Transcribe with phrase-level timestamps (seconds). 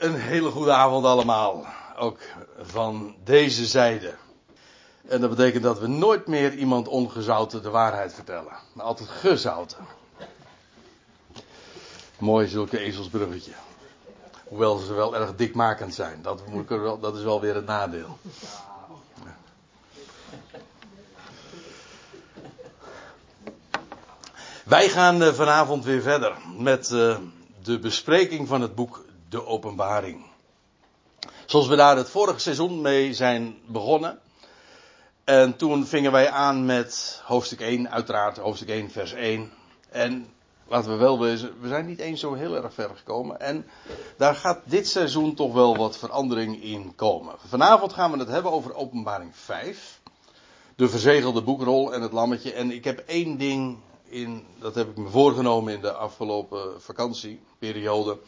[0.00, 1.66] Een hele goede avond allemaal.
[1.98, 2.18] Ook
[2.60, 4.14] van deze zijde.
[5.08, 8.52] En dat betekent dat we nooit meer iemand ongezouten de waarheid vertellen.
[8.72, 9.86] Maar altijd gezouten.
[12.18, 13.52] Mooi zulke ezelsbruggetje.
[14.44, 16.22] Hoewel ze wel erg dikmakend zijn.
[16.22, 18.18] Dat, moet ik wel, dat is wel weer het nadeel.
[24.64, 27.16] Wij gaan eh, vanavond weer verder met eh,
[27.62, 30.26] de bespreking van het boek De Openbaring.
[31.46, 34.18] Zoals we daar het vorige seizoen mee zijn begonnen.
[35.24, 39.52] En toen vingen wij aan met hoofdstuk 1, uiteraard hoofdstuk 1, vers 1.
[39.90, 40.32] En
[40.68, 43.40] laten we wel wezen, we zijn niet eens zo heel erg ver gekomen.
[43.40, 43.66] En
[44.16, 47.34] daar gaat dit seizoen toch wel wat verandering in komen.
[47.46, 50.00] Vanavond gaan we het hebben over openbaring 5.
[50.76, 52.52] De verzegelde boekrol en het lammetje.
[52.52, 53.78] En ik heb één ding
[54.08, 58.18] in, dat heb ik me voorgenomen in de afgelopen vakantieperiode.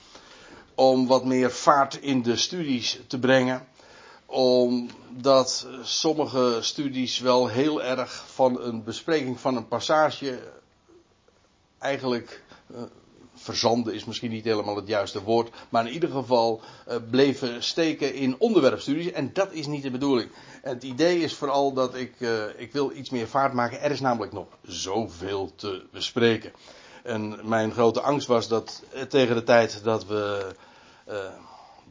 [0.75, 3.67] Om wat meer vaart in de studies te brengen.
[4.27, 10.39] Omdat sommige studies wel heel erg van een bespreking van een passage
[11.83, 12.83] eigenlijk uh,
[13.35, 18.15] verzanden is misschien niet helemaal het juiste woord, maar in ieder geval uh, bleven steken
[18.15, 20.31] in onderwerpstudies en dat is niet de bedoeling.
[20.63, 23.81] Het idee is vooral dat ik, uh, ik wil iets meer vaart maken.
[23.81, 26.53] Er is namelijk nog zoveel te bespreken.
[27.03, 30.55] En mijn grote angst was dat tegen de tijd dat we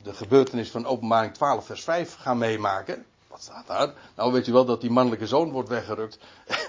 [0.03, 3.05] de gebeurtenis van openbaring 12 vers 5 gaan meemaken.
[3.27, 3.93] Wat staat daar?
[4.15, 6.17] Nou weet u wel dat die mannelijke zoon wordt weggerukt.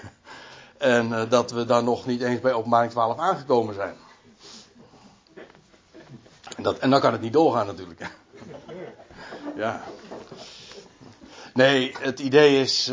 [0.77, 3.95] En uh, dat we dan nog niet eens bij openbaring 12 aangekomen zijn.
[6.55, 8.09] En, dat, en dan kan het niet doorgaan natuurlijk.
[9.55, 9.83] ja.
[11.53, 12.91] Nee, het idee is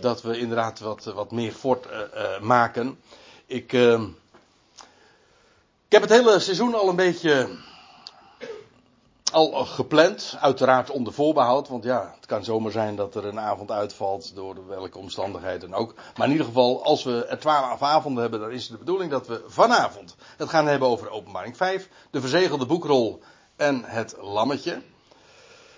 [0.00, 1.86] dat we inderdaad wat, wat meer fort
[2.40, 3.00] maken.
[3.46, 3.72] Ik,
[5.90, 7.48] ik heb het hele seizoen al een beetje
[9.32, 13.70] al gepland, uiteraard onder voorbehoud, want ja, het kan zomaar zijn dat er een avond
[13.70, 15.94] uitvalt door welke omstandigheden ook.
[16.16, 19.26] Maar in ieder geval, als we er twaalf avonden hebben, dan is de bedoeling dat
[19.26, 23.20] we vanavond het gaan hebben over openbaring 5, de verzegelde boekrol
[23.56, 24.72] en het lammetje.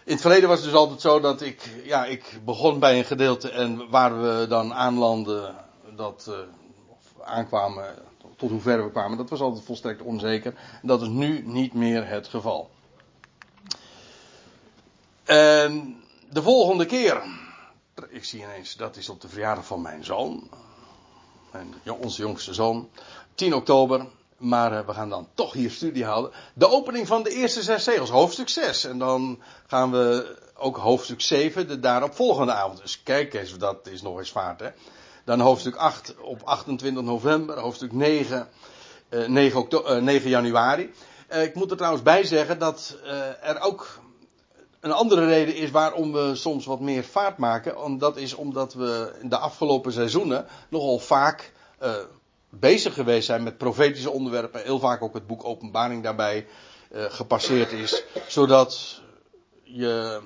[0.05, 3.05] In het verleden was het dus altijd zo dat ik, ja, ik begon bij een
[3.05, 5.55] gedeelte en waar we dan aanlanden,
[5.97, 6.62] dat, of
[7.25, 7.95] aankwamen,
[8.37, 10.55] tot hoe ver we kwamen, dat was altijd volstrekt onzeker.
[10.83, 12.71] Dat is nu niet meer het geval.
[15.25, 17.23] En de volgende keer,
[18.09, 20.49] ik zie ineens, dat is op de verjaardag van mijn zoon,
[21.53, 22.89] mijn, onze jongste zoon,
[23.35, 24.07] 10 oktober,
[24.43, 26.33] maar we gaan dan toch hier studie houden.
[26.55, 28.85] De opening van de eerste zes zegels, hoofdstuk 6.
[28.85, 32.81] En dan gaan we ook hoofdstuk 7, de daarop volgende avond.
[32.81, 34.71] Dus kijk eens, dat is nog eens vaart hè.
[35.25, 38.49] Dan hoofdstuk 8 op 28 november, hoofdstuk 9,
[39.11, 40.93] uh, 9, oktober, uh, 9 januari.
[41.33, 42.97] Uh, ik moet er trouwens bij zeggen dat
[43.43, 44.01] er ook
[44.81, 47.77] een andere reden is waarom we soms wat meer vaart maken.
[47.77, 51.95] En dat is omdat we in de afgelopen seizoenen nogal vaak uh,
[52.49, 54.63] bezig geweest zijn met profetische onderwerpen.
[54.63, 56.47] Heel vaak ook het boek Openbaring daarbij
[56.91, 58.03] gepasseerd is.
[58.27, 59.01] Zodat
[59.63, 60.21] je.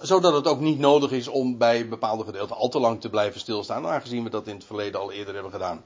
[0.00, 3.40] Zodat het ook niet nodig is om bij bepaalde gedeelten al te lang te blijven
[3.40, 3.86] stilstaan.
[3.86, 5.82] Aangezien we dat in het verleden al eerder hebben gedaan.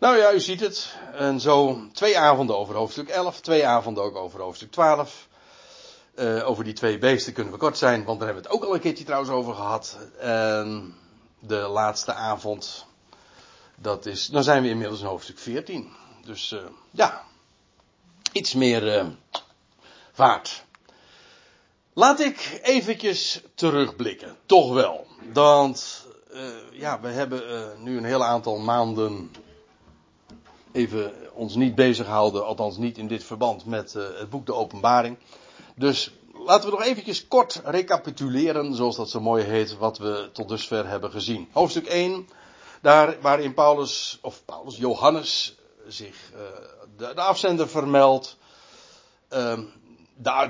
[0.00, 0.96] Nou ja, u ziet het.
[1.12, 3.40] En zo twee avonden over hoofdstuk 11.
[3.40, 5.28] Twee avonden ook over hoofdstuk 12.
[6.14, 8.68] Uh, over die twee beesten kunnen we kort zijn, want daar hebben we het ook
[8.68, 9.98] al een keertje trouwens over gehad.
[10.18, 10.94] En
[11.38, 12.86] de laatste avond,
[13.76, 15.92] dat is, dan zijn we inmiddels in hoofdstuk 14.
[16.24, 17.24] Dus uh, ja,
[18.32, 19.06] iets meer uh,
[20.12, 20.63] vaart.
[21.94, 25.06] Laat ik eventjes terugblikken, toch wel.
[25.32, 26.06] Want
[26.72, 27.42] ja, we hebben
[27.82, 29.30] nu een heel aantal maanden
[30.72, 35.18] even ons niet bezig gehouden, althans niet in dit verband met het boek De Openbaring.
[35.76, 40.48] Dus laten we nog eventjes kort recapituleren, zoals dat zo mooi heet, wat we tot
[40.48, 41.48] dusver hebben gezien.
[41.52, 42.28] Hoofdstuk 1,
[42.82, 45.56] daar waarin Paulus, of Paulus, Johannes
[45.86, 46.16] zich,
[46.96, 48.36] de, de, afzender vermeldt,
[49.28, 49.66] de,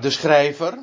[0.01, 0.79] de, schrijver.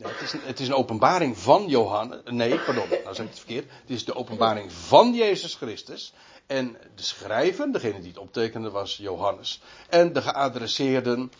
[0.00, 2.20] Het, is, het, is, een openbaring van Johannes.
[2.24, 3.70] Nee, pardon, nou zeg ik het verkeerd.
[3.80, 6.14] Het is de openbaring van Jezus Christus.
[6.46, 9.62] En de schrijver, degene die het optekende, was Johannes.
[9.88, 11.32] En de geadresseerden,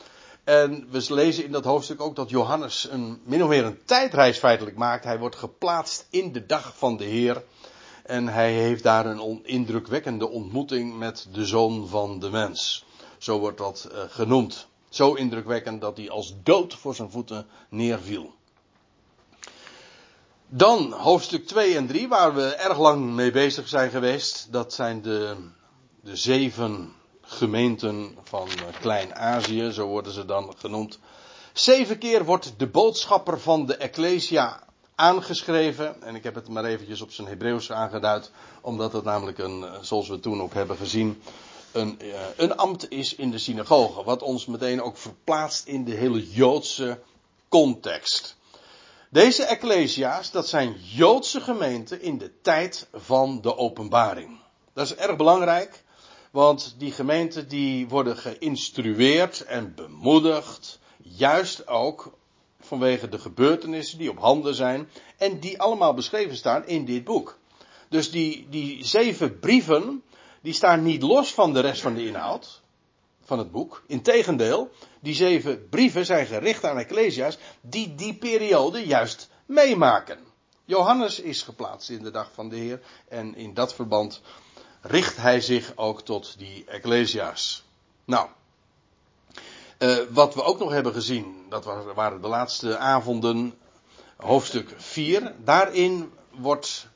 [0.44, 4.38] en we lezen in dat hoofdstuk ook dat Johannes een, min of meer een tijdreis
[4.38, 5.05] feitelijk maakt.
[5.05, 7.44] Hij wordt geplaatst in de dag van de Heer.
[8.02, 12.84] En hij heeft daar een indrukwekkende ontmoeting met de zoon van de mens.
[13.19, 14.66] Zo wordt dat uh, genoemd.
[14.88, 18.34] Zo indrukwekkend dat hij als dood voor zijn voeten neerviel.
[20.54, 24.46] Dan hoofdstuk 2 en 3, waar we erg lang mee bezig zijn geweest.
[24.50, 25.37] Dat zijn de,
[26.00, 28.49] de zeven gemeenten van
[28.81, 30.99] Klein-Azië, zo worden ze dan genoemd.
[31.52, 34.64] Zeven keer wordt de boodschapper van de Ecclesia
[34.94, 36.02] aangeschreven.
[36.02, 38.31] En ik heb het maar eventjes op zijn Hebreeuws aangeduid.
[38.60, 41.22] Omdat het namelijk een, zoals we toen ook hebben gezien,
[41.72, 44.05] een, eh, een ambt is in de synagoge.
[44.05, 46.98] Wat ons meteen ook verplaatst in de hele Joodse
[47.48, 48.37] context.
[49.12, 54.38] Deze Ecclesia's, dat zijn Joodse gemeenten in de tijd van de openbaring.
[54.72, 55.84] Dat is erg belangrijk,
[56.30, 62.18] want die gemeenten die worden geïnstrueerd en bemoedigd, juist ook
[62.60, 67.38] vanwege de gebeurtenissen die op handen zijn en die allemaal beschreven staan in dit boek.
[67.88, 70.02] Dus die, die zeven brieven,
[70.40, 72.61] die staan niet los van de rest van de inhoud
[73.32, 73.82] van het boek.
[73.87, 74.70] Integendeel,
[75.00, 80.19] die zeven brieven zijn gericht aan Ecclesia's die die periode juist meemaken.
[80.64, 84.20] Johannes is geplaatst in de dag van de Heer en in dat verband
[84.81, 87.64] richt hij zich ook tot die Ecclesia's.
[88.05, 88.29] Nou,
[89.79, 91.64] uh, wat we ook nog hebben gezien, dat
[91.94, 93.55] waren de laatste avonden,
[94.17, 95.34] hoofdstuk 4.
[95.44, 96.87] Daarin wordt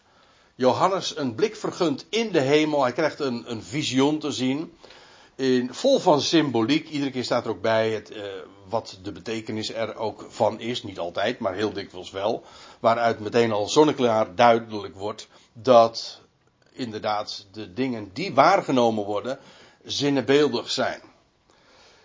[0.54, 2.82] Johannes een blik vergund in de hemel.
[2.82, 4.72] Hij krijgt een, een visioen te zien.
[5.36, 6.88] In, vol van symboliek.
[6.88, 8.22] Iedere keer staat er ook bij het, uh,
[8.68, 10.82] wat de betekenis er ook van is.
[10.82, 12.44] Niet altijd, maar heel dikwijls wel.
[12.80, 16.20] Waaruit meteen al zonneklaar duidelijk wordt dat
[16.72, 19.38] inderdaad de dingen die waargenomen worden
[19.84, 21.00] zinnebeeldig zijn.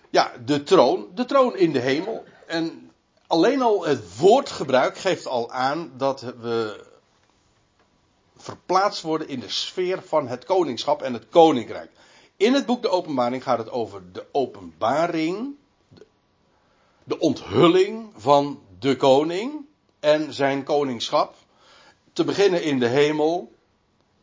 [0.10, 2.24] Ja, de troon, de troon in de hemel.
[2.48, 2.92] En
[3.28, 6.86] alleen al het woordgebruik geeft al aan dat we
[8.38, 11.92] verplaatst worden in de sfeer van het koningschap en het koninkrijk.
[12.42, 15.56] In het boek De Openbaring gaat het over de openbaring,
[17.04, 19.66] de onthulling van de koning
[20.00, 21.36] en zijn koningschap.
[22.14, 23.52] Te beginnen in de hemel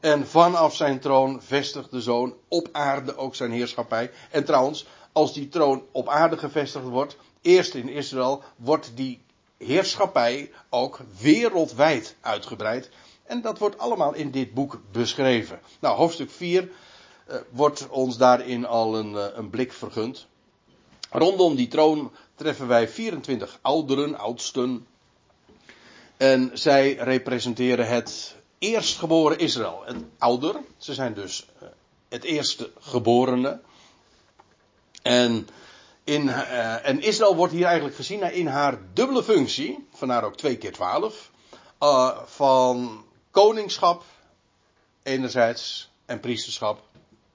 [0.00, 4.10] en vanaf zijn troon vestigt de zoon op aarde ook zijn heerschappij.
[4.30, 9.22] En trouwens, als die troon op aarde gevestigd wordt, eerst in Israël, wordt die
[9.58, 12.90] heerschappij ook wereldwijd uitgebreid.
[13.24, 15.60] En dat wordt allemaal in dit boek beschreven.
[15.80, 16.74] Nou, hoofdstuk 4 uh, eh,
[17.50, 20.26] wordt ons daarin al een, uh, een blik vergund.
[21.10, 24.86] Rondom die troon treffen wij 24 ouderen, oudsten.
[26.16, 29.82] En zij representeren het eerstgeboren Israël.
[29.84, 31.68] Het ouder, ze zijn dus uh,
[32.08, 33.60] het eerste geborene.
[35.02, 35.48] En,
[36.04, 40.72] in, en Israël wordt hier eigenlijk gezien in haar dubbele functie, vandaar ook twee keer
[40.72, 41.30] twaalf,
[41.80, 44.04] uh, van koningschap
[45.02, 46.82] enerzijds en priesterschap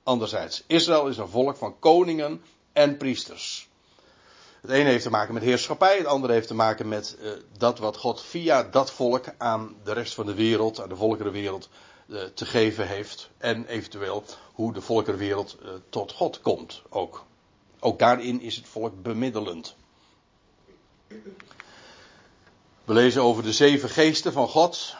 [0.03, 0.63] anderzijds.
[0.67, 2.41] Israël is een volk van koningen
[2.73, 3.69] en priesters.
[4.61, 7.79] Het ene heeft te maken met heerschappij, het andere heeft te maken met uh, dat
[7.79, 11.69] wat God via dat volk aan de rest van de wereld, aan de volkerenwereld,
[12.07, 13.29] uh, te geven heeft.
[13.37, 14.23] En eventueel
[14.53, 17.25] hoe de volkerenwereld uh, tot God komt ook.
[17.79, 19.75] Ook daarin is het volk bemiddelend.
[22.83, 24.95] We lezen over de zeven geesten van God.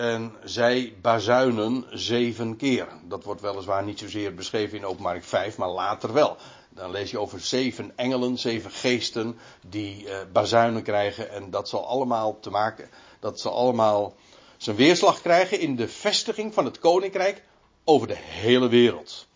[0.00, 2.88] En zij bazuinen zeven keer.
[3.04, 6.36] Dat wordt weliswaar niet zozeer beschreven in openbaring 5, maar later wel.
[6.68, 11.30] Dan lees je over zeven engelen, zeven geesten die uh, bazuinen krijgen.
[11.30, 14.14] En dat zal allemaal te maken, dat zal allemaal
[14.56, 17.42] zijn weerslag krijgen in de vestiging van het koninkrijk
[17.84, 19.26] over de hele wereld.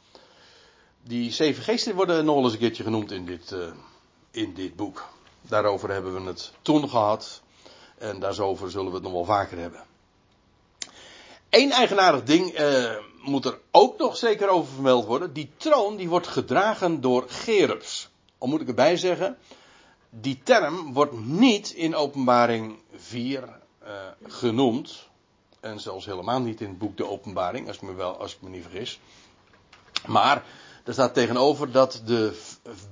[1.03, 3.67] Die zeven geesten worden nog eens een keertje genoemd in dit, uh,
[4.31, 5.09] in dit boek.
[5.41, 7.43] Daarover hebben we het toen gehad.
[7.99, 9.93] En daarover zullen we het nog wel vaker hebben.
[11.55, 12.91] Eén eigenaardig ding uh,
[13.23, 15.33] moet er ook nog zeker over vermeld worden.
[15.33, 18.09] Die troon die wordt gedragen door gerubs.
[18.39, 19.39] Al moet ik erbij zeggen,
[20.11, 23.49] die term wordt niet in openbaring 4 uh,
[23.89, 23.93] eh,
[24.27, 25.09] genoemd.
[25.61, 28.43] En zelfs helemaal niet in het boek De Openbaring, als ik me, wel, als ik
[28.43, 29.01] me niet vergis.
[30.07, 30.45] Maar
[30.85, 32.41] er staat tegenover dat de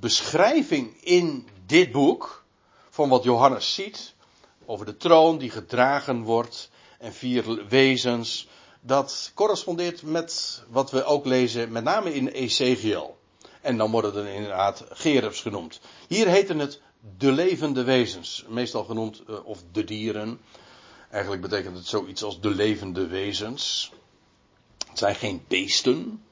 [0.00, 2.44] beschrijving in dit boek
[2.90, 4.14] van wat Johannes ziet
[4.66, 8.48] over de troon die gedragen wordt en vier wezens,
[8.84, 13.18] dat correspondeert met wat we ook lezen, met name in Ezekiel.
[13.60, 15.80] En dan worden er inderdaad gerubs genoemd.
[16.08, 16.80] Hier heten het
[17.18, 20.40] de levende wezens, meestal genoemd, uh, of de dieren.
[21.10, 23.92] Eigenlijk betekent het zoiets als de levende wezens.
[24.88, 26.22] Het zijn geen beesten,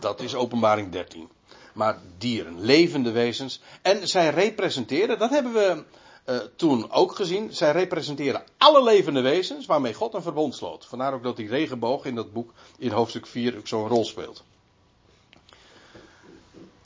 [0.00, 1.28] dat is openbaring 13.
[1.74, 3.60] Maar dieren, levende wezens.
[3.82, 5.84] En zij representeren, dat hebben we
[6.26, 7.52] uh, toen ook gezien.
[7.52, 10.86] Zij representeren alle levende wezens waarmee God een verbond sloot.
[10.86, 14.44] Vandaar ook dat die regenboog in dat boek in hoofdstuk 4 ook zo'n rol speelt.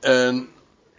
[0.00, 0.48] En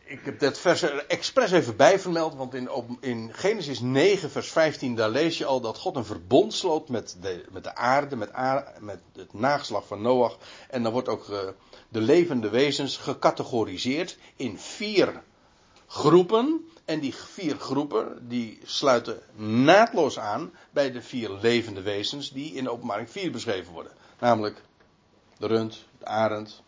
[0.03, 2.69] ik heb dat vers er expres even bij vermeld, want in,
[2.99, 7.17] in, Genesis 9, vers 15, daar lees je al dat God een verbond sloot met
[7.21, 8.31] de, met de aarde, met,
[8.79, 10.37] met het nageslag van Noach.
[10.69, 11.39] En dan wordt ook uh,
[11.89, 15.21] de levende wezens gecategoriseerd in vier
[15.91, 16.65] groepen.
[16.85, 22.63] En die vier groepen die sluiten naadloos aan bij de vier levende wezens die in
[22.63, 23.91] de openbaring 4 beschreven worden.
[24.19, 24.61] Namelijk
[25.37, 26.61] de rund, de arend.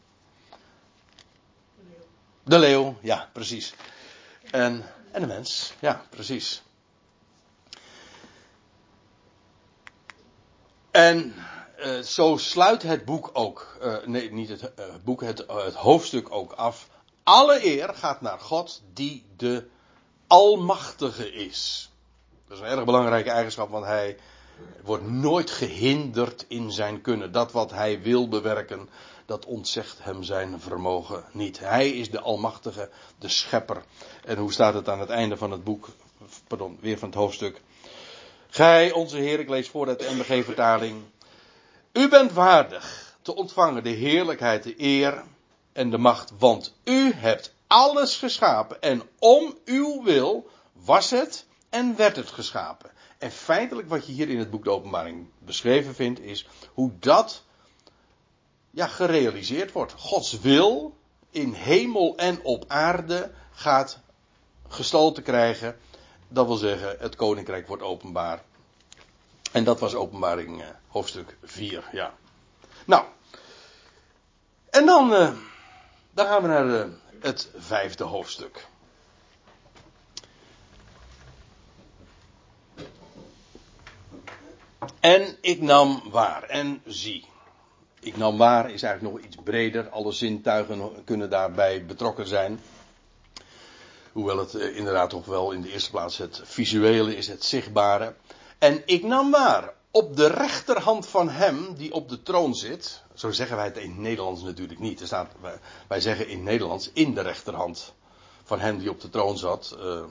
[2.43, 3.73] De leeuw, ja, precies.
[4.51, 6.63] En, en de mens, ja, precies.
[10.91, 11.33] En
[11.79, 16.51] uh, zo sluit het boek ook, uh, nee, niet het uh, boek, het hoofdstuk ook
[16.51, 16.89] af.
[17.23, 19.67] Alle eer gaat naar God die de
[20.27, 21.91] Almachtige is.
[22.47, 24.17] Dat is een erg belangrijke eigenschap, want hij
[24.83, 27.31] wordt nooit gehinderd in zijn kunnen.
[27.31, 28.89] Dat wat hij wil bewerken,
[29.25, 31.59] dat ontzegt hem zijn vermogen niet.
[31.59, 32.89] Hij is de Almachtige,
[33.19, 33.83] de Schepper.
[34.25, 35.89] En hoe staat het aan het einde van het boek,
[36.47, 37.61] pardon, weer van het hoofdstuk.
[38.49, 41.03] Gij, onze Heer, ik lees voor uit de MBG-vertaling.
[41.91, 45.23] U bent waardig te ontvangen de heerlijkheid, de eer
[45.73, 51.95] en de macht, want u hebt alles geschapen en om uw wil was het en
[51.95, 52.91] werd het geschapen.
[53.17, 57.43] En feitelijk wat je hier in het boek de Openbaring beschreven vindt is hoe dat
[58.71, 59.93] ja, gerealiseerd wordt.
[59.93, 60.97] Gods wil
[61.29, 63.99] in hemel en op aarde gaat
[64.67, 65.77] gestalte krijgen.
[66.27, 68.43] Dat wil zeggen, het koninkrijk wordt openbaar.
[69.51, 72.13] En dat was openbaring uh, hoofdstuk 4, ja.
[72.85, 73.05] Nou,
[74.69, 75.31] en dan, uh,
[76.13, 76.86] dan gaan we naar uh,
[77.20, 78.67] het vijfde hoofdstuk.
[85.00, 87.25] En ik nam waar en zie.
[88.00, 89.89] Ik nam waar is eigenlijk nog iets breder.
[89.89, 92.60] Alle zintuigen kunnen daarbij betrokken zijn.
[94.12, 98.13] Hoewel het inderdaad toch wel in de eerste plaats het visuele is, het zichtbare.
[98.58, 103.03] En ik nam waar op de rechterhand van hem die op de troon zit.
[103.13, 105.00] Zo zeggen wij het in het Nederlands natuurlijk niet.
[105.00, 105.31] Er staat,
[105.88, 107.93] wij zeggen in Nederlands in de rechterhand
[108.43, 109.77] van hem die op de troon zat.
[109.79, 110.03] Uh,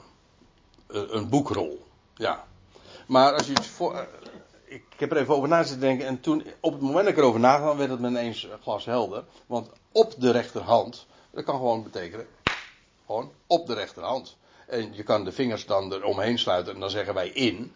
[0.87, 1.85] een boekrol.
[2.15, 2.45] Ja.
[3.07, 3.93] Maar als je het voor.
[3.93, 4.01] Uh,
[4.65, 6.07] ik heb er even over na zitten denken.
[6.07, 9.23] En toen, op het moment dat ik erover nagam, werd het me ineens glashelder.
[9.45, 11.05] Want op de rechterhand.
[11.31, 12.27] Dat kan gewoon betekenen.
[13.05, 14.37] Gewoon op de rechterhand.
[14.67, 16.73] En je kan de vingers dan eromheen sluiten.
[16.73, 17.75] En dan zeggen wij in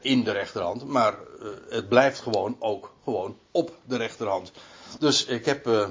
[0.00, 4.52] in de rechterhand, maar uh, het blijft gewoon ook gewoon op de rechterhand.
[4.98, 5.88] Dus ik heb, uh,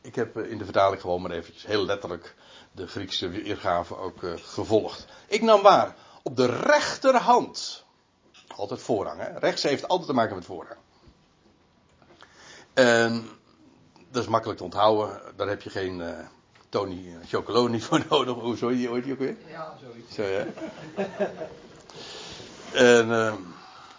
[0.00, 2.34] ik heb in de vertaling gewoon maar eventjes heel letterlijk
[2.72, 5.06] de Griekse weergave ook gevolgd.
[5.26, 7.84] Ik nam waar, op de rechterhand,
[8.56, 9.38] altijd voorrang, hè?
[9.38, 10.78] rechts heeft altijd te maken met voorrang.
[12.74, 13.28] En
[14.10, 16.02] dat is makkelijk te onthouden, daar heb je geen
[16.68, 18.34] Tony Chocoloni voor nodig.
[18.34, 19.36] Hoe zo je ooit ook weer?
[19.46, 20.14] Ja, zoiets.
[20.14, 20.46] Zo, ja.
[22.72, 23.34] En, uh,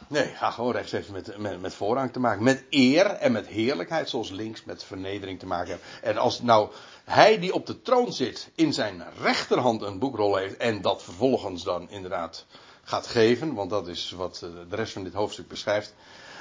[0.07, 2.43] nee, ga gewoon rechts even met, met, met, voorrang te maken.
[2.43, 5.83] Met eer en met heerlijkheid, zoals links met vernedering te maken heeft.
[6.01, 6.69] En als nou
[7.03, 11.63] hij die op de troon zit in zijn rechterhand een boekrol heeft en dat vervolgens
[11.63, 12.45] dan inderdaad
[12.83, 15.93] gaat geven, want dat is wat de rest van dit hoofdstuk beschrijft,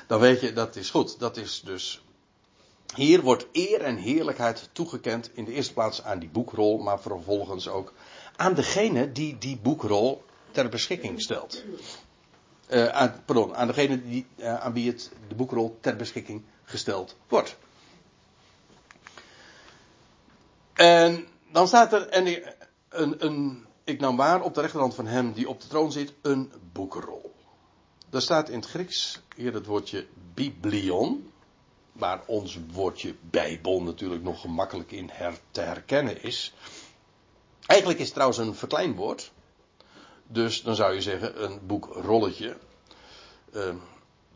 [0.06, 1.18] dan weet je dat is goed.
[1.18, 2.02] Dat is dus.
[2.94, 7.68] Hier wordt eer en heerlijkheid toegekend in de eerste plaats aan die boekrol, maar vervolgens
[7.68, 7.92] ook
[8.37, 11.64] aan degene die die boekrol ter beschikking stelt.
[12.70, 17.16] Uh, aan, pardon, aan degene die, uh, aan wie het, de boekrol ter beschikking gesteld
[17.28, 17.56] wordt.
[20.72, 22.26] En dan staat er, en
[22.88, 26.12] een, een, ik nam waar op de rechterhand van hem die op de troon zit,
[26.22, 27.34] een boekrol.
[28.10, 31.32] Daar staat in het Grieks hier het woordje biblion,
[31.92, 36.54] waar ons woordje bijbel natuurlijk nog gemakkelijk in her, te herkennen is.
[37.66, 39.32] Eigenlijk is het trouwens een verkleinwoord.
[40.30, 42.56] Dus dan zou je zeggen een boekrolletje.
[43.54, 43.75] Uh,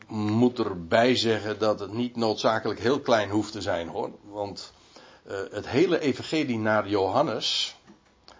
[0.08, 4.10] moet erbij zeggen dat het niet noodzakelijk heel klein hoeft te zijn hoor.
[4.22, 4.72] Want
[5.26, 7.76] uh, het hele evangelie naar Johannes.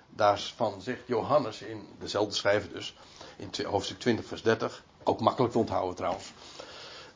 [0.08, 2.94] Daarvan zegt Johannes in dezelfde schrijver dus.
[3.36, 4.84] In hoofdstuk 20 vers 30.
[5.04, 6.32] Ook makkelijk te onthouden trouwens.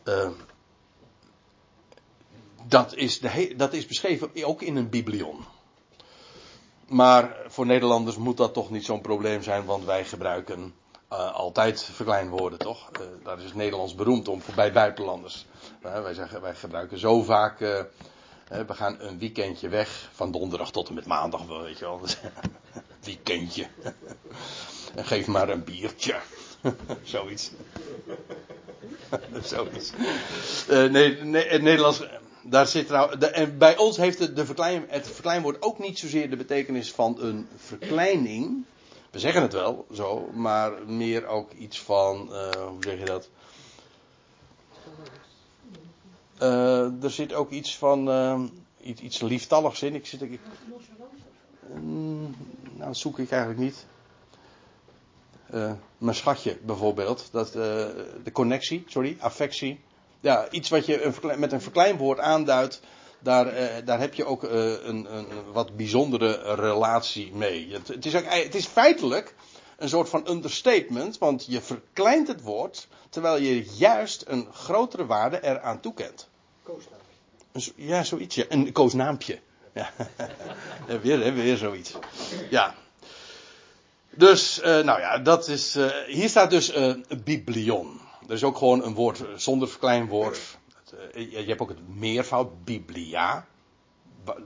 [0.04, 0.30] Uh,
[2.66, 5.44] dat, is de, dat is beschreven ook in een biblion.
[6.88, 10.74] Maar voor Nederlanders moet dat toch niet zo'n probleem zijn, want wij gebruiken
[11.12, 12.90] uh, altijd verkleinwoorden, toch?
[13.00, 15.46] Uh, daar is het Nederlands beroemd om, bij buitenlanders.
[15.84, 17.58] Uh, wij, zeggen, wij gebruiken zo vaak,
[18.48, 22.00] we gaan een weekendje weg, van donderdag tot en met maandag, weet je wel.
[23.04, 23.66] weekendje.
[24.94, 26.16] en geef maar een biertje.
[27.02, 27.50] Zoiets.
[29.42, 29.92] Zoiets.
[30.68, 32.02] nee, het Nederlands
[32.48, 35.98] daar zit trouw, de, en bij ons heeft het, de verklein, het verkleinwoord ook niet
[35.98, 38.64] zozeer de betekenis van een verkleining.
[39.10, 43.28] We zeggen het wel zo, maar meer ook iets van, uh, hoe zeg je dat?
[46.42, 48.40] Uh, er zit ook iets van, uh,
[48.80, 49.94] iets, iets lieftalligs in.
[49.94, 50.40] Ik zit, ik,
[51.82, 52.34] nou
[52.78, 53.86] dat zoek ik eigenlijk niet.
[55.54, 57.28] Uh, mijn schatje bijvoorbeeld.
[57.32, 59.80] Dat, de connectie, sorry, affectie.
[60.26, 62.80] Ja, iets wat je een, met een verkleinwoord aanduidt.
[63.18, 67.72] Daar, uh, daar heb je ook een, een, wat bijzondere relatie mee.
[67.72, 69.34] Het, het, is ook, het is feitelijk
[69.76, 71.18] een soort van understatement.
[71.18, 72.88] Want je verkleint het woord.
[73.10, 76.28] Terwijl je juist een grotere waarde eraan toekent.
[76.62, 77.72] Koosnaampje.
[77.74, 78.34] Ja, zoiets.
[78.34, 78.44] Ja.
[78.48, 79.38] Een koosnaampje.
[79.72, 79.90] Ja.
[81.02, 81.92] weer, weer zoiets.
[82.50, 82.74] Ja.
[84.10, 85.76] Dus, uh, nou ja, dat is.
[85.76, 88.00] Uh, hier staat dus uh, biblion.
[88.26, 90.58] Er is ook gewoon een woord zonder verkleinwoord.
[91.14, 93.46] je hebt ook het meervoud, biblia.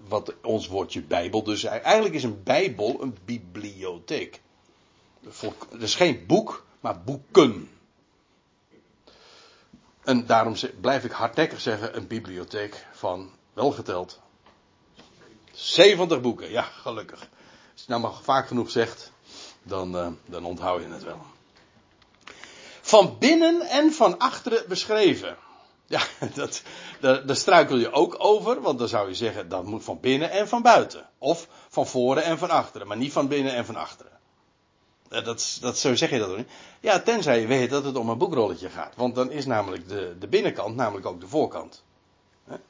[0.09, 1.65] Wat ons woordje Bijbel dus.
[1.65, 4.41] Eigenlijk is een Bijbel een bibliotheek.
[5.71, 7.69] Het is geen boek, maar boeken.
[10.03, 14.21] En daarom blijf ik hardnekkig zeggen: een bibliotheek van, welgeteld,
[15.53, 16.51] 70 boeken.
[16.51, 17.21] Ja, gelukkig.
[17.73, 19.13] Als je nou maar vaak genoeg zegt,
[19.63, 21.21] dan, uh, dan onthoud je het wel.
[22.91, 25.37] Van binnen en van achteren beschreven.
[25.87, 26.01] Ja,
[26.35, 26.63] dat,
[27.01, 30.49] daar, struikel je ook over, want dan zou je zeggen dat moet van binnen en
[30.49, 31.09] van buiten.
[31.19, 34.13] Of van voren en van achteren, maar niet van binnen en van achteren.
[35.09, 36.51] Dat, dat, zo zeg je dat ook niet.
[36.81, 38.97] Ja, tenzij je weet dat het om een boekrolletje gaat.
[38.97, 41.83] Want dan is namelijk de, de binnenkant namelijk ook de voorkant.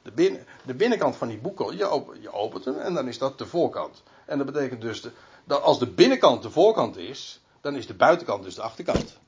[0.01, 3.37] De, binnen, de binnenkant van die boekrol, je, je opent hem en dan is dat
[3.37, 4.03] de voorkant.
[4.25, 5.03] En dat betekent dus
[5.43, 9.19] dat als de binnenkant de voorkant is, dan is de buitenkant dus de achterkant.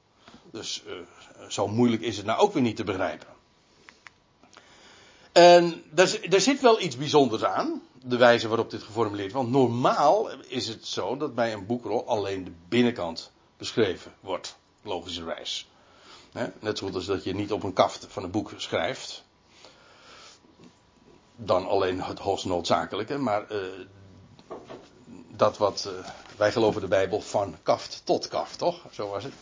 [0.54, 0.94] Dus uh,
[1.48, 3.28] zo moeilijk is het nou ook weer niet te begrijpen.
[5.32, 5.84] En
[6.30, 9.50] er zit wel iets bijzonders aan, de wijze waarop dit geformuleerd wordt.
[9.50, 15.68] Want normaal is het zo dat bij een boekrol alleen de binnenkant beschreven wordt, logischerwijs.
[16.60, 19.24] Net zoals dat je niet op een kaft van een boek schrijft.
[21.36, 23.60] Dan alleen het hoogst noodzakelijke, maar uh,
[25.30, 26.08] dat wat uh,
[26.38, 28.82] wij geloven de Bijbel van kaft tot kaft, toch?
[28.92, 29.34] Zo was het.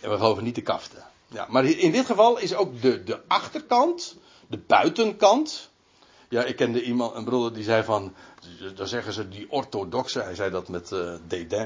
[0.00, 1.04] En we geloven niet de kaften.
[1.26, 5.70] Ja, maar in dit geval is ook de, de achterkant, de buitenkant.
[6.28, 8.14] Ja, ik kende iemand, een broeder die zei van,
[8.74, 11.62] dan zeggen ze die orthodoxe, hij zei dat met uh.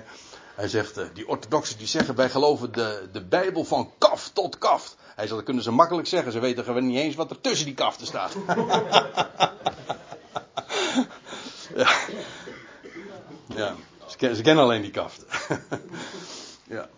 [0.55, 4.59] Hij zegt, uh, die orthodoxen die zeggen wij geloven de, de Bijbel van kaf tot
[4.59, 4.97] kaft.
[4.99, 7.67] Hij zegt, dat kunnen ze makkelijk zeggen, ze weten gewoon niet eens wat er tussen
[7.67, 8.37] die kaften staat.
[11.77, 11.91] ja.
[13.55, 13.75] Ja,
[14.07, 15.25] ze, kennen alleen die kaft.
[16.69, 16.89] ja.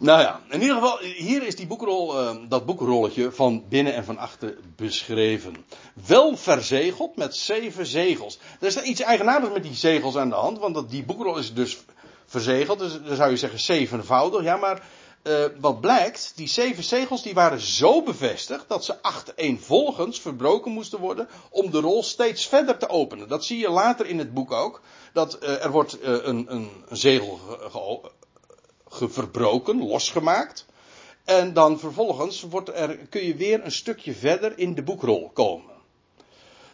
[0.00, 4.04] Nou ja, in ieder geval, hier is die boekrol, uh, dat boekrolletje van binnen en
[4.04, 5.64] van achter beschreven.
[6.06, 8.38] Wel verzegeld met zeven zegels.
[8.60, 11.54] Er is iets eigenaardigs met die zegels aan de hand, want dat, die boekrol is
[11.54, 11.78] dus
[12.26, 12.78] verzegeld.
[12.78, 14.42] Dus dan zou je zeggen zevenvoudig.
[14.42, 14.82] Ja, maar
[15.22, 20.98] uh, wat blijkt, die zeven zegels die waren zo bevestigd dat ze achtereenvolgens verbroken moesten
[20.98, 23.28] worden om de rol steeds verder te openen.
[23.28, 24.80] Dat zie je later in het boek ook.
[25.12, 28.10] Dat uh, er wordt uh, een, een, zegel ge, ge,
[29.04, 30.66] verbroken, losgemaakt.
[31.24, 35.74] En dan vervolgens wordt er, kun je weer een stukje verder in de boekrol komen.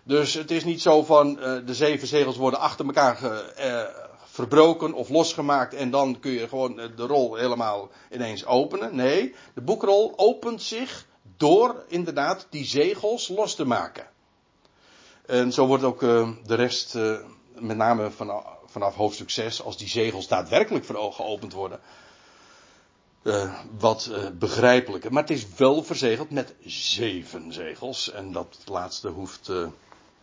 [0.03, 1.35] Dus het is niet zo van
[1.67, 6.77] de zeven zegels worden achter elkaar ge, verbroken of losgemaakt en dan kun je gewoon
[6.77, 8.97] de rol helemaal ineens openen.
[8.97, 11.07] Nee, de boekrol opent zich
[11.37, 14.07] door inderdaad die zegels los te maken.
[15.27, 16.95] En zo wordt ook de rest,
[17.55, 18.11] met name
[18.67, 21.81] vanaf hoofdstuk 6, als die zegels daadwerkelijk voor ogen geopend worden,
[23.23, 25.13] uh, wat begrijpelijker.
[25.13, 28.11] Maar het is wel verzegeld met zeven zegels.
[28.11, 29.51] En dat laatste hoeft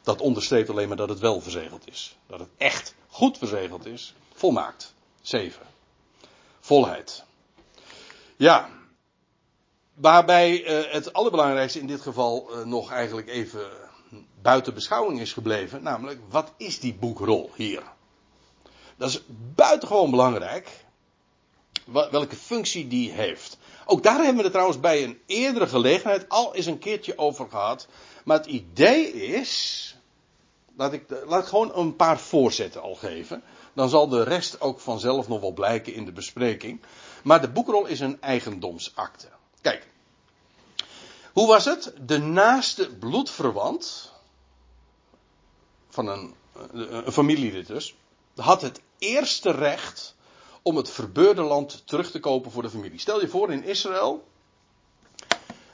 [0.03, 2.17] dat onderstreept alleen maar dat het wel verzegeld is.
[2.27, 4.15] Dat het echt goed verzegeld is.
[4.33, 4.93] Volmaakt.
[5.21, 5.61] 7.
[6.59, 7.23] Volheid.
[8.35, 8.69] Ja.
[9.93, 13.69] Waarbij uh, het allerbelangrijkste in dit geval uh, nog eigenlijk even
[14.41, 15.83] buiten beschouwing is gebleven.
[15.83, 17.83] Namelijk, wat is die boekrol hier?
[18.97, 19.21] Dat is
[19.55, 20.85] buitengewoon belangrijk.
[21.91, 23.57] Welke functie die heeft.
[23.85, 27.49] Ook daar hebben we het trouwens bij een eerdere gelegenheid al eens een keertje over
[27.49, 27.87] gehad.
[28.23, 29.89] Maar het idee is
[30.79, 33.43] Laat ik, laat gewoon een paar voorzetten al geven.
[33.73, 36.81] Dan zal de rest ook vanzelf nog wel blijken in de bespreking.
[37.23, 39.27] Maar de boekrol is een eigendomsakte.
[39.61, 39.87] Kijk.
[41.33, 41.93] Hoe was het?
[42.01, 44.11] De naaste bloedverwant.
[45.89, 46.35] Van een,
[46.71, 47.95] een familielid dus.
[48.35, 50.15] Had het eerste recht
[50.69, 52.99] om het verbeurde land terug te kopen voor de familie.
[52.99, 54.23] Stel je voor in Israël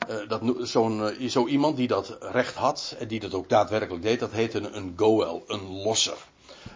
[0.09, 4.03] uh, dat, zo'n, uh, zo iemand die dat recht had en die dat ook daadwerkelijk
[4.03, 6.17] deed, dat heette een, een goel, een losser.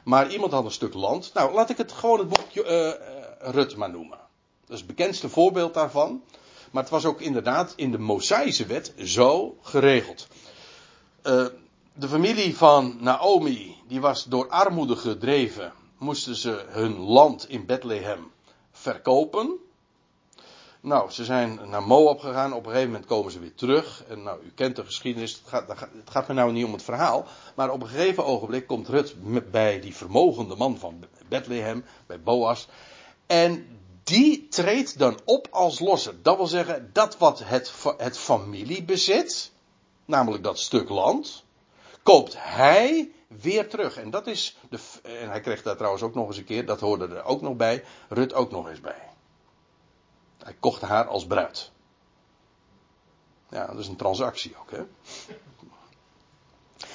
[0.03, 1.32] Maar iemand had een stuk land.
[1.34, 4.17] Nou, laat ik het gewoon het boekje uh, Rut maar noemen.
[4.65, 6.23] Dat is het bekendste voorbeeld daarvan.
[6.71, 10.27] Maar het was ook inderdaad in de Mosaïsche wet zo geregeld.
[11.93, 18.31] de familie van Naomi, die was door armoede gedreven moesten ze hun land in Bethlehem
[18.71, 19.57] verkopen.
[20.81, 22.53] Nou, ze zijn naar Moab gegaan.
[22.53, 24.03] Op een gegeven moment komen ze weer terug.
[24.07, 25.33] En nou, u kent de geschiedenis.
[25.33, 27.25] Het gaat, het gaat me nou niet om het verhaal.
[27.55, 29.15] Maar op een gegeven ogenblik komt Rut
[29.51, 32.67] bij die vermogende man van Bethlehem, bij Boas.
[33.25, 36.13] En die treedt dan op als losser.
[36.21, 39.51] Dat wil zeggen, dat wat het, het familiebezit,
[40.05, 41.43] namelijk dat stuk land,
[42.03, 43.97] koopt hij weer terug.
[43.97, 46.79] En dat is de, en hij kreeg daar trouwens ook nog eens een keer, dat
[46.79, 49.07] hoorde er ook nog bij, Rut ook nog eens bij.
[50.43, 51.71] Hij kocht haar als bruid.
[53.49, 54.83] Ja, dat is een transactie ook, hè.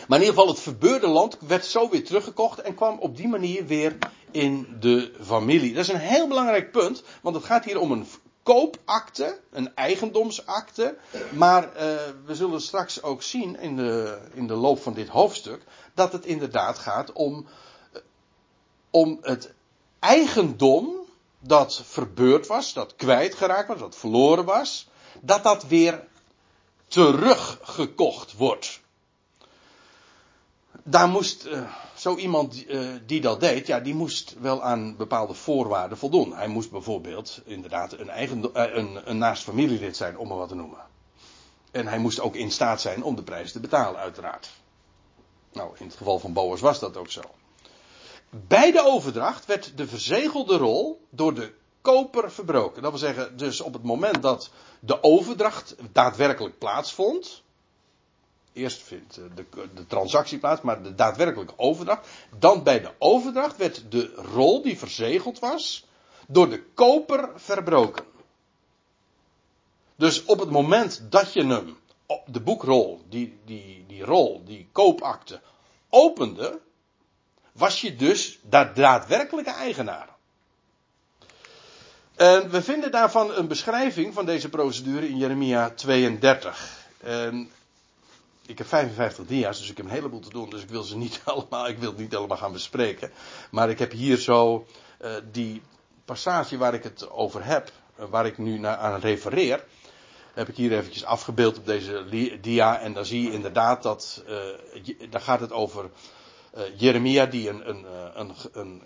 [0.08, 3.28] Maar in ieder geval, het verbeurde land werd zo weer teruggekocht en kwam op die
[3.28, 3.98] manier weer
[4.30, 5.74] in de familie.
[5.74, 8.06] Dat is een heel belangrijk punt, want het gaat hier om een
[8.44, 10.96] koopakte, een eigendomsakte.
[11.32, 11.80] Maar uh,
[12.24, 15.62] we zullen straks ook zien in de, in de loop van dit hoofdstuk
[15.94, 17.46] dat het inderdaad gaat om,
[17.92, 18.00] uh,
[18.90, 19.52] om het
[19.98, 20.94] eigendom
[21.38, 24.88] dat verbeurd was, dat kwijtgeraakt was, dat verloren was,
[25.20, 26.06] dat dat weer
[26.86, 28.80] teruggekocht wordt.
[30.82, 31.72] Daar moest uh,
[32.04, 36.32] zo iemand uh, die dat deed, ja, die moest wel aan bepaalde voorwaarden voldoen.
[36.32, 40.48] Hij moest bijvoorbeeld inderdaad een, eigen, uh, een, een naast familielid zijn, om maar wat
[40.48, 40.78] te noemen.
[41.70, 44.50] En hij moest ook in staat zijn om de prijs te betalen, uiteraard.
[45.52, 47.22] Nou, in het geval van Boas was dat ook zo.
[48.30, 52.82] Bij de overdracht werd de verzegelde rol door de koper verbroken.
[52.82, 57.42] Dat wil zeggen, dus op het moment dat de overdracht daadwerkelijk plaatsvond.
[58.54, 62.08] Eerst vindt de, de transactie plaats, maar de daadwerkelijke overdracht.
[62.38, 65.86] Dan bij de overdracht werd de rol die verzegeld was
[66.26, 68.04] door de koper verbroken.
[69.96, 71.76] Dus op het moment dat je hem,
[72.26, 75.40] de boekrol, die, die, die rol, die koopakte,
[75.88, 76.60] opende,
[77.52, 80.08] was je dus de daadwerkelijke eigenaar.
[82.14, 86.82] En we vinden daarvan een beschrijving van deze procedure in Jeremia 32.
[87.00, 87.50] En
[88.46, 90.96] ik heb 55 dia's, dus ik heb een heleboel te doen, dus ik wil ze
[90.96, 93.12] niet allemaal, ik wil het niet allemaal gaan bespreken.
[93.50, 94.66] Maar ik heb hier zo
[95.00, 95.62] uh, die
[96.04, 99.64] passage waar ik het over heb, uh, waar ik nu naar, aan refereer,
[100.34, 102.04] heb ik hier eventjes afgebeeld op deze
[102.40, 102.80] dia.
[102.80, 105.90] En dan zie je inderdaad dat, uh, daar gaat het over
[106.76, 108.82] Jeremia die een, een, een, een,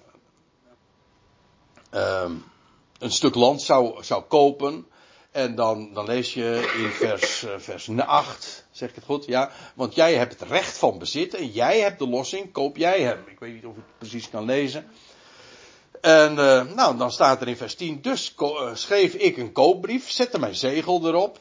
[2.22, 2.44] um,
[2.98, 4.86] een stuk land zou, zou kopen.
[5.30, 9.24] En dan, dan lees je in vers, vers 8, zeg ik het goed?
[9.24, 13.00] Ja, want jij hebt het recht van bezit en jij hebt de lossing, koop jij
[13.00, 13.18] hem.
[13.26, 14.86] Ik weet niet of ik het precies kan lezen.
[16.00, 20.10] En uh, nou, dan staat er in vers 10, dus uh, schreef ik een koopbrief,
[20.10, 21.38] zette mijn zegel erop.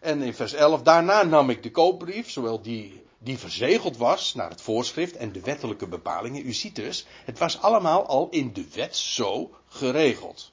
[0.00, 4.50] En in vers 11, daarna nam ik de koopbrief, zowel die die verzegeld was naar
[4.50, 6.46] het voorschrift en de wettelijke bepalingen.
[6.46, 10.52] U ziet dus, het was allemaal al in de wet zo geregeld.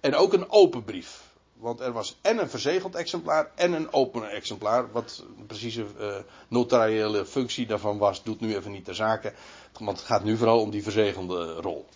[0.00, 1.29] En ook een open brief.
[1.60, 4.92] Want er was en een verzegeld exemplaar en een open exemplaar.
[4.92, 6.14] Wat de precieze uh,
[6.48, 9.32] notariële functie daarvan was, doet nu even niet ter zake.
[9.78, 11.86] Want het gaat nu vooral om die verzegelde rol.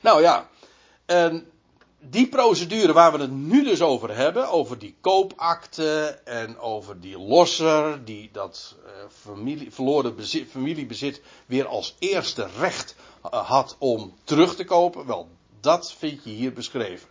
[0.00, 0.48] Nou ja,
[2.00, 7.18] die procedure waar we het nu dus over hebben, over die koopakte en over die
[7.18, 14.14] losser die dat uh, familie, verloren bezit, familiebezit weer als eerste recht uh, had om
[14.24, 15.28] terug te kopen, wel,
[15.60, 17.08] dat vind je hier beschreven.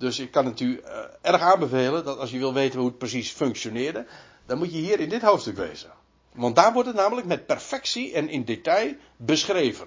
[0.00, 2.98] Dus ik kan het u uh, erg aanbevelen dat als je wil weten hoe het
[2.98, 4.06] precies functioneerde,
[4.46, 5.90] dan moet je hier in dit hoofdstuk wezen.
[6.32, 9.86] Want daar wordt het namelijk met perfectie en in detail beschreven.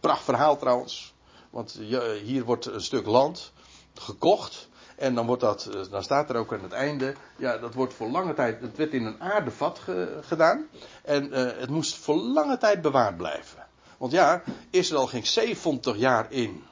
[0.00, 1.14] Pracht verhaal trouwens.
[1.50, 1.78] Want
[2.22, 3.52] hier wordt een stuk land
[3.94, 4.68] gekocht.
[4.96, 7.14] En dan, wordt dat, eh, dan staat er ook aan het einde.
[7.36, 8.60] Ja, dat wordt voor lange tijd.
[8.60, 10.66] Het werd in een aardevat ge, gedaan.
[11.02, 13.66] En uh, het moest voor lange tijd bewaard blijven.
[13.96, 16.64] Want ja, Israël ging 70 jaar in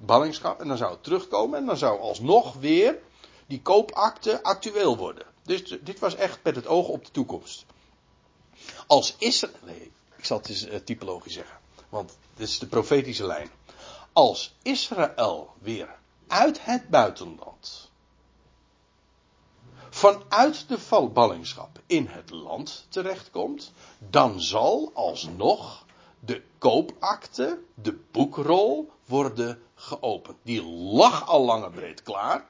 [0.00, 0.60] ballingschap.
[0.60, 1.58] En dan zou het terugkomen.
[1.58, 2.98] En dan zou alsnog weer
[3.46, 5.26] die koopakte actueel worden.
[5.42, 7.64] Dus dit was echt met het oog op de toekomst.
[8.86, 9.54] Als Israël.
[9.64, 11.58] Nee, ik zal het eens uh, typologisch zeggen.
[11.88, 13.50] Want dit is de profetische lijn
[14.12, 17.90] als Israël weer uit het buitenland,
[19.90, 25.84] vanuit de ballingschap in het land terechtkomt, dan zal alsnog
[26.20, 30.36] de koopakte, de boekrol, worden geopend.
[30.42, 32.44] Die lag al lang en breed klaar,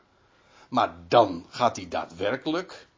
[0.68, 2.88] maar dan gaat die daadwerkelijk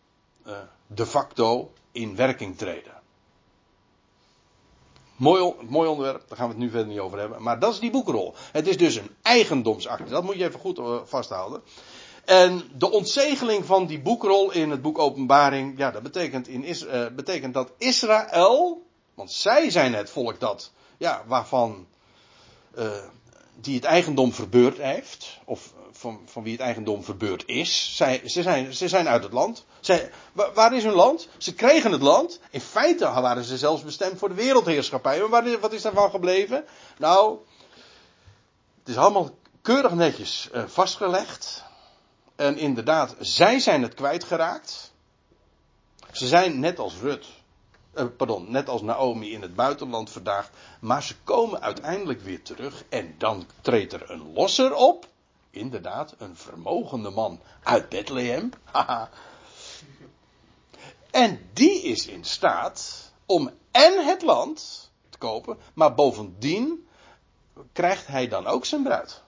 [0.46, 3.00] uh, de facto in werking treden.
[5.16, 7.42] Mooi, mooi onderwerp, daar gaan we het nu verder niet over hebben.
[7.42, 8.34] Maar dat is die boekrol.
[8.52, 10.10] Het is dus een eigendomsakte.
[10.10, 11.62] Dat moet je even goed eh, vasthouden.
[12.24, 17.06] En de ontzegeling van die boekrol in het boek Openbaring, ja, dat betekent, in uh,
[17.06, 21.86] betekent dat Israël, want zij zijn het volk dat ja, waarvan,
[23.60, 27.96] die het eigendom verbeurd heeft, of van, van wie het eigendom verbeurd is.
[27.96, 29.64] Zij, ze, zijn, ze zijn uit het land.
[29.80, 31.28] Zij, waar is hun land?
[31.38, 32.40] Ze kregen het land.
[32.50, 35.18] In feite waren ze zelfs bestemd voor de wereldheerschappij.
[35.20, 36.64] Maar waar, wat is daarvan gebleven?
[36.98, 37.38] Nou,
[38.78, 39.30] het is allemaal
[39.62, 41.64] keurig netjes uh, vastgelegd.
[42.36, 44.92] En inderdaad, zij zijn het kwijtgeraakt.
[46.12, 47.26] Ze zijn net als Rut,
[47.94, 50.50] uh, pardon, net als Naomi in het buitenland vandaag.
[50.80, 52.84] Maar ze komen uiteindelijk weer terug.
[52.88, 55.06] En dan treedt er een losser op.
[55.50, 58.50] Inderdaad, een vermogende man uit Bethlehem.
[61.10, 66.86] en die is in staat om en het land te kopen, maar bovendien
[67.72, 69.22] krijgt hij dan ook zijn bruid.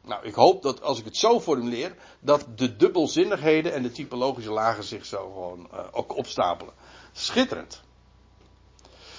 [0.00, 4.50] Nou, ik hoop dat als ik het zo formuleer, dat de dubbelzinnigheden en de typologische
[4.50, 6.74] lagen zich zo gewoon uh, ook opstapelen.
[7.16, 7.82] Schitterend.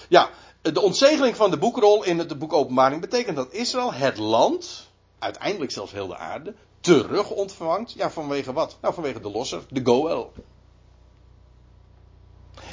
[0.08, 0.30] Ja,
[0.62, 5.72] de ontzegeling van de boekrol in het boek Openbaring betekent dat Israël het land, uiteindelijk
[5.72, 7.92] zelfs heel de aarde, terug ontvangt.
[7.92, 8.78] Ja, vanwege wat?
[8.82, 10.32] Nou, vanwege de losser, de Goel.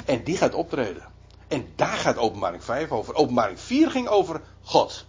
[0.05, 1.05] En die gaat optreden.
[1.47, 3.15] En daar gaat openbaring 5 over.
[3.15, 5.05] Openbaring 4 ging over God.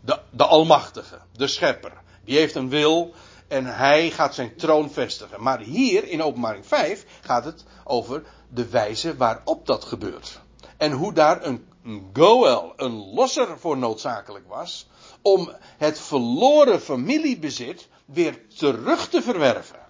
[0.00, 1.92] De, de Almachtige, de Schepper.
[2.24, 3.14] Die heeft een wil
[3.48, 5.42] en hij gaat zijn troon vestigen.
[5.42, 10.40] Maar hier in openbaring 5 gaat het over de wijze waarop dat gebeurt.
[10.76, 11.66] En hoe daar een,
[12.12, 14.88] Goel, een losser voor noodzakelijk was.
[15.22, 19.86] Om het verloren familiebezit weer terug te verwerven.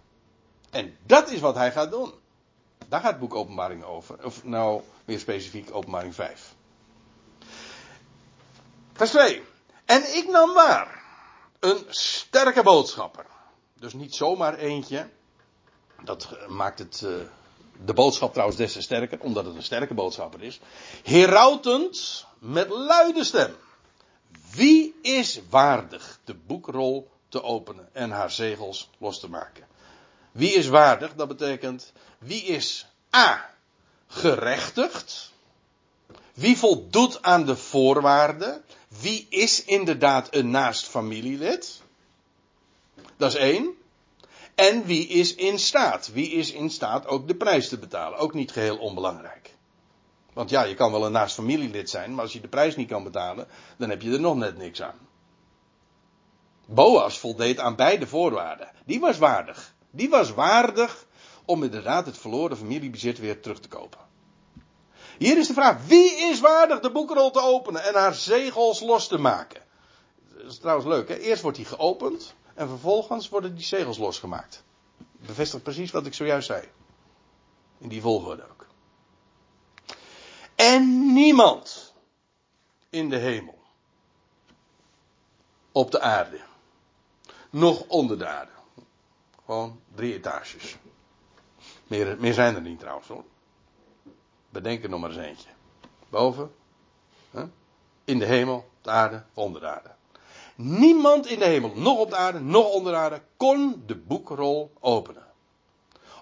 [0.71, 2.12] En dat is wat hij gaat doen.
[2.88, 4.25] Daar gaat het boek Openbaring over.
[4.25, 6.55] Of nou, meer specifiek Openbaring 5.
[8.92, 9.42] Vers 2.
[9.85, 11.03] En ik nam waar
[11.61, 13.27] een sterke boodschapper.
[13.79, 15.09] Dus niet zomaar eentje.
[16.05, 17.11] Dat maakt het, uh,
[17.85, 20.61] de boodschap trouwens des te sterker, omdat het een sterke boodschapper is.
[21.03, 23.57] Herautend met luide stem.
[24.55, 29.67] Wie is waardig de boekrol te openen en haar zegels los te maken?
[30.33, 31.14] Wie is waardig?
[31.14, 32.87] Dat betekent, wie is
[33.17, 33.55] A.
[34.07, 35.33] gerechtigd?
[36.35, 38.64] Wie voldoet aan de voorwaarden?
[38.88, 41.81] Wie is inderdaad een naast familielid?
[43.17, 43.77] Dat is één.
[44.55, 46.13] En wie is in staat?
[46.13, 48.19] Wie is in staat ook de prijs te betalen?
[48.19, 49.55] Ook niet geheel onbelangrijk.
[50.33, 52.89] Want ja, je kan wel een naast familielid zijn, maar als je de prijs niet
[52.89, 54.99] kan betalen, dan heb je er nog net niks aan.
[56.67, 58.71] Boas voldeed aan beide voorwaarden.
[58.85, 59.75] Die was waardig.
[59.91, 61.07] Die was waardig
[61.45, 64.01] om inderdaad het verloren familiebezit weer terug te kopen.
[65.19, 69.09] Hier is de vraag: wie is waardig de boekrol te openen en haar zegels los
[69.09, 69.63] te maken?
[70.37, 71.17] Dat is trouwens leuk, hè?
[71.17, 74.64] Eerst wordt die geopend en vervolgens worden die zegels losgemaakt.
[75.12, 76.68] Bevestigt precies wat ik zojuist zei.
[77.79, 78.66] In die volgorde ook.
[80.55, 81.94] En niemand
[82.90, 83.59] in de hemel,
[85.73, 86.40] op de aarde,
[87.51, 88.53] nog onder de aarde.
[89.44, 90.77] Gewoon drie etages.
[91.87, 93.25] Meer, meer zijn er niet trouwens hoor.
[94.51, 95.51] Bedenk er nog maar eens eentje.
[96.09, 96.55] Boven,
[98.05, 99.97] in de hemel, de aarde, onder de aarde.
[100.61, 104.73] Niemand in de hemel, nog op de aarde, nog onder de aarde, kon de boekrol
[104.81, 105.27] openen.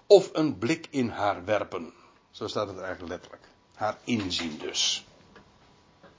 [0.07, 1.93] Of een blik in haar werpen.
[2.31, 3.43] Zo staat het eigenlijk letterlijk.
[3.75, 5.05] Haar inzien dus.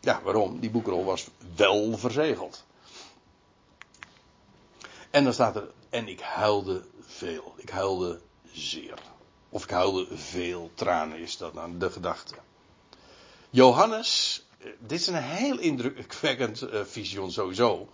[0.01, 0.61] Ja, waarom?
[0.61, 2.65] Die boekrol was wel verzegeld.
[5.11, 7.55] En dan staat er, en ik huilde veel.
[7.57, 8.21] Ik huilde
[8.53, 8.99] zeer.
[9.49, 12.35] Of ik huilde veel tranen, is dat dan de gedachte.
[13.51, 14.43] Johannes,
[14.79, 17.89] dit is een heel indrukwekkend uh, visioen sowieso.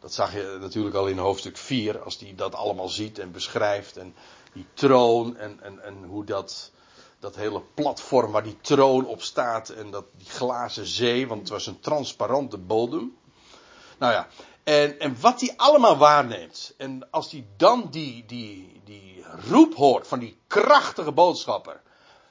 [0.00, 3.96] Dat zag je natuurlijk al in hoofdstuk 4, als hij dat allemaal ziet en beschrijft.
[3.96, 4.14] En
[4.52, 6.70] die troon en, en, en hoe dat,
[7.18, 9.68] dat hele platform waar die troon op staat.
[9.68, 13.16] En dat, die glazen zee, want het was een transparante bodem.
[13.98, 14.28] Nou ja,
[14.64, 16.74] en, en wat hij allemaal waarneemt.
[16.76, 21.80] En als hij dan die, die, die roep hoort van die krachtige boodschapper.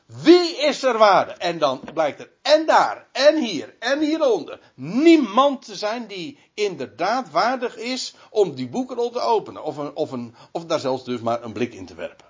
[0.08, 1.32] Wie is er waarde?
[1.32, 7.32] En dan blijkt er en daar, en hier, en hieronder niemand te zijn die inderdaad
[7.32, 9.64] waardig is om die boekenrol te openen.
[9.64, 12.26] Of, een, of, een, of daar zelfs dus maar een blik in te werpen.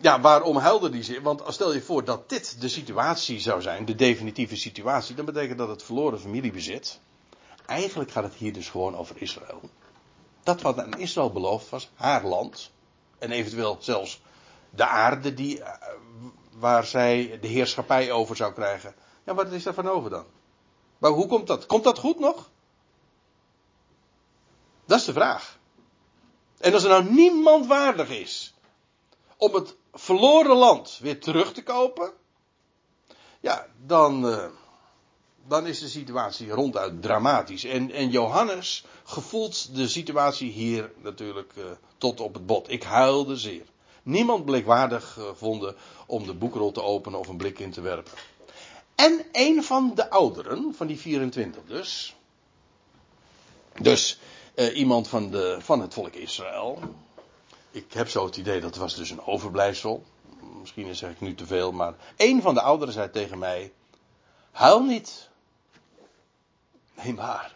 [0.00, 1.20] Ja, waarom huilde die zich?
[1.20, 5.58] Want stel je voor dat dit de situatie zou zijn, de definitieve situatie, dan betekent
[5.58, 7.00] dat het verloren familiebezit.
[7.66, 9.60] Eigenlijk gaat het hier dus gewoon over Israël.
[10.42, 12.70] Dat wat aan Israël beloofd was, haar land.
[13.22, 14.20] En eventueel zelfs
[14.70, 15.88] de aarde die, eh,
[16.52, 18.94] waar zij de heerschappij over zou krijgen.
[19.24, 20.24] Ja, wat is er van over dan?
[20.98, 21.66] Maar hoe komt dat?
[21.66, 22.50] Komt dat goed nog?
[24.84, 25.58] Dat is de vraag.
[26.58, 28.54] En als er nou niemand waardig is
[29.36, 32.12] om het verloren land weer terug te kopen.
[33.40, 34.44] ja, dan, uh,
[35.46, 37.64] dan is de situatie ronduit dramatisch.
[37.64, 41.64] En, en Johannes gevoelt de situatie hier natuurlijk uh,
[41.98, 42.70] tot op het bot.
[42.70, 43.64] Ik huilde zeer.
[44.02, 45.76] Niemand bleek waardig gevonden
[46.06, 48.12] om de boekrol te openen of een blik in te werpen.
[48.94, 52.16] En een van de ouderen, van die 24 dus.
[53.80, 54.18] Dus
[54.54, 56.78] uh, iemand van, de, van het volk Israël.
[57.70, 60.04] Ik heb zo het idee dat was dus een overblijfsel.
[60.60, 63.72] Misschien zeg ik nu te veel, maar een van de ouderen zei tegen mij:
[64.50, 65.30] Huil niet.
[66.94, 67.54] Nee, maar.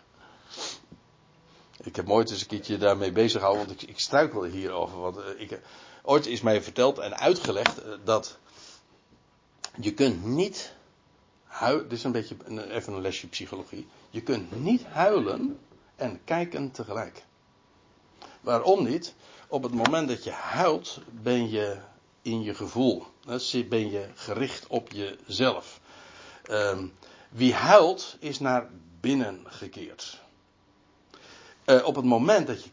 [1.83, 5.01] Ik heb nooit eens een keertje daarmee bezig gehouden, want ik, ik struikel hierover.
[5.01, 5.61] Want uh, ik,
[6.03, 8.39] ooit is mij verteld en uitgelegd uh, dat
[9.81, 10.73] je kunt niet
[11.45, 11.89] huilen.
[11.89, 12.37] Dit is een beetje
[12.71, 13.89] even een lesje psychologie.
[14.11, 15.59] Je kunt niet huilen
[15.97, 17.25] en kijken tegelijk.
[18.41, 19.15] Waarom niet?
[19.49, 21.77] Op het moment dat je huilt, ben je
[22.23, 23.07] in je gevoel.
[23.69, 25.81] Ben je gericht op jezelf.
[26.51, 26.93] Um,
[27.29, 28.69] wie huilt, is naar
[29.01, 30.21] binnen gekeerd.
[31.67, 32.71] Uh, op het moment dat je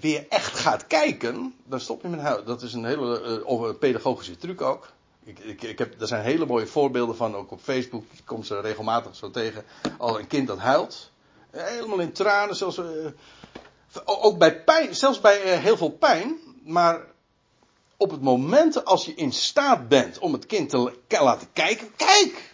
[0.00, 2.46] weer echt gaat kijken, dan stop je met huilen.
[2.46, 4.92] Dat is een hele uh, pedagogische truc ook.
[5.24, 8.04] Ik, ik, ik heb, er zijn hele mooie voorbeelden van, ook op Facebook.
[8.12, 9.64] Ik kom ze regelmatig zo tegen.
[9.98, 11.10] Al een kind dat huilt.
[11.50, 12.80] Helemaal in tranen, zelfs,
[14.04, 16.38] ook bij pijn, zelfs bij heel veel pijn.
[16.64, 17.00] Maar
[17.96, 22.49] op het moment als je in staat bent om het kind te laten kijken, kijk!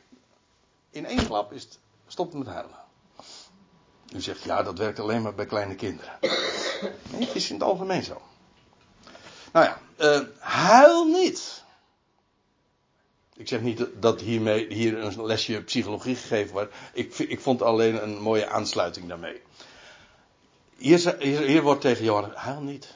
[0.97, 2.79] In één klap is het, stopt het met huilen.
[4.15, 6.13] U zegt, ja, dat werkt alleen maar bij kleine kinderen.
[6.21, 8.23] Nee, het is in het algemeen zo.
[9.53, 11.65] Nou ja, uh, huil niet.
[13.35, 16.75] Ik zeg niet dat hiermee, hier een lesje psychologie gegeven wordt.
[16.93, 19.43] Ik, ik vond alleen een mooie aansluiting daarmee.
[20.77, 22.95] Hier, hier, wordt tegen Johan, huil niet.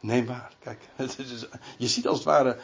[0.00, 0.80] Neem waar, kijk.
[1.78, 2.58] je ziet als het ware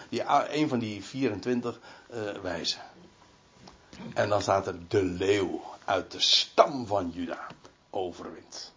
[0.51, 2.81] een van die 24 uh, wijzen.
[4.15, 7.47] En dan staat er de leeuw uit de stam van Juda
[7.91, 8.73] overwint.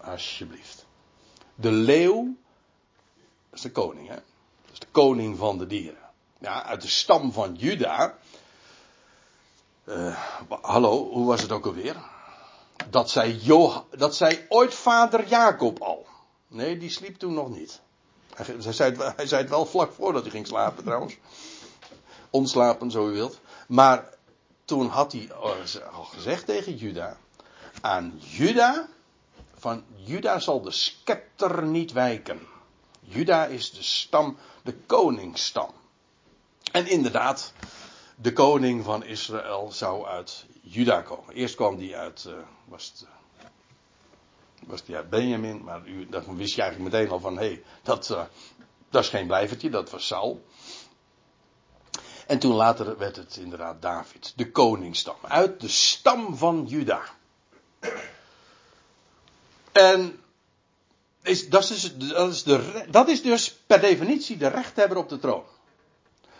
[0.00, 0.86] Alsjeblieft.
[1.54, 2.36] De leeuw,
[3.50, 4.16] dat is de koning hè
[4.78, 6.10] de koning van de dieren.
[6.38, 8.18] Ja, uit de stam van Juda.
[9.84, 10.22] Uh,
[10.60, 11.96] hallo, hoe was het ook alweer?
[12.90, 13.40] Dat zei,
[13.90, 16.06] dat ooit vader Jacob al.
[16.48, 17.80] Nee, die sliep toen nog niet.
[18.34, 21.16] Hij, zei het, hij zei het wel vlak voordat hij ging slapen trouwens.
[22.30, 23.40] Ontslapen, zo u wilt.
[23.68, 24.14] Maar
[24.64, 25.32] toen had hij
[25.92, 27.16] al gezegd tegen Juda.
[27.80, 28.88] Aan Juda,
[29.54, 32.46] van Juda zal de scepter niet wijken.
[33.00, 35.70] Juda is de stam, de koningsstam.
[36.72, 37.52] En inderdaad,
[38.14, 41.34] de koning van Israël zou uit Juda komen.
[41.34, 43.06] Eerst kwam die uit, uh, was het,
[43.40, 43.48] uh,
[44.68, 47.62] was die uit Benjamin, maar u, dan wist je eigenlijk meteen al van, hé, hey,
[47.82, 48.22] dat, uh,
[48.90, 50.44] dat is geen blijvertje, dat was Saul.
[52.28, 57.02] En toen later werd het inderdaad David, de koningsstam, uit de stam van Juda.
[59.72, 60.20] En
[61.22, 65.18] is, dat, is, dat, is de, dat is dus per definitie de rechthebber op de
[65.18, 65.44] troon.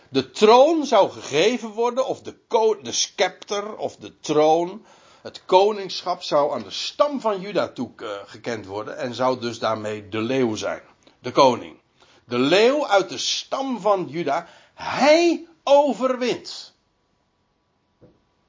[0.09, 2.35] De troon zou gegeven worden, of de,
[2.81, 4.85] de scepter, of de troon,
[5.21, 10.21] het koningschap zou aan de stam van Juda toegekend worden en zou dus daarmee de
[10.21, 10.81] leeuw zijn.
[11.19, 11.79] De koning.
[12.25, 16.73] De leeuw uit de stam van Juda, hij overwint.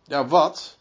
[0.05, 0.77] Ja, wat?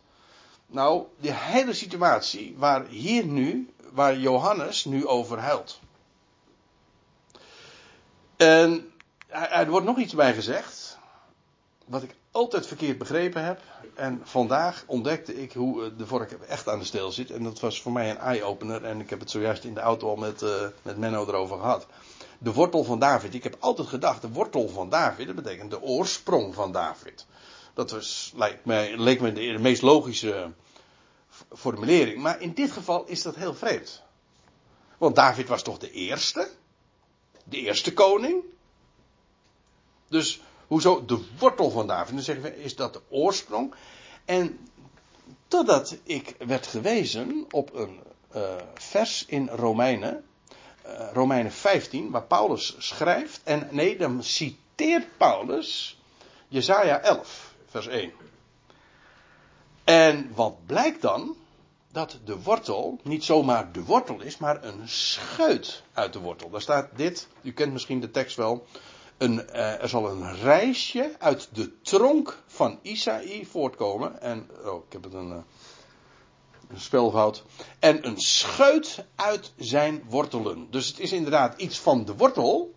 [0.67, 5.79] Nou, die hele situatie waar hier nu waar Johannes nu over huilt.
[8.37, 8.91] En
[9.29, 10.97] er wordt nog iets bij gezegd.
[11.85, 13.61] Wat ik altijd verkeerd begrepen heb.
[13.95, 17.31] En vandaag ontdekte ik hoe eh, de vork echt aan de steel zit.
[17.31, 18.85] En dat was voor mij een eye-opener.
[18.85, 20.49] En ik heb het zojuist in de auto al met, uh,
[20.81, 21.87] met Menno erover gehad.
[22.41, 23.33] De wortel van David.
[23.33, 27.25] Ik heb altijd gedacht, de wortel van David, dat betekent de oorsprong van David.
[27.73, 30.51] Dat was, lijkt mij, leek me de meest logische
[31.53, 32.21] formulering.
[32.21, 34.03] Maar in dit geval is dat heel vreemd.
[34.97, 36.49] Want David was toch de eerste?
[37.43, 38.43] De eerste koning?
[40.07, 42.13] Dus hoezo de wortel van David?
[42.13, 43.73] Dan zeggen we, is dat de oorsprong?
[44.25, 44.69] En
[45.47, 47.99] totdat ik werd gewezen op een
[48.35, 50.25] uh, vers in Romeinen,
[51.13, 55.99] Romeinen 15, waar Paulus schrijft, en nee, dan citeert Paulus
[56.47, 58.11] Jesaja 11, vers 1.
[59.83, 61.35] En wat blijkt dan?
[61.91, 66.49] dat de wortel niet zomaar de wortel is, maar een scheut uit de wortel.
[66.49, 68.65] Daar staat dit, u kent misschien de tekst wel.
[69.17, 74.21] Een, uh, er zal een reisje uit de tronk van Isaï voortkomen.
[74.21, 75.37] En, oh, ik heb het een, uh,
[76.69, 77.43] een spelfout.
[77.79, 80.67] En een scheut uit zijn wortelen.
[80.69, 82.73] Dus het is inderdaad iets van de wortel,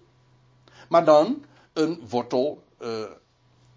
[0.88, 3.04] maar dan een wortel uh,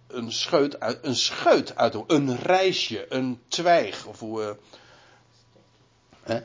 [0.08, 4.58] een scheut uit, een scheut uit, een reisje, een twijg, of hoe.
[6.28, 6.36] Uh?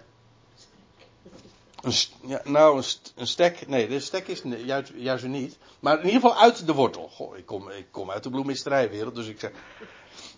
[1.80, 1.92] Een,
[2.26, 5.58] ja, nou, een, een, stek, nee, de stek is juist, juist niet.
[5.80, 7.08] Maar in ieder geval uit de wortel.
[7.08, 9.50] Goh, ik kom, ik kom uit de bloemisterijwereld, dus ik zeg.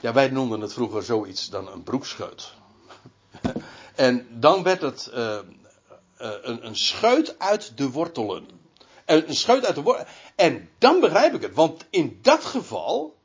[0.01, 2.53] Ja, wij noemden het vroeger zoiets dan een broekscheut.
[3.95, 5.39] En dan werd het uh, uh,
[6.19, 8.49] een, een scheut uit de wortelen.
[9.05, 10.09] Een scheut uit de wortelen.
[10.35, 13.17] En dan begrijp ik het, want in dat geval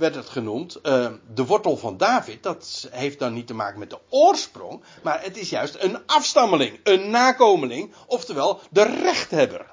[0.00, 3.90] werd het genoemd, uh, de wortel van David, dat heeft dan niet te maken met
[3.90, 9.66] de oorsprong, maar het is juist een afstammeling, een nakomeling, oftewel de rechthebber.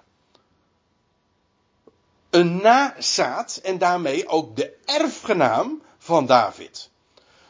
[2.30, 6.90] Een nazaat en daarmee ook de erfgenaam van David.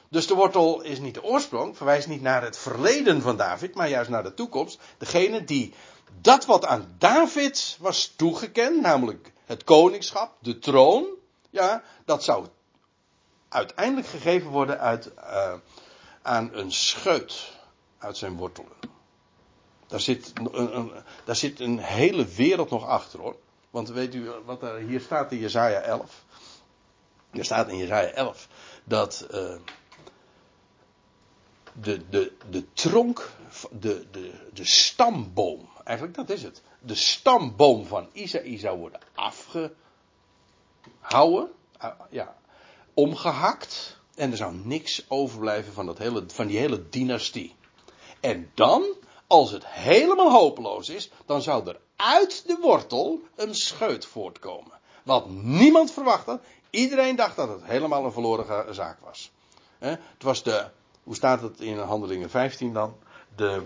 [0.10, 3.89] Dus de wortel is niet de oorsprong, verwijst niet naar het verleden van David, maar
[3.89, 4.80] juist naar de toekomst.
[4.97, 5.74] Degene die
[6.22, 11.05] dat wat aan David was toegekend, namelijk het koningschap, de troon,
[11.49, 12.47] ja, dat zou
[13.49, 15.53] uiteindelijk gegeven worden uit, uh,
[16.22, 17.51] aan een scheut
[17.97, 18.72] uit zijn wortelen.
[19.88, 20.91] Daar zit, een,
[21.26, 23.36] daar zit een hele wereld nog achter hoor.
[23.70, 26.26] Want weet u wat er hier staat in Jezaja 11?
[27.32, 28.47] Er staat in Jezaja 11
[28.84, 29.55] dat uh,
[31.82, 33.32] de, de, de tronk,
[33.71, 36.61] de, de, de stamboom, eigenlijk dat is het.
[36.80, 39.75] De stamboom van Isaïe zou worden afgehouden.
[41.84, 42.36] Uh, ja,
[42.93, 43.95] omgehakt.
[44.15, 47.55] En er zou niks overblijven van, dat hele, van die hele dynastie.
[48.19, 48.86] En dan,
[49.28, 54.80] als het helemaal hopeloos is, dan zou er uit de wortel een scheut voortkomen.
[55.03, 56.39] Wat niemand verwachtte.
[56.69, 59.32] Iedereen dacht dat het helemaal een verloren zaak was.
[59.78, 60.69] Het was de,
[61.08, 62.95] hoe staat het in Handelingen 15 dan?
[63.36, 63.62] De,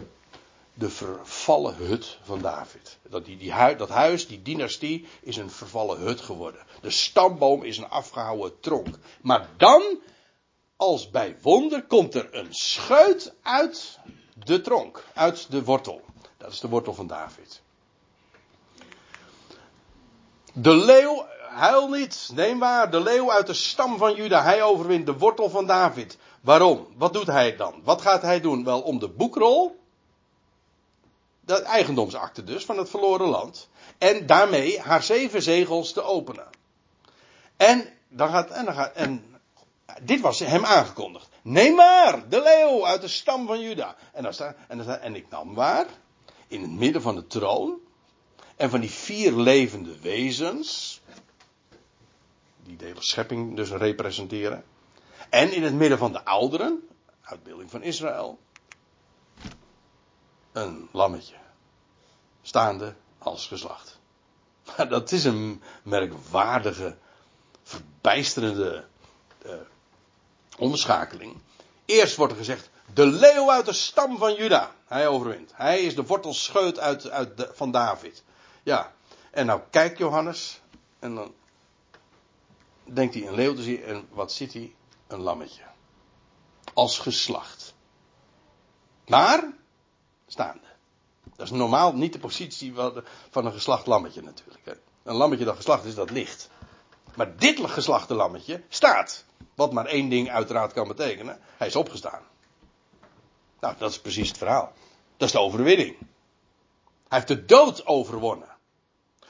[0.74, 2.98] de vervallen hut van David.
[3.10, 6.66] Dat, die, die dat huis, die dynastie, is een vervallen hut geworden.
[6.82, 8.98] De stamboom is een afgehouden tronk.
[9.22, 10.00] Maar dan,
[10.76, 14.00] als bij wonder, komt er een scheut uit
[14.46, 16.02] de tronk, uit de wortel.
[16.38, 17.62] Dat is de wortel van David.
[20.54, 25.06] De leeuw, huil niet, neem waar, de leeuw uit de stam van Juda, hij overwint
[25.06, 26.18] de wortel van David.
[26.42, 26.88] Waarom?
[26.98, 27.82] Wat doet hij dan?
[27.84, 28.64] Wat gaat hij doen?
[28.64, 29.80] Wel om de boekrol
[31.42, 33.70] de eigendomsakte dus van het verloren land.
[33.98, 36.48] En daarmee haar zeven zegels te openen.
[37.58, 39.40] En dan gaat, en dan gaat, en
[40.02, 41.30] dit was hem aangekondigd.
[41.42, 43.96] Neem maar, de leeuw uit de stam van Juda.
[44.14, 45.86] En, dan staat, en, dan en ik nam waar,
[46.48, 47.80] in het midden van de troon,
[48.56, 51.02] en van die vier levende wezens,
[52.64, 54.64] die de hele schepping dus representeren,
[55.32, 56.88] en in het midden van de ouderen,
[57.22, 58.40] uitbeelding van Israël,
[60.52, 61.36] een lammetje.
[62.42, 64.00] Staande als geslacht.
[64.78, 66.98] Maar dat is een merkwaardige,
[67.64, 68.86] verbijsterende
[69.46, 69.54] uh,
[70.58, 71.38] omschakeling.
[71.86, 74.72] Eerst wordt er gezegd, de leeuw uit de stam van Juda.
[74.86, 75.52] Hij overwint.
[75.54, 78.24] Hij is de wortelscheut uit, uit van David.
[78.64, 78.94] Ja,
[79.32, 80.62] en nou kijkt Johannes
[81.00, 81.34] en dan
[82.84, 84.76] denkt hij een leeuw te zien en wat ziet hij?
[85.12, 85.64] Een lammetje.
[86.74, 87.74] Als geslacht.
[89.08, 89.54] Maar
[90.28, 90.68] staande.
[91.36, 92.74] Dat is normaal niet de positie
[93.30, 94.80] van een geslacht lammetje natuurlijk.
[95.04, 96.50] Een lammetje dat geslacht is, dat ligt.
[97.16, 99.26] Maar dit geslachte lammetje staat.
[99.56, 101.40] Wat maar één ding uiteraard kan betekenen.
[101.58, 102.22] Hij is opgestaan.
[103.60, 104.74] Nou, dat is precies het verhaal.
[105.18, 105.98] Dat is de overwinning.
[107.08, 108.50] Hij heeft de dood overwonnen.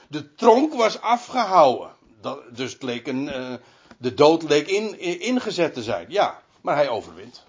[0.08, 1.94] De tronk was afgehouden.
[2.20, 3.54] Dat, dus het leek een, uh,
[4.02, 6.06] de dood leek in, ingezet te zijn.
[6.08, 7.42] Ja, maar hij overwint.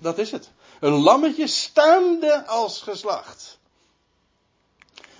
[0.00, 0.50] Dat is het.
[0.80, 3.58] Een lammetje staande als geslacht.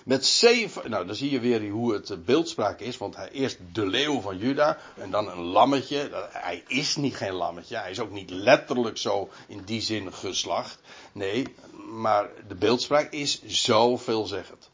[0.04, 3.86] Met zeven, nou dan zie je weer hoe het beeldspraak is, want hij eerst de
[3.86, 6.28] leeuw van Juda en dan een lammetje.
[6.30, 10.78] Hij is niet geen lammetje, hij is ook niet letterlijk zo in die zin geslacht.
[11.12, 11.54] Nee,
[11.90, 14.70] maar de beeldspraak is zo veelzeggend.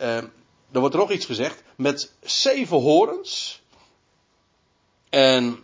[0.00, 0.16] Uh,
[0.72, 3.59] er wordt er nog iets gezegd, met zeven horens
[5.10, 5.62] en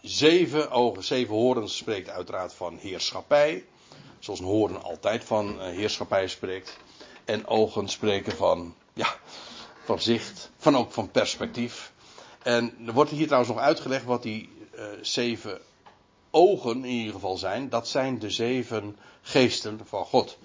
[0.00, 1.04] zeven ogen.
[1.04, 3.64] Zeven horens spreekt uiteraard van heerschappij.
[4.18, 6.76] Zoals een hoorn altijd van eh, heerschappij spreekt.
[7.24, 9.16] En ogen spreken van, ja,
[9.84, 10.50] van zicht.
[10.56, 11.92] Van ook van perspectief.
[12.42, 15.60] En er wordt hier trouwens nog uitgelegd wat die uh, zeven
[16.30, 17.68] ogen in ieder geval zijn.
[17.68, 20.38] Dat zijn de zeven geesten van God.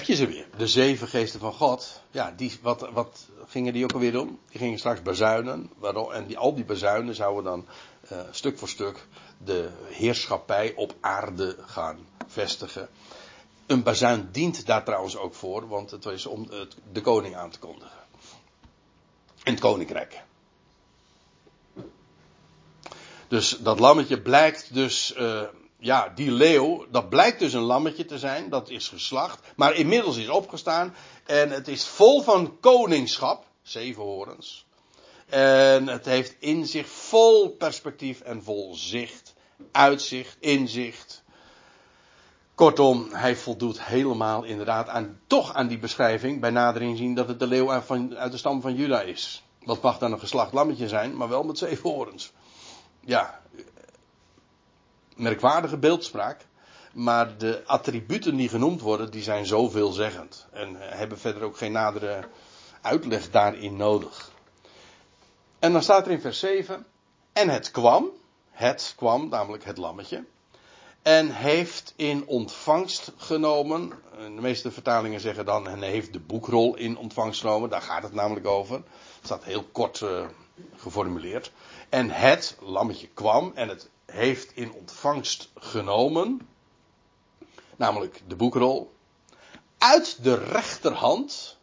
[0.00, 0.46] Heb je ze weer.
[0.56, 2.00] De zeven geesten van God.
[2.10, 4.38] Ja, die, wat, wat gingen die ook alweer doen?
[4.50, 5.70] Die gingen straks bezuinen.
[5.78, 7.66] Waarom, en die, al die bezuinen zouden dan
[8.12, 9.06] uh, stuk voor stuk
[9.38, 12.88] de heerschappij op aarde gaan vestigen.
[13.66, 16.48] Een bazuin dient daar trouwens ook voor, want het is om
[16.92, 17.98] de koning aan te kondigen.
[19.42, 20.22] En het koninkrijk.
[23.28, 25.42] Dus dat lammetje blijkt dus, uh,
[25.80, 30.16] ja, die leeuw, dat blijkt dus een lammetje te zijn, dat is geslacht, maar inmiddels
[30.16, 30.94] is opgestaan
[31.26, 34.66] en het is vol van koningschap, zeven horens.
[35.26, 39.34] En het heeft in zich vol perspectief en vol zicht,
[39.72, 41.22] uitzicht, inzicht.
[42.54, 47.38] Kortom, hij voldoet helemaal inderdaad aan, toch aan die beschrijving bij nadering zien dat het
[47.38, 47.70] de leeuw
[48.16, 49.42] uit de stam van Juda is.
[49.64, 52.32] Wat mag dan een geslacht lammetje zijn, maar wel met zeven horens.
[53.00, 53.40] Ja,
[55.20, 56.46] merkwaardige beeldspraak.
[56.92, 60.46] Maar de attributen die genoemd worden, die zijn zo veelzeggend.
[60.52, 62.24] En hebben verder ook geen nadere
[62.80, 64.30] uitleg daarin nodig.
[65.58, 66.86] En dan staat er in vers 7.
[67.32, 68.10] En het kwam.
[68.50, 70.24] Het kwam, namelijk het lammetje.
[71.02, 73.92] En heeft in ontvangst genomen.
[74.16, 75.68] De meeste vertalingen zeggen dan.
[75.68, 77.70] En heeft de boekrol in ontvangst genomen.
[77.70, 78.74] Daar gaat het namelijk over.
[78.74, 78.84] Het
[79.22, 80.26] staat heel kort uh,
[80.76, 81.52] geformuleerd.
[81.88, 83.52] En het lammetje kwam.
[83.54, 86.48] En het heeft in ontvangst genomen.
[87.76, 88.94] Namelijk de boekrol.
[89.78, 91.58] Uit de rechterhand.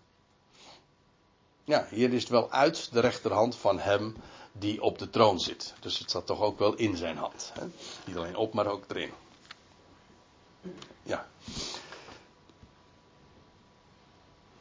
[1.63, 4.15] Ja, hier is het wel uit de rechterhand van hem
[4.51, 5.73] die op de troon zit.
[5.79, 7.51] Dus het zat toch ook wel in zijn hand.
[7.53, 7.65] Hè?
[8.05, 9.11] Niet alleen op, maar ook erin.
[11.03, 11.27] Ja.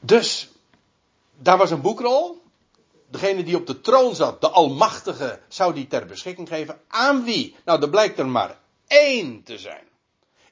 [0.00, 0.50] Dus,
[1.36, 2.44] daar was een boekrol.
[3.10, 6.80] Degene die op de troon zat, de Almachtige, zou die ter beschikking geven.
[6.88, 7.56] Aan wie?
[7.64, 9.84] Nou, er blijkt er maar één te zijn.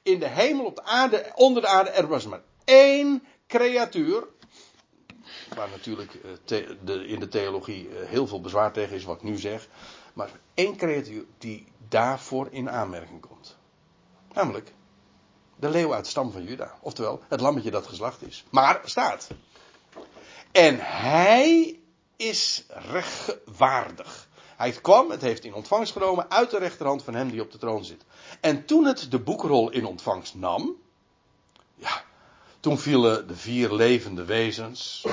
[0.01, 4.27] In de hemel, op de aarde, onder de aarde, er was maar één creatuur.
[5.55, 6.13] Waar natuurlijk
[6.47, 9.67] eh, in de theologie eh, heel veel bezwaar tegen is, wat ik nu zeg.
[10.13, 13.57] Maar één creatuur die daarvoor in aanmerking komt.
[14.33, 14.73] Namelijk
[15.55, 16.77] de leeuw uit stam van Juda.
[16.81, 18.45] Oftewel, het lammetje dat geslacht is.
[18.49, 19.27] Maar staat.
[20.51, 21.79] En hij
[22.15, 24.27] is rechtvaardig.
[24.55, 27.57] Hij kwam, het heeft in ontvangst genomen uit de rechterhand van hem die op de
[27.57, 28.03] troon zit.
[28.39, 30.75] En toen het de boekrol in ontvangst nam,
[31.75, 32.03] ja,
[32.59, 35.05] toen vielen de vier levende wezens,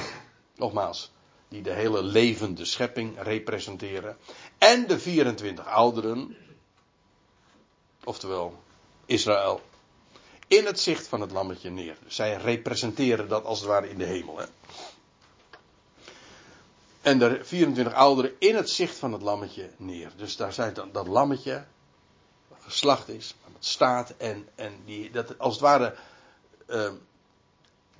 [0.57, 1.11] nogmaals,
[1.49, 4.17] die de hele levende schepping representeren,
[4.59, 6.37] en de 24 ouderen,
[8.05, 8.63] oftewel
[9.07, 9.61] Israël,
[10.47, 11.97] in het zicht van het lammetje neer.
[12.07, 14.39] Zij representeren dat als het ware in de hemel.
[14.39, 14.45] Hè?
[17.03, 20.13] En de 24 ouderen in het zicht van het lammetje neer.
[20.17, 21.65] Dus daar zijn dan dat lammetje,
[22.61, 25.95] geslacht is, dat staat en, en die, dat als het ware,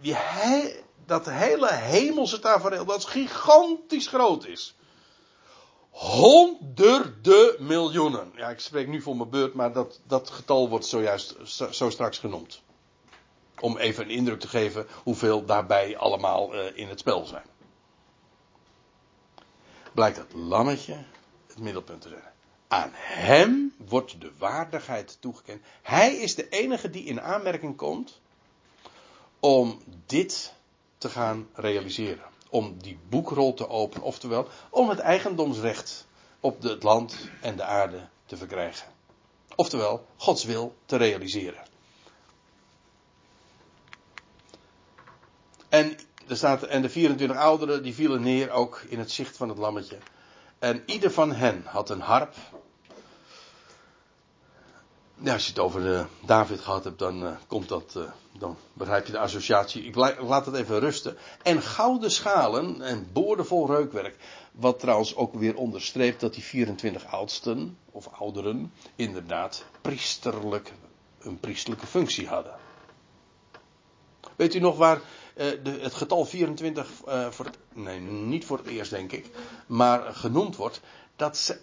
[0.03, 0.75] he,
[1.07, 4.75] dat hele hemelse tafereel, dat gigantisch groot is.
[5.91, 8.33] Honderden miljoenen.
[8.37, 11.35] Ja, ik spreek nu voor mijn beurt, maar dat, dat getal wordt zojuist
[11.71, 12.63] zo straks genoemd.
[13.61, 17.52] Om even een indruk te geven hoeveel daarbij allemaal uh, in het spel zijn
[19.95, 21.05] blijkt het lammetje
[21.47, 22.31] het middelpunt te zijn.
[22.69, 25.63] Aan hem wordt de waardigheid toegekend.
[25.83, 28.21] Hij is de enige die in aanmerking komt
[29.41, 30.53] om dit
[30.99, 32.25] te gaan realiseren.
[32.51, 36.07] Om die boekrol te openen, oftewel om het eigendomsrecht
[36.41, 38.89] op het land en de aarde te verkrijgen.
[39.55, 41.63] Oftewel, Gods wil te realiseren.
[45.69, 45.99] En
[46.41, 49.99] er en de 24 ouderen die vielen neer ook in het zicht van het lammetje.
[50.59, 52.35] En ieder van hen had een harp.
[55.15, 58.03] Ja, als je het over de David gehad hebt, dan uh, komt dat, uh,
[58.39, 59.85] dan begrijp je de associatie.
[59.85, 61.17] Ik laat het even rusten.
[61.43, 64.17] En gouden schalen en boordevol reukwerk.
[64.53, 70.73] Wat trouwens ook weer onderstreept dat die 24 oudsten, of ouderen, inderdaad priesterlijk,
[71.19, 72.55] een priesterlijke functie hadden.
[74.37, 75.01] Weet u nog waar
[75.35, 79.31] de, het getal 24 uh, eh, voor het, nee, niet voor het eerst denk ik,
[79.67, 80.81] maar genoemd wordt,
[81.17, 81.59] dat ze,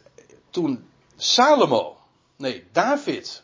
[0.49, 1.97] toen Salomo,
[2.35, 3.43] nee, David,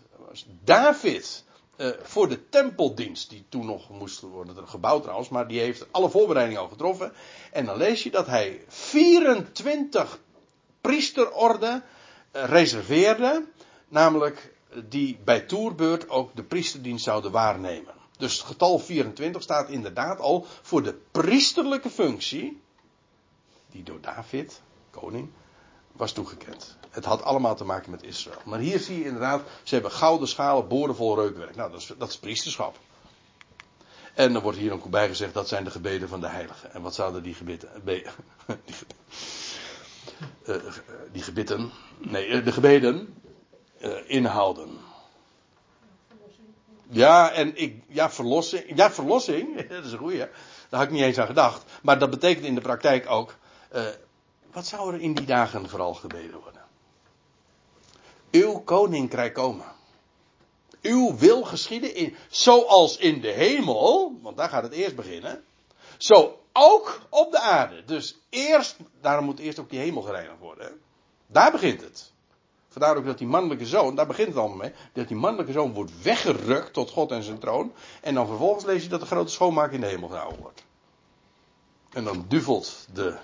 [0.63, 1.43] David,
[1.77, 6.09] uh, voor de tempeldienst, die toen nog moest worden gebouwd trouwens, maar die heeft alle
[6.09, 7.13] voorbereidingen al getroffen.
[7.51, 10.19] En dan lees je dat hij 24
[10.81, 11.83] priesterorden
[12.31, 13.45] reserveerde,
[13.87, 14.53] namelijk
[14.89, 17.93] die bij toerbeurt ook de priesterdienst zouden waarnemen.
[18.17, 22.61] Dus het getal 24 staat inderdaad al voor de priesterlijke functie.
[23.71, 25.29] Die door David, koning,
[25.91, 26.77] was toegekend.
[26.89, 28.41] Het had allemaal te maken met Israël.
[28.45, 31.55] Maar hier zie je inderdaad, ze hebben gouden schalen, boordevol reukwerk.
[31.55, 32.77] Nou, dat is, dat is priesterschap.
[34.13, 36.73] En dan wordt hier ook bij gezegd, dat zijn de gebeden van de heiligen.
[36.73, 38.05] En wat zouden die gebeden, be,
[38.65, 38.75] die,
[40.43, 40.55] uh,
[41.11, 43.21] die gebitten, nee, de gebeden
[43.81, 44.77] uh, inhouden.
[46.89, 48.63] Ja, en ik, ja, verlossing.
[48.75, 50.17] Ja, verlossing, dat is een goeie.
[50.17, 51.63] Daar had ik niet eens aan gedacht.
[51.81, 53.35] Maar dat betekent in de praktijk ook.
[53.75, 53.81] Uh,
[54.51, 56.61] wat zou er in die dagen vooral gebeden worden?
[58.31, 59.65] Uw koninkrijk komen.
[60.81, 65.43] Uw wil geschieden in, zoals in de hemel, want daar gaat het eerst beginnen.
[65.97, 67.83] Zo ook op de aarde.
[67.85, 70.81] Dus eerst, daarom moet eerst ook die hemel gereinigd worden.
[71.27, 72.13] Daar begint het.
[72.75, 75.73] Vandaar ook dat die mannelijke zoon, daar begint het allemaal mee, dat die mannelijke zoon
[75.73, 77.73] wordt weggerukt tot God en zijn troon.
[78.01, 80.63] En dan vervolgens lees je dat de grote schoonmaak in de hemel gehouden wordt.
[81.89, 83.17] En dan duvelt de,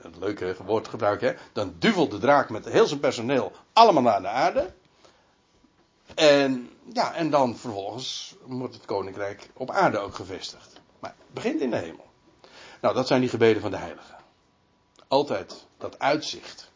[0.00, 4.20] het leuke woord gebruik hè, dan duvelt de draak met heel zijn personeel allemaal naar
[4.20, 4.74] de aarde.
[6.14, 10.80] En ja, en dan vervolgens wordt het koninkrijk op aarde ook gevestigd.
[10.98, 12.06] Maar het begint in de hemel.
[12.80, 14.16] Nou, dat zijn die gebeden van de heiligen.
[15.08, 16.70] Altijd dat uitzicht.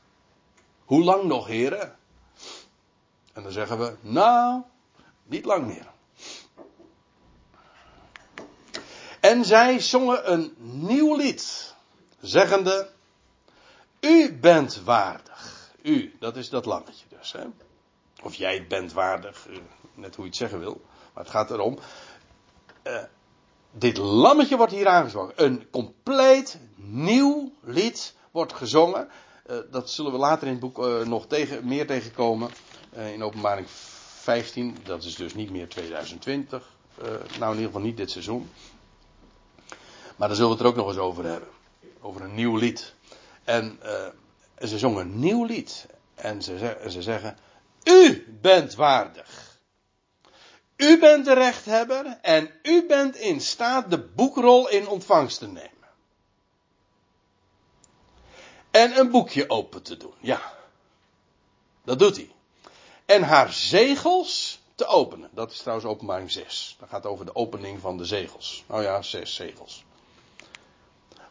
[0.85, 2.01] Hoe lang nog, heren?
[3.33, 4.63] En dan zeggen we, nou,
[5.23, 5.91] niet lang meer.
[9.21, 11.75] En zij zongen een nieuw lied,
[12.21, 12.91] zeggende,
[14.03, 15.71] U bent waardig.
[15.83, 17.33] U, dat is dat lammetje dus.
[17.33, 17.45] Hè?
[18.23, 19.57] Of jij bent waardig, eh,
[19.95, 20.81] net hoe je het zeggen wil.
[21.15, 21.79] Maar het gaat erom.
[22.87, 23.03] Uh,
[23.71, 25.45] dit lammetje wordt hier aangesproken.
[25.45, 29.09] Een compleet nieuw lied wordt gezongen.
[29.47, 32.51] Uh, dat zullen we later in het boek nog tegen, meer tegenkomen.
[32.97, 34.77] Uh, in openbaring 15.
[34.85, 36.71] Dat is dus niet meer 2020.
[36.99, 38.51] nou, in ieder geval niet dit seizoen.
[40.17, 41.49] Maar daar zullen we het er ook nog eens over hebben.
[42.01, 42.95] Over een nieuw lied.
[43.45, 43.79] En
[44.59, 45.87] ze zongen een nieuw lied.
[46.15, 47.39] En ze, ze zeggen:
[47.85, 49.53] U bent waardig.
[50.83, 55.71] U bent de rechthebber en u bent in staat de boekrol in ontvangst te nemen.
[58.71, 60.53] En een boekje open te doen, ja.
[61.85, 62.31] Dat doet hij.
[63.13, 65.31] En haar zegels te openen.
[65.33, 66.77] Dat is trouwens openbaring 6.
[66.81, 68.65] Dat gaat over de opening van de zegels.
[68.67, 69.85] Nou ja, zes zegels.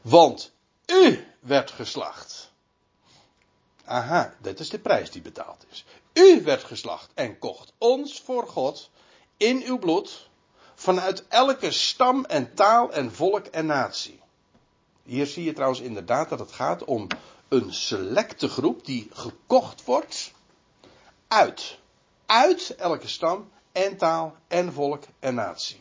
[0.01, 0.51] Want
[0.85, 2.51] u werd geslacht.
[3.85, 5.85] Aha, dit is de prijs die betaald is.
[6.13, 8.89] U werd geslacht en kocht ons voor God
[9.37, 10.29] in uw bloed
[10.75, 14.19] vanuit elke stam en taal en volk en natie.
[15.03, 17.07] Hier zie je trouwens inderdaad dat het gaat om
[17.47, 20.31] een selecte groep die gekocht wordt
[21.31, 21.77] uit.
[22.25, 25.79] Uit elke stam en taal en volk en natie.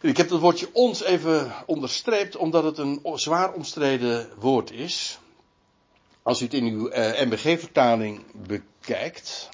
[0.00, 5.18] Ik heb dat woordje ons even onderstreept omdat het een zwaar omstreden woord is.
[6.22, 9.48] Als u het in uw eh, MBG-vertaling bekijkt,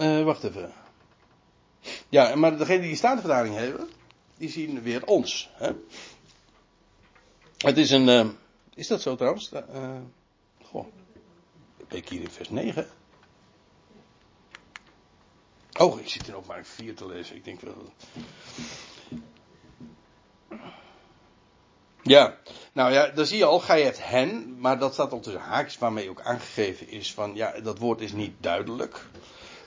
[0.00, 0.72] Uh, wacht even.
[2.08, 3.88] Ja, maar degene die statenvertaling hebben,
[4.36, 5.50] die zien weer ons.
[5.52, 5.70] Hè?
[7.58, 8.08] Het is een.
[8.08, 8.28] Uh,
[8.74, 9.52] is dat zo trouwens?
[9.52, 9.98] Uh,
[10.62, 10.86] goh.
[11.88, 12.88] Ik hier in vers 9?
[15.78, 17.36] Oh, ik zit ook maar 4 te lezen.
[17.36, 17.92] Ik denk wel.
[22.02, 22.36] Ja,
[22.72, 25.42] nou ja, dan zie je al, ga je het hen, maar dat staat al tussen
[25.42, 29.06] haakjes waarmee ook aangegeven is van, ja, dat woord is niet duidelijk.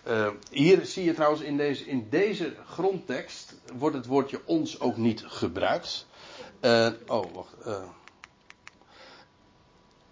[0.10, 4.98] Uh, hier zie je trouwens in deze, in deze grondtekst wordt het woordje ons ook
[4.98, 6.06] niet gebruikt.
[6.62, 7.54] Uh, oh, wacht.
[7.68, 7.84] Uh.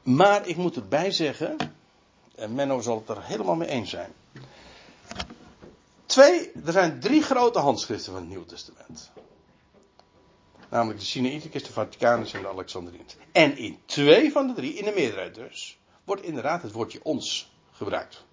[0.04, 1.58] Maar ik moet erbij zeggen,
[2.36, 4.14] en Menno zal het er helemaal mee eens zijn.
[6.06, 9.12] Twee, er zijn drie grote handschriften van het Nieuw Testament.
[10.70, 13.16] Namelijk de Sinaiticus, de Vaticanus en de Alexandriërs.
[13.32, 17.52] En in twee van de drie, in de meerderheid dus, wordt inderdaad het woordje ons
[17.72, 18.26] gebruikt.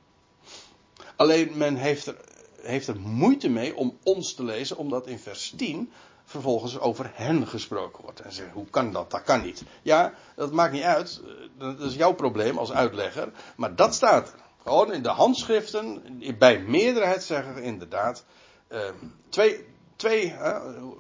[1.16, 2.16] Alleen men heeft er,
[2.60, 5.92] heeft er moeite mee om ons te lezen, omdat in vers 10
[6.24, 8.20] vervolgens over hen gesproken wordt.
[8.20, 9.10] En zeggen, hoe kan dat?
[9.10, 9.62] Dat kan niet.
[9.82, 11.20] Ja, dat maakt niet uit.
[11.58, 13.32] Dat is jouw probleem als uitlegger.
[13.56, 14.42] Maar dat staat er.
[14.62, 16.02] Gewoon in de handschriften,
[16.38, 18.24] bij meerderheid zeggen inderdaad.
[18.68, 18.80] Uh,
[19.28, 20.34] twee, twee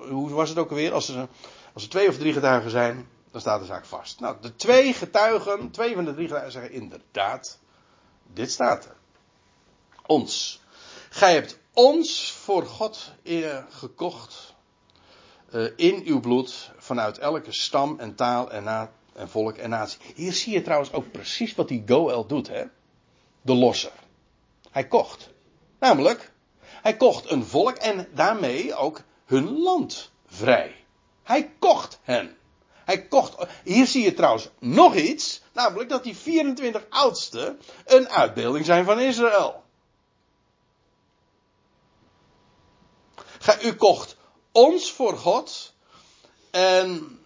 [0.08, 0.92] hoe was het ook alweer?
[0.92, 1.28] Als er,
[1.72, 4.20] als er twee of drie getuigen zijn, dan staat de zaak vast.
[4.20, 7.58] Nou, de twee getuigen, twee van de drie getuigen zeggen inderdaad,
[8.32, 8.96] dit staat er
[10.06, 10.60] ons.
[11.10, 13.12] Gij hebt ons voor God
[13.68, 14.54] gekocht
[15.54, 18.90] uh, in uw bloed vanuit elke stam en taal en
[19.28, 19.98] volk en natie.
[20.14, 22.64] Hier zie je trouwens ook precies wat die Goel doet, hè?
[23.42, 23.92] De losser.
[24.70, 25.30] Hij kocht.
[25.78, 30.84] Namelijk, hij kocht een volk en daarmee ook hun land vrij.
[31.22, 32.36] Hij kocht hen.
[32.84, 33.46] Hij kocht.
[33.64, 39.00] Hier zie je trouwens nog iets, namelijk dat die 24 oudsten een uitbeelding zijn van
[39.00, 39.63] Israël.
[43.62, 44.16] U kocht
[44.52, 45.72] ons voor God.
[46.50, 47.18] En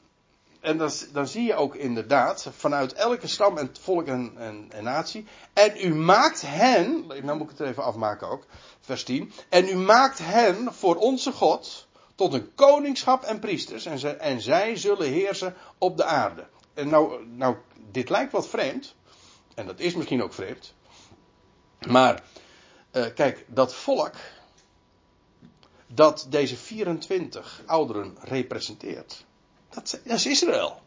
[0.60, 4.84] en dan, dan zie je ook inderdaad vanuit elke stam en volk en, en, en
[4.84, 5.26] natie.
[5.52, 8.44] En u maakt hen, nou moet ik het even afmaken ook,
[8.80, 9.32] vers 10.
[9.48, 13.86] En u maakt hen voor onze God tot een koningschap en priesters.
[13.86, 16.46] En, zij, en zij zullen heersen op de aarde.
[16.74, 17.56] En nou, nou,
[17.90, 18.94] dit lijkt wat vreemd.
[19.54, 20.74] En dat is misschien ook vreemd.
[21.86, 22.22] Maar,
[22.92, 24.14] uh, kijk, dat volk.
[25.94, 29.24] Dat deze 24 ouderen representeert.
[29.70, 30.80] Dat, is Israël.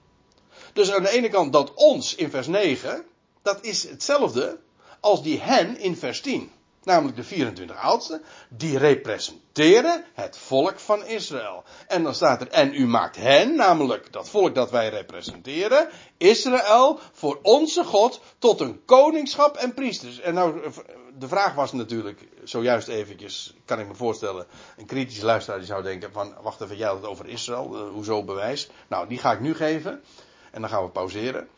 [0.74, 3.06] Dus aan de ene kant dat ons in vers 9.
[3.42, 4.60] Dat is hetzelfde
[5.00, 6.52] als die hen in vers 10
[6.84, 11.64] namelijk de 24 oudsten, die representeren het volk van Israël.
[11.88, 17.00] En dan staat er, en u maakt hen, namelijk dat volk dat wij representeren, Israël,
[17.12, 20.20] voor onze God, tot een koningschap en priesters.
[20.20, 20.72] En nou,
[21.18, 24.46] de vraag was natuurlijk, zojuist eventjes, kan ik me voorstellen,
[24.78, 27.94] een kritische luisteraar die zou denken van, wacht even, jij had het over Israël, uh,
[27.94, 28.70] hoezo bewijs?
[28.88, 30.04] Nou, die ga ik nu geven,
[30.52, 31.50] en dan gaan we pauzeren.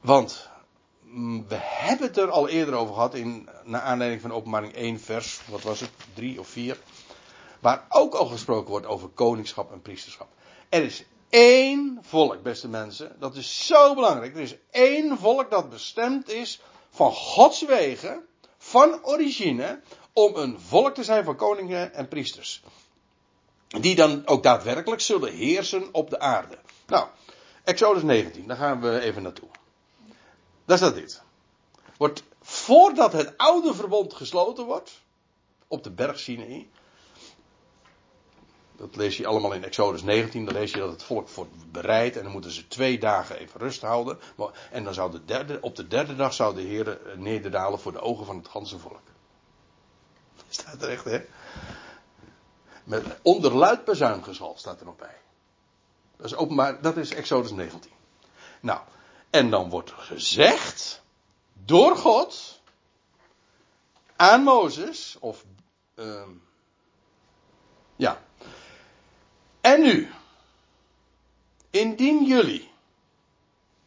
[0.00, 0.50] Want
[1.48, 5.40] we hebben het er al eerder over gehad in naar aanleiding van openbaring 1 vers,
[5.48, 6.78] wat was het, 3 of 4.
[7.60, 10.28] Waar ook al gesproken wordt over koningschap en priesterschap.
[10.68, 13.16] Er is één volk, beste mensen.
[13.18, 14.34] Dat is zo belangrijk.
[14.34, 16.60] Er is één volk dat bestemd is
[16.90, 18.26] van Gods wegen,
[18.58, 19.80] van origine,
[20.12, 22.62] om een volk te zijn van koningen en priesters.
[23.68, 26.58] Die dan ook daadwerkelijk zullen heersen op de aarde.
[26.86, 27.06] Nou,
[27.64, 29.48] Exodus 19, daar gaan we even naartoe.
[30.66, 31.22] Daar staat dit.
[31.96, 35.02] Wordt, voordat het oude verbond gesloten wordt,
[35.66, 36.70] op de berg Sinai,
[38.76, 40.44] dat lees je allemaal in Exodus 19.
[40.44, 42.16] Dan lees je dat het volk wordt bereid.
[42.16, 44.18] En dan moeten ze twee dagen even rust houden.
[44.70, 47.92] En dan zou de derde, op de derde dag zou de Heer eh, nederdalen voor
[47.92, 49.02] de ogen van het ganse volk.
[50.48, 51.24] Staat er echt, hè?
[52.84, 53.80] Met onderluid
[54.54, 55.16] staat er nog bij.
[56.16, 57.90] Dat is openbaar, dat is Exodus 19.
[58.60, 58.80] Nou,
[59.30, 61.02] en dan wordt gezegd
[61.64, 62.60] door God
[64.16, 65.44] aan Mozes, of
[65.94, 66.22] uh,
[67.96, 68.22] ja.
[69.60, 70.10] En nu,
[71.70, 72.70] indien jullie,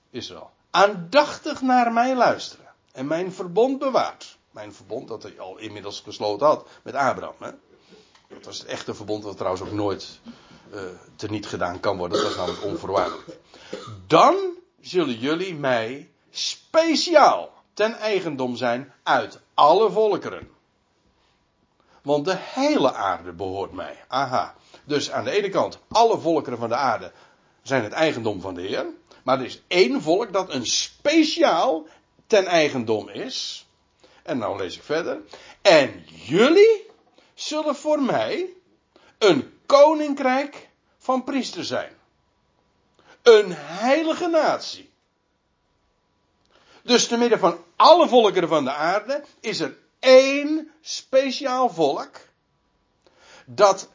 [0.10, 4.38] Israël, aandachtig naar mij luisteren en mijn verbond bewaart.
[4.52, 7.36] Mijn verbond dat hij al inmiddels gesloten had met Abraham.
[7.40, 7.52] Hè?
[8.28, 10.20] Dat was het echte verbond dat trouwens ook nooit
[10.74, 10.82] uh,
[11.16, 12.18] teniet gedaan kan worden.
[12.18, 13.38] Dat was namelijk onvoorwaardelijk.
[14.08, 20.50] Dan zullen jullie mij speciaal ten eigendom zijn uit alle volkeren.
[22.02, 24.04] Want de hele aarde behoort mij.
[24.08, 24.56] Aha.
[24.86, 27.12] Dus aan de ene kant, alle volkeren van de aarde
[27.62, 28.86] zijn het eigendom van de Heer.
[29.24, 31.86] Maar er is één volk dat een speciaal
[32.28, 33.68] ten eigendom is.
[34.24, 35.22] En nou lees ik verder.
[35.62, 36.86] En jullie
[37.34, 38.50] zullen voor mij
[39.18, 41.99] een koninkrijk van priesters zijn.
[43.22, 44.90] Een heilige natie.
[46.82, 52.18] Dus te midden van alle volkeren van de aarde is er één speciaal volk.
[53.46, 53.90] Dat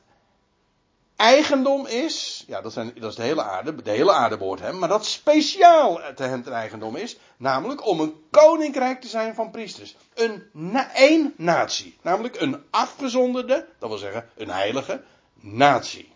[1.17, 2.45] eigendom is.
[2.47, 3.83] Ja, dat, zijn, dat is de hele aarde.
[3.83, 4.79] De hele aarde behoort hem.
[4.79, 7.17] Maar dat speciaal te hem ten eigendom is.
[7.37, 9.97] Namelijk om een koninkrijk te zijn van priesters.
[10.15, 11.99] Een na, één natie.
[12.03, 13.67] Namelijk een afgezonderde.
[13.79, 15.03] Dat wil zeggen een heilige
[15.35, 16.13] natie.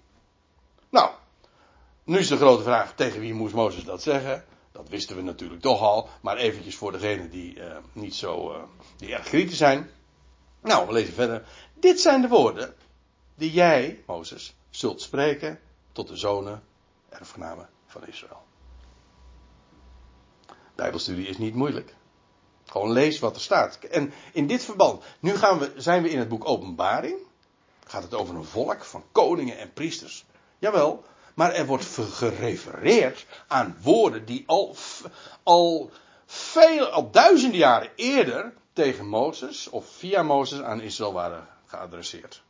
[0.89, 1.11] Nou.
[2.09, 4.45] Nu is de grote vraag, tegen wie moest Mozes dat zeggen?
[4.73, 8.63] Dat wisten we natuurlijk toch al, maar eventjes voor degenen die uh, niet zo, uh,
[8.97, 9.91] die erg kritisch zijn.
[10.61, 11.47] Nou, we lezen verder.
[11.75, 12.75] Dit zijn de woorden
[13.35, 15.61] die jij, Mozes, zult spreken
[15.93, 16.63] tot de zonen,
[17.09, 18.43] erfgenamen van Israël.
[20.75, 21.95] Bijbelstudie is niet moeilijk.
[22.65, 23.79] Gewoon lees wat er staat.
[23.79, 27.17] En in dit verband, nu gaan we, zijn we in het boek Openbaring.
[27.87, 30.25] Gaat het over een volk van koningen en priesters.
[30.59, 31.05] Jawel,
[31.39, 34.77] maar er wordt gerefereerd aan woorden die al,
[35.43, 35.91] al,
[36.27, 42.43] veel, al duizenden jaren eerder tegen Mozes of via Mozes aan Israël waren geadresseerd.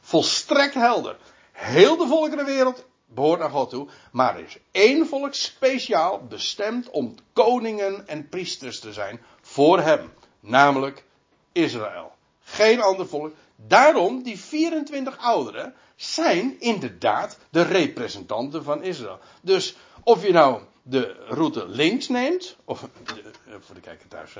[0.00, 1.16] Volstrekt helder.
[1.52, 7.14] Heel de volkerenwereld behoort naar God toe, maar er is één volk speciaal bestemd om
[7.32, 11.04] koningen en priesters te zijn voor hem, namelijk
[11.52, 12.12] Israël.
[12.42, 13.34] Geen ander volk.
[13.66, 19.18] Daarom die 24 ouderen zijn inderdaad de representanten van Israël.
[19.42, 24.36] Dus of je nou de route links neemt, of eh, voor de kijker thuis,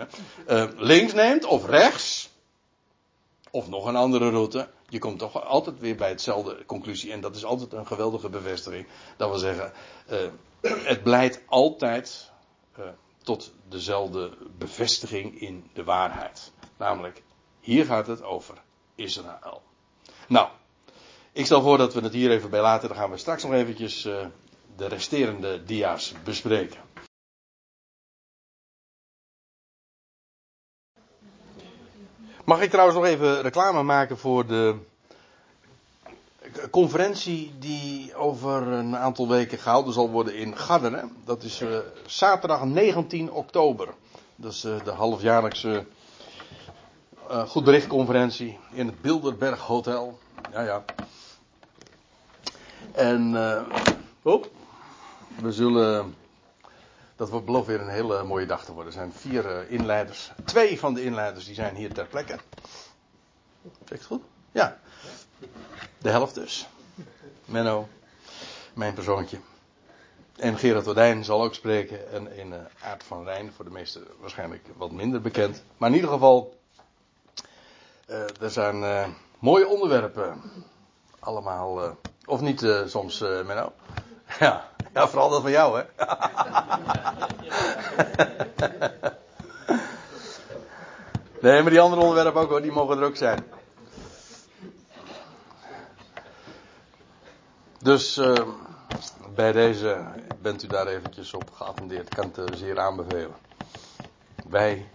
[0.49, 2.31] uh, links neemt of rechts,
[3.51, 7.12] of nog een andere route, je komt toch altijd weer bij hetzelfde conclusie.
[7.12, 8.87] En dat is altijd een geweldige bevestiging.
[9.16, 9.73] Dat wil zeggen,
[10.11, 10.18] uh,
[10.85, 12.31] het blijkt altijd
[13.23, 16.53] tot dezelfde bevestiging in de waarheid.
[16.77, 17.23] Namelijk,
[17.61, 18.62] hier gaat het over
[18.95, 19.62] Israël.
[20.28, 20.49] Nou,
[21.32, 22.88] ik stel voor dat we het hier even bij laten.
[22.88, 24.26] Dan gaan we straks nog eventjes uh,
[24.76, 26.80] de resterende dia's bespreken.
[32.45, 34.76] Mag ik trouwens nog even reclame maken voor de
[36.70, 41.16] conferentie die over een aantal weken gehouden zal worden in Garderen.
[41.24, 43.88] Dat is uh, zaterdag 19 oktober.
[44.36, 45.86] Dat is uh, de halfjaarlijkse
[47.33, 50.18] uh, goed berichtconferentie in het Bilderberg Hotel.
[50.53, 50.85] Ja, ja.
[52.93, 53.37] En
[54.22, 54.45] oh,
[55.41, 56.14] we zullen.
[57.16, 58.93] Dat wordt belooft weer een hele mooie dag te worden.
[58.93, 60.33] Er zijn vier inleiders.
[60.45, 62.39] Twee van de inleiders die zijn hier ter plekke.
[63.62, 64.22] Zeg het goed?
[64.53, 64.78] Ja.
[65.99, 66.68] De helft dus.
[67.45, 67.89] Menno,
[68.74, 69.39] mijn persoontje.
[70.37, 72.12] En Gerard Wardijn zal ook spreken.
[72.12, 75.62] En in uh, Aard van Rijn, voor de meesten waarschijnlijk wat minder bekend.
[75.76, 76.62] Maar in ieder geval, uh,
[78.41, 79.07] er zijn uh,
[79.39, 80.41] mooie onderwerpen.
[81.19, 83.73] Allemaal, of niet soms, Menno?
[84.39, 85.85] Ja, ja, vooral dat van jou, hè?
[91.41, 93.45] nee, maar die andere onderwerpen ook die mogen er ook zijn.
[97.83, 98.35] Dus uh,
[99.35, 100.05] bij deze
[100.43, 102.07] bent u daar eventjes op geattendeerd.
[102.07, 103.37] Ik kan het zeer aanbevelen.
[104.49, 104.89] Wij,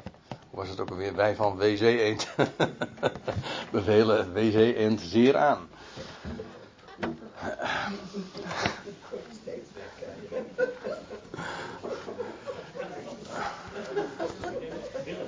[0.57, 1.15] was het ook alweer?
[1.15, 2.27] Wij van WC Eend
[3.71, 5.69] bevelen WC Eend zeer aan.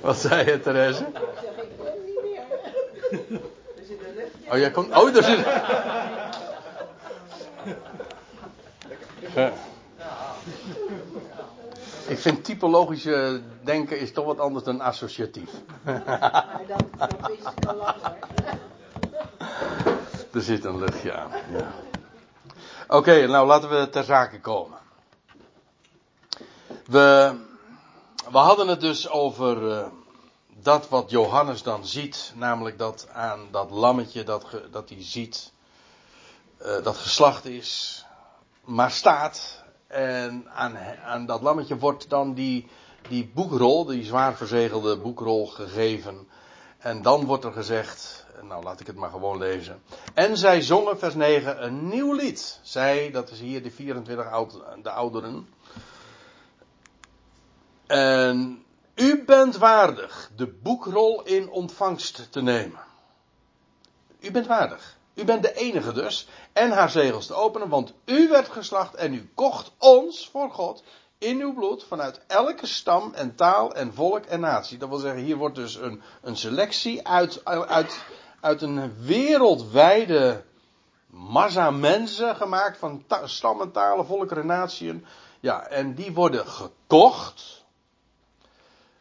[0.00, 1.06] Wat zei je, Therese?
[4.50, 4.96] Oh, jij komt.
[4.96, 5.46] Oh, daar zit.
[12.20, 15.50] Ik vind typologische denken is toch wat anders dan associatief.
[15.84, 17.96] dat, is al lang
[20.32, 21.30] Er zit een luchtje aan.
[21.52, 21.72] Ja.
[22.88, 24.78] Oké, nou laten we ter zake komen.
[26.86, 27.34] We,
[28.30, 29.86] we hadden het dus over uh,
[30.62, 35.52] dat wat Johannes dan ziet, namelijk dat aan dat lammetje dat, ge, dat hij ziet,
[36.62, 38.04] uh, dat geslacht is,
[38.64, 39.59] maar staat.
[39.90, 40.50] En
[41.04, 42.68] aan, dat lammetje wordt dan die,
[43.08, 46.28] die boekrol, die zwaar verzegelde boekrol gegeven.
[46.78, 49.82] En dan wordt er gezegd, nou laat ik het maar gewoon lezen.
[50.14, 52.58] En zij zongen, vers 9, een nieuw lied.
[52.62, 55.48] Zij, dat is hier de 24 oud, de ouderen.
[57.86, 58.64] En
[58.94, 62.80] u bent waardig de boekrol in ontvangst te nemen.
[64.20, 64.98] U bent waardig.
[65.14, 66.28] U bent de enige dus.
[66.52, 70.82] En haar zegels te openen, want u werd geslacht en u kocht ons voor God
[71.18, 74.78] in uw bloed vanuit elke stam en taal en volk en natie.
[74.78, 78.04] Dat wil zeggen, hier wordt dus een, een selectie uit, uit,
[78.40, 80.44] uit een wereldwijde
[81.06, 85.06] massa mensen gemaakt van ta- stammen, talen, volkeren, natieën.
[85.40, 87.64] Ja, en die worden gekocht.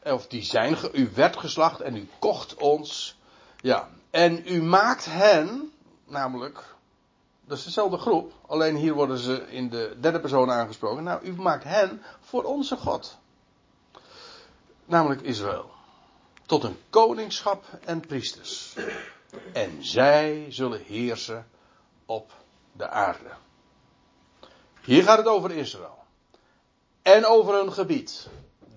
[0.03, 3.17] Of die zijn, u werd geslacht en u kocht ons.
[3.61, 5.71] Ja, en u maakt hen,
[6.09, 6.63] namelijk,
[7.45, 11.03] dat is dezelfde groep, alleen hier worden ze in de derde persoon aangesproken.
[11.03, 13.17] Nou, u maakt hen voor onze God.
[14.85, 15.71] Namelijk Israël.
[16.45, 18.75] Tot een koningschap en priesters.
[19.53, 21.47] En zij zullen heersen
[22.05, 22.31] op
[22.71, 23.29] de aarde.
[24.81, 25.97] Hier gaat het over Israël.
[27.01, 28.27] En over hun gebied.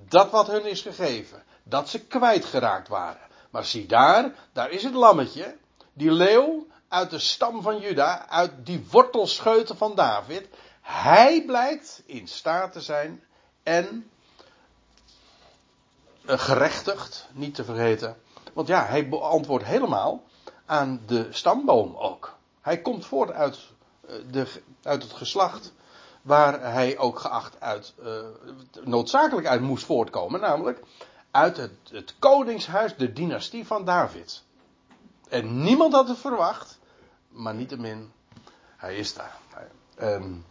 [0.09, 1.43] Dat wat hun is gegeven.
[1.63, 3.31] Dat ze kwijtgeraakt waren.
[3.51, 5.57] Maar zie daar, daar is het lammetje.
[5.93, 10.49] Die leeuw uit de stam van Juda, uit die wortelscheuten van David.
[10.81, 13.23] Hij blijkt in staat te zijn
[13.63, 14.11] en
[16.25, 18.17] eh, gerechtigd, niet te vergeten.
[18.53, 20.23] Want ja, hij beantwoordt helemaal
[20.67, 22.37] aan de stamboom ook.
[22.61, 23.59] Hij komt voort uit,
[24.07, 24.47] eh, de,
[24.83, 25.73] uit het geslacht
[26.23, 28.19] waar hij ook geacht uit, uh,
[28.83, 30.83] noodzakelijk uit moest voortkomen, namelijk
[31.31, 34.43] uit het, het koningshuis, de dynastie van David.
[35.29, 36.81] En niemand had het verwacht,
[37.33, 38.13] maar niettemin,
[38.77, 39.39] hij is daar.
[39.95, 40.45] En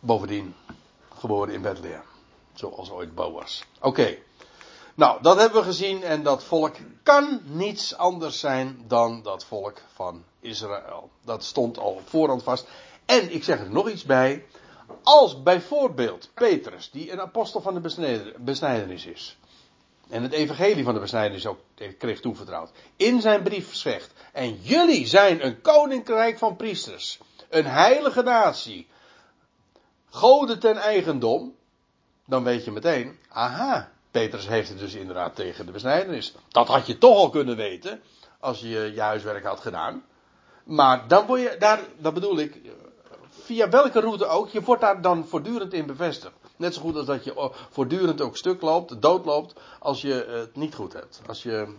[0.00, 0.54] bovendien,
[1.14, 2.02] geboren in Bethlehem.
[2.54, 3.64] Zoals ooit Boas.
[3.80, 4.18] Oké.
[4.94, 9.80] Nou, dat hebben we gezien en dat volk kan niets anders zijn dan dat volk
[9.94, 11.10] van Israël.
[11.24, 12.68] Dat stond al op voorhand vast.
[13.04, 14.46] En ik zeg er nog iets bij.
[15.02, 19.38] Als bijvoorbeeld Petrus, die een apostel van de besnijdenis is,
[20.12, 21.60] en het evangelie van de besnijdenis ook
[21.98, 28.22] kreeg toevertrouwd, in zijn brief zegt, en jullie zijn een koninkrijk van priesters, een heilige
[28.22, 28.88] natie,
[30.10, 31.54] goden ten eigendom,
[32.26, 36.34] dan weet je meteen, aha, Petrus heeft het dus inderdaad tegen de besnijdenis.
[36.48, 38.02] Dat had je toch al kunnen weten,
[38.40, 40.04] als je je huiswerk had gedaan.
[40.64, 42.60] Maar dan word je, daar, dat bedoel ik,
[43.28, 46.41] via welke route ook, je wordt daar dan voortdurend in bevestigd.
[46.62, 50.74] Net zo goed als dat je voortdurend ook stuk loopt, doodloopt, als je het niet
[50.74, 51.20] goed hebt.
[51.26, 51.74] Als je,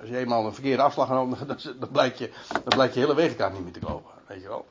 [0.00, 1.38] als je eenmaal een verkeerde afslag genomen,
[1.80, 4.10] dan, blijkt je, dan blijkt je hele wegenkaart niet meer te kopen.
[4.26, 4.66] Weet je wel.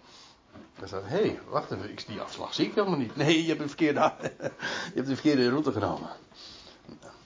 [0.80, 3.15] Dan staat, hé, hey, wacht even, die afslag zie ik helemaal niet.
[3.15, 3.99] Nee, je hebt een verkeerde,
[4.39, 6.09] je hebt de verkeerde route genomen.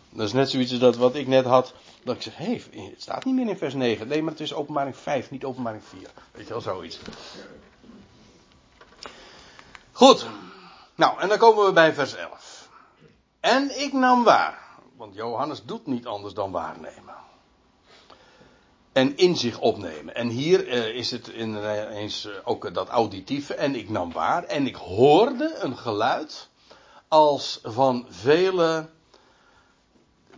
[0.09, 1.73] Dat is net zoiets als dat wat ik net had.
[2.03, 4.07] Dat ik zeg, hé, hey, het staat niet meer in vers 9.
[4.07, 6.09] Nee, maar het is openbaring 5, niet openbaring 4.
[6.31, 6.99] Weet je wel, zoiets.
[9.91, 10.27] Goed.
[11.01, 12.69] Nou, en dan komen we bij vers 11.
[13.39, 14.59] En ik nam waar.
[14.97, 17.15] Want Johannes doet niet anders dan waarnemen.
[18.91, 20.15] En in zich opnemen.
[20.15, 23.53] En hier uh, is het ineens uh, ook dat auditieve.
[23.53, 24.43] En ik nam waar.
[24.43, 26.49] En ik hoorde een geluid.
[27.07, 28.89] Als van vele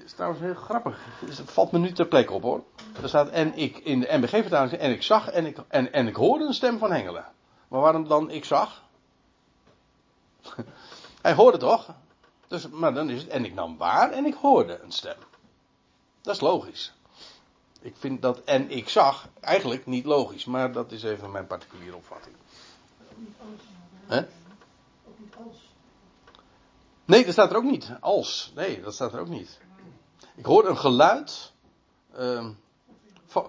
[0.03, 0.99] is trouwens heel grappig.
[1.25, 2.63] Het valt me nu ter plekke op hoor.
[3.01, 6.15] Er staat en ik in de MBG-vertaling en ik zag en ik, en, en ik
[6.15, 7.25] hoorde een stem van hengelen.
[7.67, 8.82] Maar waarom dan ik zag?
[11.21, 11.95] Hij hoorde toch?
[12.47, 15.17] Dus, maar dan is het en ik nam waar en ik hoorde een stem.
[16.21, 16.93] Dat is logisch.
[17.81, 21.95] Ik vind dat en ik zag eigenlijk niet logisch, maar dat is even mijn particuliere
[21.95, 22.35] opvatting.
[25.07, 25.71] Ook niet als.
[27.05, 27.91] Nee, dat staat er ook niet.
[27.99, 28.51] Als.
[28.55, 29.59] Nee, dat staat er ook niet.
[30.35, 31.51] Ik hoor een geluid
[32.19, 32.47] uh,
[33.25, 33.47] van,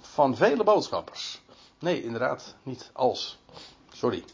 [0.00, 1.42] van, vele boodschappers.
[1.78, 3.38] Nee, inderdaad, niet als.
[3.92, 4.24] Sorry.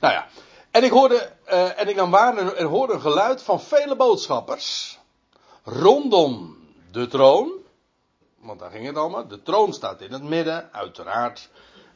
[0.00, 0.26] Nou ja.
[0.70, 4.98] En ik hoorde, uh, en ik nam waar, hoorde een geluid van vele boodschappers.
[5.64, 6.58] Rondom
[6.90, 7.52] de troon.
[8.40, 9.28] Want daar ging het allemaal.
[9.28, 11.48] De troon staat in het midden, uiteraard.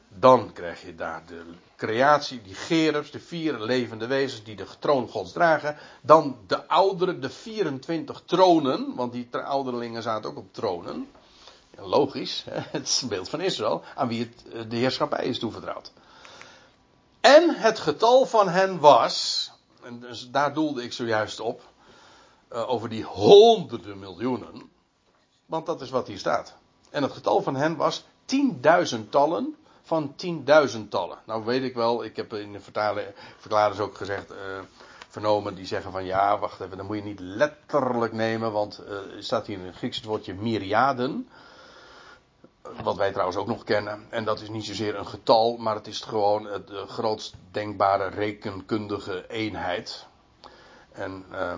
[0.08, 1.42] Dan krijg je daar de
[1.76, 5.76] creatie, die gerubs, de vier levende wezens die de troon gods dragen.
[6.00, 11.08] Dan de ouderen, de 24 tronen, want die ouderlingen zaten ook op tronen.
[11.76, 12.44] Logisch,
[12.76, 15.92] het beeld van Israël, aan wie het, eh, de heerschappij is toevertrouwd.
[17.24, 19.50] En het getal van hen was,
[19.82, 21.62] en dus daar doelde ik zojuist op,
[22.52, 24.70] uh, over die honderden miljoenen,
[25.46, 26.54] want dat is wat hier staat.
[26.90, 31.18] En het getal van hen was tienduizendtallen van tienduizendtallen.
[31.26, 32.60] Nou weet ik wel, ik heb in de
[33.38, 34.36] verklaarders ook gezegd, uh,
[35.08, 38.98] vernomen, die zeggen van ja, wacht even, dan moet je niet letterlijk nemen, want uh,
[39.18, 41.28] staat hier in het Grieks woordje myriaden.
[42.82, 44.06] Wat wij trouwens ook nog kennen.
[44.10, 48.08] En dat is niet zozeer een getal, maar het is gewoon het de grootst denkbare
[48.08, 50.06] rekenkundige eenheid.
[50.92, 51.54] En, uh,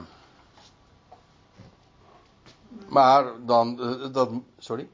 [2.88, 4.88] maar dan, uh, dat, sorry?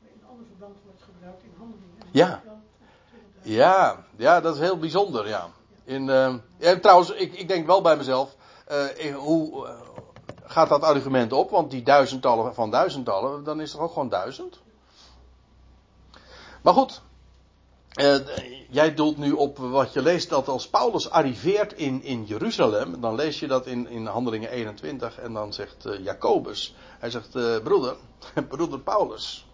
[0.00, 2.06] In ander verband wordt gebruikt in handelingen.
[2.10, 2.42] Ja.
[3.42, 5.48] Ja, ja, dat is heel bijzonder, ja.
[5.84, 8.36] In, uh, ja trouwens, ik, ik denk wel bij mezelf,
[8.70, 9.72] uh, hoe uh,
[10.44, 11.50] gaat dat argument op?
[11.50, 14.60] Want die duizendtallen van duizendtallen, dan is er ook gewoon duizend.
[16.62, 17.02] Maar goed,
[18.70, 23.14] jij doelt nu op wat je leest, dat als Paulus arriveert in, in Jeruzalem, dan
[23.14, 27.30] lees je dat in, in Handelingen 21 en dan zegt Jacobus, hij zegt,
[27.62, 27.96] broeder,
[28.48, 29.46] broeder Paulus,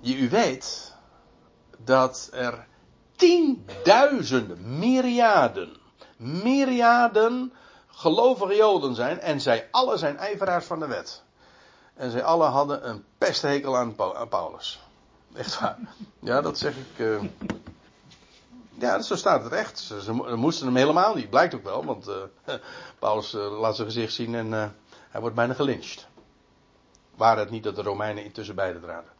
[0.00, 0.94] je, u weet
[1.84, 2.66] dat er
[3.16, 5.76] tienduizenden, myriaden,
[6.16, 7.52] myriaden
[8.00, 11.22] gelovige Joden zijn en zij alle zijn ijveraars van de wet.
[11.94, 13.94] En zij alle hadden een pesthekel aan,
[14.28, 14.80] Paulus.
[15.34, 15.78] Echt waar.
[16.20, 16.98] Ja, dat zeg ik.
[16.98, 17.22] Uh...
[18.78, 19.78] Ja, zo staat het echt.
[19.78, 21.30] Ze, moesten hem helemaal niet.
[21.30, 22.14] Blijkt ook wel, want uh,
[22.98, 24.52] Paulus uh, laat zijn gezicht zien en
[25.10, 26.06] hij wordt bijna gelyncht.
[27.16, 29.10] Waar het niet dat de Romeinen intussen beide draden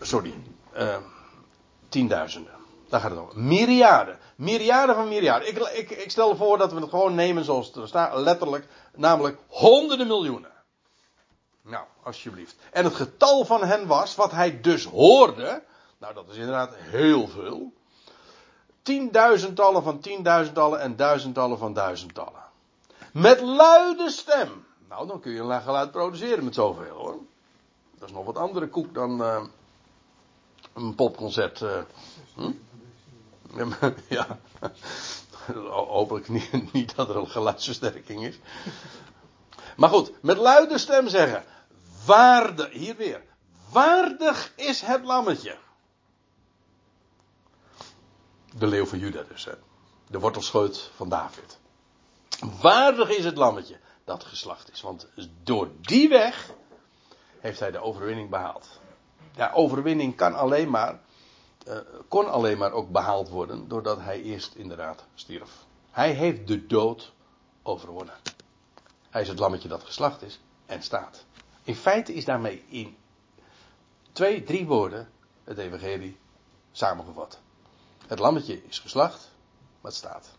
[0.00, 0.34] sorry,
[1.88, 2.52] tienduizenden.
[2.88, 3.28] Daar gaat het om.
[3.34, 4.18] Myriaden.
[4.36, 5.48] Myriaden van myriaden.
[5.48, 8.66] Ik, ik, ik stel voor dat we het gewoon nemen zoals het er staat, letterlijk,
[8.94, 10.50] namelijk honderden miljoenen.
[11.68, 12.56] Nou, alsjeblieft.
[12.72, 15.62] En het getal van hen was, wat hij dus hoorde,
[15.98, 17.72] nou dat is inderdaad heel veel.
[18.82, 22.42] Tienduizendtallen van tienduizendtallen en duizendtallen van duizendtallen.
[23.12, 24.66] Met luide stem.
[24.88, 27.18] Nou, dan kun je een geluid produceren met zoveel hoor.
[27.98, 29.42] Dat is nog wat andere koek dan, uh,
[30.74, 31.60] een popconcert.
[31.60, 31.78] Uh,
[32.34, 32.52] hm?
[34.08, 34.38] ja.
[35.70, 38.38] Hopelijk niet, niet dat er een geluidsversterking is.
[39.76, 41.44] Maar goed, met luide stem zeggen.
[42.08, 43.22] Waardig, hier weer.
[43.72, 45.56] Waardig is het lammetje.
[48.54, 49.44] De leeuw van Juda dus.
[49.44, 49.52] Hè.
[50.06, 51.58] De wortelscheut van David.
[52.60, 54.80] Waardig is het lammetje dat geslacht is.
[54.80, 55.08] Want
[55.42, 56.50] door die weg
[57.38, 58.78] heeft hij de overwinning behaald
[59.38, 61.00] ja, overwinning kan alleen maar,
[61.68, 61.78] uh,
[62.08, 65.50] kon alleen maar ook behaald worden doordat hij eerst inderdaad stierf.
[65.90, 67.12] Hij heeft de dood
[67.62, 68.14] overwonnen.
[69.10, 71.24] Hij is het lammetje dat geslacht is en staat.
[71.68, 72.96] In feite is daarmee in
[74.12, 75.08] twee, drie woorden
[75.44, 76.16] het evangelie
[76.72, 77.40] samengevat.
[78.06, 79.30] Het lammetje is geslacht,
[79.80, 80.36] het staat.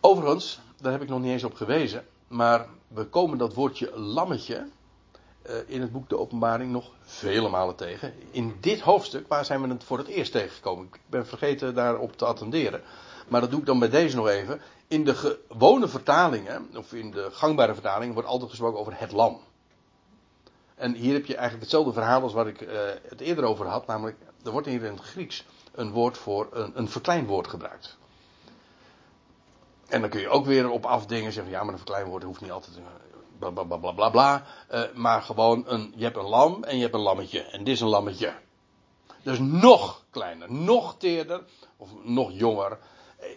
[0.00, 4.68] Overigens, daar heb ik nog niet eens op gewezen, maar we komen dat woordje lammetje
[5.42, 8.14] eh, in het boek De Openbaring nog vele malen tegen.
[8.30, 10.86] In dit hoofdstuk, waar zijn we het voor het eerst tegengekomen?
[10.86, 12.82] Ik ben vergeten daarop te attenderen.
[13.28, 14.60] Maar dat doe ik dan bij deze nog even.
[14.92, 19.40] In de gewone vertalingen, of in de gangbare vertalingen, wordt altijd gesproken over het lam.
[20.74, 22.68] En hier heb je eigenlijk hetzelfde verhaal als waar ik uh,
[23.08, 23.86] het eerder over had.
[23.86, 27.96] Namelijk, er wordt hier in het Grieks een woord voor, een, een verkleinwoord gebruikt.
[29.88, 32.50] En dan kun je ook weer op afdingen zeggen, ja, maar een verkleinwoord hoeft niet
[32.50, 32.78] altijd
[33.38, 34.44] bla bla bla bla bla.
[34.72, 37.40] uh, maar gewoon een, je hebt een lam en je hebt een lammetje.
[37.40, 38.32] En dit is een lammetje.
[39.22, 41.44] Dus nog kleiner, nog teerder,
[41.76, 42.78] of nog jonger.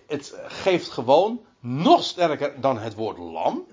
[0.08, 3.68] Het geeft gewoon nog sterker dan het woord lam.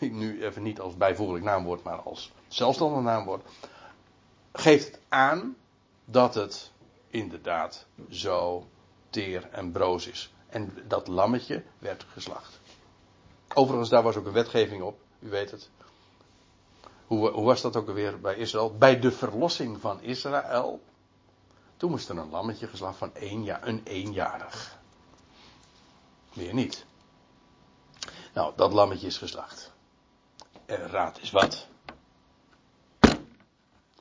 [0.00, 3.42] Nu even niet als bijvoeglijk naamwoord, maar als zelfstandig naamwoord.
[4.52, 5.56] Geeft het aan
[6.04, 6.72] dat het
[7.10, 8.66] inderdaad zo
[9.10, 10.32] teer en broos is.
[10.48, 12.60] En dat lammetje werd geslacht.
[13.54, 15.00] Overigens, daar was ook een wetgeving op.
[15.18, 15.70] U weet het.
[17.06, 18.76] Hoe, hoe was dat ook alweer bij Israël?
[18.78, 20.80] Bij de verlossing van Israël.
[21.76, 24.78] Toen moest er een lammetje geslacht van één jaar, een eenjarig.
[26.38, 26.86] Meer niet.
[28.34, 29.72] Nou, dat lammetje is geslacht.
[30.66, 31.66] En raad is wat.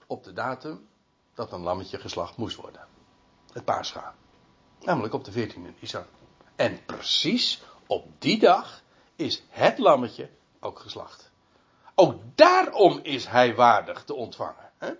[0.07, 0.87] Op de datum
[1.33, 2.87] dat een lammetje geslacht moest worden.
[3.53, 4.15] Het paascha.
[4.79, 6.05] Namelijk op de 14e Isar.
[6.55, 8.81] En precies op die dag
[9.15, 10.29] is het lammetje
[10.59, 11.31] ook geslacht.
[11.95, 14.71] Ook daarom is hij waardig te ontvangen.
[14.77, 14.91] Hè?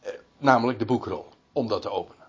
[0.00, 2.28] Eh, namelijk de boekrol, om dat te openen.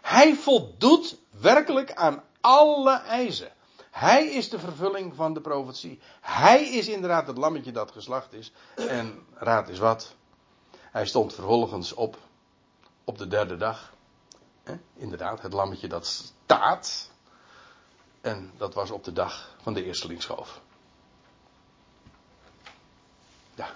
[0.00, 3.52] Hij voldoet werkelijk aan alle eisen.
[3.90, 6.00] Hij is de vervulling van de profetie.
[6.20, 8.52] Hij is inderdaad het lammetje dat geslacht is.
[8.74, 10.14] En raad is wat.
[10.72, 12.18] Hij stond vervolgens op,
[13.04, 13.92] op de derde dag.
[14.94, 17.10] Inderdaad, het lammetje dat staat.
[18.20, 20.60] En dat was op de dag van de eerste linksschoof.
[23.54, 23.70] Ja.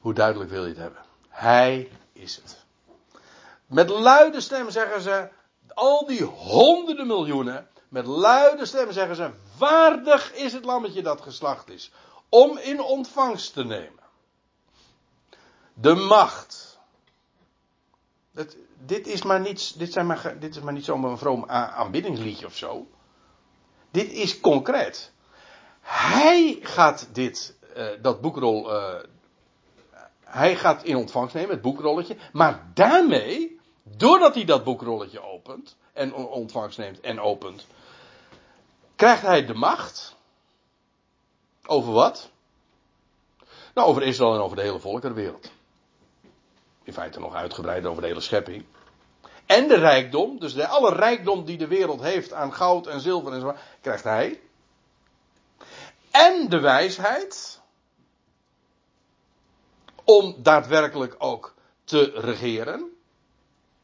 [0.00, 1.02] Hoe duidelijk wil je het hebben?
[1.28, 2.64] Hij is het.
[3.66, 5.28] Met luide stem zeggen ze,
[5.74, 11.70] al die honderden miljoenen, met luide stem zeggen ze, waardig is het lammetje dat geslacht
[11.70, 11.90] is,
[12.28, 14.02] om in ontvangst te nemen.
[15.74, 16.78] De macht.
[18.78, 22.46] Dit, is maar niet, dit, zijn maar, dit is maar niet zomaar een vroom aanbiddingsliedje
[22.46, 22.86] of zo.
[23.90, 25.12] Dit is concreet.
[25.80, 28.72] Hij gaat dit uh, dat boekrol.
[28.72, 28.94] Uh,
[30.24, 32.16] hij gaat in ontvangst nemen, het boekrolletje.
[32.32, 33.59] Maar daarmee,
[33.96, 35.76] doordat hij dat boekrolletje opent.
[35.92, 37.66] En ontvangst neemt en opent.
[38.96, 40.16] Krijgt hij de macht.
[41.66, 42.30] Over wat?
[43.74, 45.50] Nou, over Israël en over de hele volkerenwereld.
[46.82, 48.64] In feite nog uitgebreid over de hele schepping.
[49.46, 53.32] En de rijkdom, dus de, alle rijkdom die de wereld heeft aan goud en zilver
[53.32, 54.40] en zo, krijgt hij.
[56.10, 57.60] En de wijsheid
[60.04, 62.99] om daadwerkelijk ook te regeren.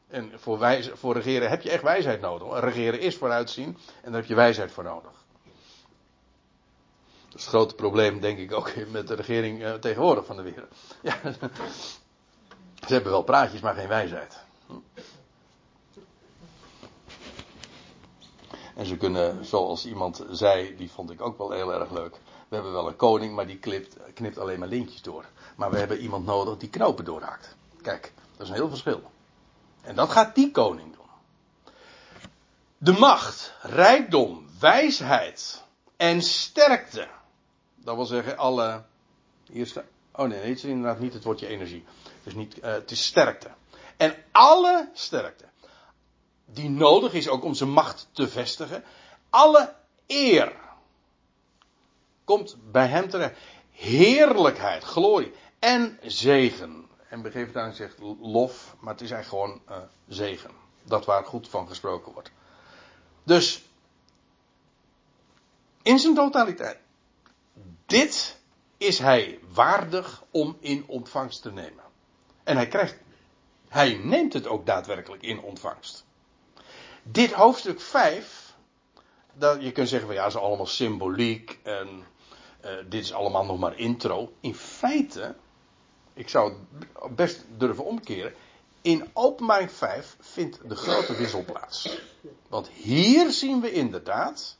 [0.07, 2.59] En voor, wijs, voor regeren heb je echt wijsheid nodig.
[2.59, 5.11] Regeren is vooruitzien en daar heb je wijsheid voor nodig.
[7.29, 10.41] Dat is het grote probleem, denk ik, ook met de regering uh, tegenwoordig van de
[10.41, 10.73] wereld.
[11.01, 11.19] Ja,
[12.87, 14.45] ze hebben wel praatjes, maar geen wijsheid.
[18.75, 22.19] En ze kunnen, zoals iemand zei, die vond ik ook wel heel erg leuk.
[22.47, 25.25] We hebben wel een koning, maar die knipt, knipt alleen maar lintjes door.
[25.55, 27.55] Maar we hebben iemand nodig die knopen doorhaakt.
[27.81, 29.01] Kijk, dat is een heel verschil.
[29.87, 31.05] En dat gaat die koning doen.
[32.77, 35.63] De macht, rijkdom, wijsheid
[35.97, 37.07] en sterkte.
[37.75, 38.83] Dat wil zeggen, alle.
[40.11, 41.85] Oh nee, het is inderdaad niet het woordje energie.
[42.23, 43.49] Is, niet, uh, het is sterkte.
[43.97, 45.45] En alle sterkte.
[46.45, 48.83] Die nodig is ook om zijn macht te vestigen.
[49.29, 49.73] Alle
[50.07, 50.53] eer.
[52.23, 53.39] Komt bij hem terecht.
[53.71, 56.86] Heerlijkheid, glorie en zegen.
[57.09, 60.51] En begeven zegt lof, maar het is eigenlijk gewoon uh, zegen.
[60.83, 62.31] Dat waar goed van gesproken wordt.
[63.23, 63.63] Dus,
[65.81, 66.77] in zijn totaliteit.
[67.85, 68.39] Dit
[68.77, 71.83] is hij waardig om in ontvangst te nemen.
[72.43, 72.97] En hij krijgt,
[73.67, 76.05] hij neemt het ook daadwerkelijk in ontvangst.
[77.03, 78.55] Dit hoofdstuk 5,
[79.33, 82.05] dat, je kunt zeggen van ja, is allemaal symboliek en
[82.65, 84.33] uh, dit is allemaal nog maar intro.
[84.39, 85.35] In feite
[86.17, 86.53] ik zou
[87.01, 88.33] het best durven omkeren.
[88.81, 91.99] In openbaring 5 vindt de grote wissel plaats.
[92.49, 94.55] Want hier zien we inderdaad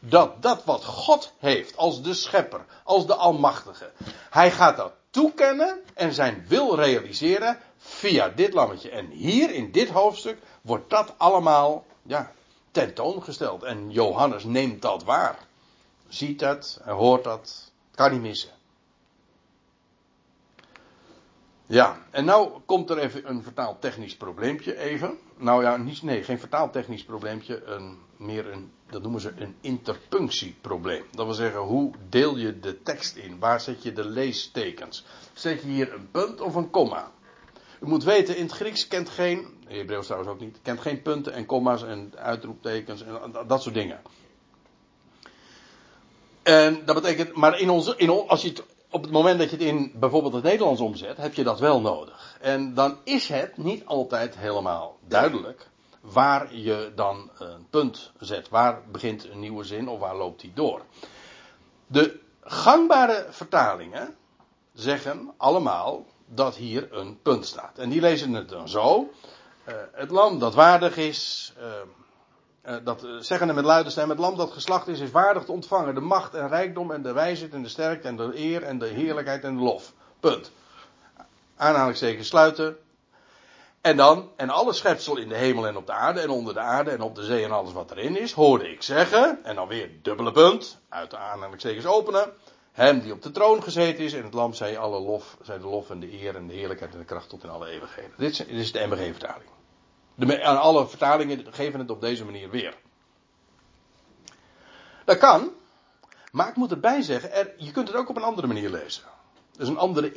[0.00, 3.92] dat dat wat God heeft als de schepper, als de almachtige,
[4.30, 8.90] hij gaat dat toekennen en zijn wil realiseren via dit lammetje.
[8.90, 12.32] En hier in dit hoofdstuk wordt dat allemaal ja,
[12.70, 13.62] tentoongesteld.
[13.62, 15.38] En Johannes neemt dat waar.
[16.08, 18.50] Ziet dat, hoort dat, kan niet missen.
[21.66, 25.18] Ja, en nou komt er even een vertaaltechnisch probleempje even.
[25.36, 31.04] Nou ja, niet, nee, geen vertaaltechnisch probleempje, een, meer een, dat noemen ze een interpunctieprobleem.
[31.10, 33.38] Dat wil zeggen, hoe deel je de tekst in?
[33.38, 35.04] Waar zet je de leestekens?
[35.32, 37.12] Zet je hier een punt of een komma?
[37.80, 41.32] U moet weten, in het Grieks kent geen, Hebreeuws trouwens ook niet, kent geen punten
[41.32, 44.00] en komma's en uitroeptekens en dat soort dingen.
[46.42, 48.64] En dat betekent, maar in onze, in, als je het
[48.94, 51.80] op het moment dat je het in bijvoorbeeld het Nederlands omzet, heb je dat wel
[51.80, 52.36] nodig.
[52.40, 55.68] En dan is het niet altijd helemaal duidelijk
[56.00, 58.48] waar je dan een punt zet.
[58.48, 60.82] Waar begint een nieuwe zin of waar loopt die door?
[61.86, 64.14] De gangbare vertalingen
[64.72, 67.78] zeggen allemaal dat hier een punt staat.
[67.78, 69.10] En die lezen het dan zo.
[69.68, 71.64] Uh, het land dat waardig is, uh,
[72.66, 75.94] uh, dat zeggen met luide stem, het lam dat geslacht is, is waardig te ontvangen
[75.94, 78.86] de macht en rijkdom en de wijsheid en de sterkte en de eer en de
[78.86, 79.92] heerlijkheid en de lof.
[80.20, 80.50] Punt.
[81.56, 82.76] Aanhalingstekens sluiten.
[83.80, 86.60] En dan, en alle schepsel in de hemel en op de aarde en onder de
[86.60, 89.68] aarde en op de zee en alles wat erin is, hoorde ik zeggen, en dan
[89.68, 92.32] weer dubbele punt, uit de aanhalingstekens openen,
[92.72, 95.66] hem die op de troon gezeten is en het lam zij alle lof, zij de
[95.66, 98.12] lof en de eer en de heerlijkheid en de kracht tot in alle eeuwigheden.
[98.16, 99.50] Dit is de MBG-vertaling.
[100.14, 102.76] De, alle vertalingen geven het op deze manier weer.
[105.04, 105.50] Dat kan,
[106.32, 109.02] maar ik moet erbij zeggen, er, je kunt het ook op een andere manier lezen.
[109.56, 110.12] Dus een andere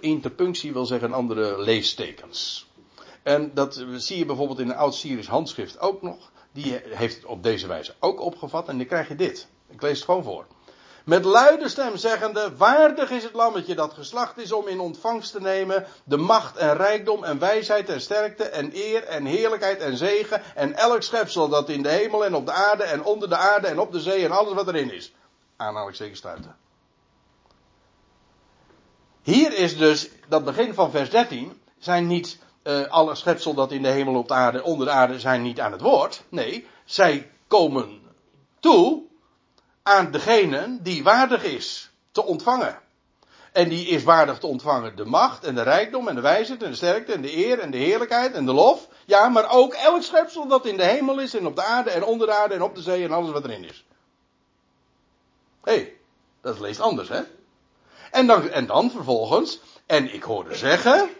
[0.00, 2.66] interpunctie wil zeggen andere leestekens.
[3.22, 6.32] En dat zie je bijvoorbeeld in een oud-Syrisch handschrift ook nog.
[6.52, 9.48] Die heeft het op deze wijze ook opgevat en dan krijg je dit.
[9.68, 10.46] Ik lees het gewoon voor.
[11.04, 15.40] Met luide stem zeggende, waardig is het lammetje dat geslacht is om in ontvangst te
[15.40, 20.42] nemen de macht en rijkdom en wijsheid en sterkte en eer en heerlijkheid en zegen
[20.54, 23.66] en elk schepsel dat in de hemel en op de aarde en onder de aarde
[23.66, 25.12] en op de zee en alles wat erin is.
[25.56, 26.56] Aanhalingstekens sluiten.
[29.22, 33.82] Hier is dus dat begin van vers 13 zijn niet uh, alle schepsel dat in
[33.82, 36.22] de hemel op de aarde onder de aarde zijn niet aan het woord.
[36.28, 38.00] Nee, zij komen
[38.60, 39.02] toe
[39.86, 42.80] aan degene die waardig is te ontvangen.
[43.52, 46.70] En die is waardig te ontvangen de macht en de rijkdom en de wijsheid en
[46.70, 48.88] de sterkte en de eer en de heerlijkheid en de lof.
[49.04, 52.04] Ja, maar ook elk schepsel dat in de hemel is en op de aarde en
[52.04, 53.84] onder de aarde en op de zee en alles wat erin is.
[55.62, 55.96] Hé, hey,
[56.40, 57.22] dat leest anders, hè?
[58.10, 61.10] En dan, en dan vervolgens, en ik hoorde zeggen,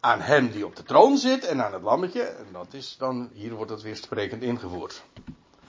[0.00, 3.30] aan hem die op de troon zit en aan het lammetje, en dat is dan,
[3.32, 5.02] hier wordt het weer sprekend ingevoerd.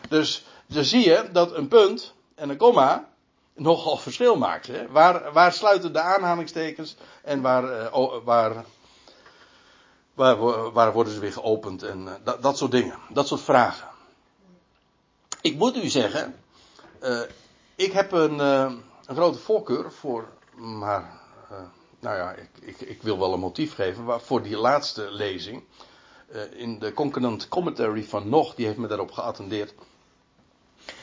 [0.09, 3.09] Dus dan zie je dat een punt en een komma
[3.53, 4.67] nogal verschil maakt.
[4.67, 4.87] Hè?
[4.87, 8.65] Waar, waar sluiten de aanhalingstekens en waar, uh, waar,
[10.73, 12.97] waar, worden ze weer geopend en uh, dat, dat, soort dingen.
[13.09, 13.87] Dat soort vragen.
[15.41, 16.35] Ik moet u zeggen,
[17.03, 17.21] uh,
[17.75, 21.19] ik heb een, een, grote voorkeur voor, maar
[21.99, 25.63] nou ja, ik, ik, ik, wil wel een motief geven voor die laatste lezing.
[26.51, 29.73] in de Concordant Commentary van Nog, die heeft me daarop geattendeerd.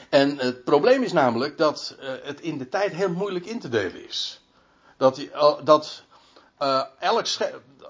[0.09, 3.69] En het probleem is namelijk dat uh, het in de tijd heel moeilijk in te
[3.69, 4.41] delen is.
[4.97, 5.21] Dat,
[5.65, 6.03] dat
[6.63, 7.27] uh, elk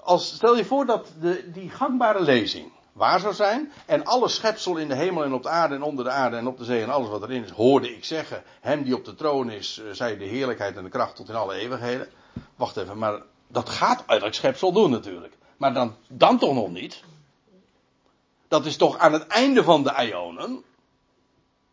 [0.03, 3.71] als Stel je voor dat de, die gangbare lezing waar zou zijn.
[3.85, 6.47] En alle schepsel in de hemel en op de aarde en onder de aarde en
[6.47, 8.43] op de zee en alles wat erin is, hoorde ik zeggen.
[8.61, 11.53] Hem die op de troon is, zij de heerlijkheid en de kracht tot in alle
[11.53, 12.09] eeuwigheden.
[12.55, 15.33] Wacht even, maar dat gaat elk schepsel doen natuurlijk.
[15.57, 17.03] Maar dan, dan toch nog niet.
[18.47, 20.63] Dat is toch aan het einde van de Ionen.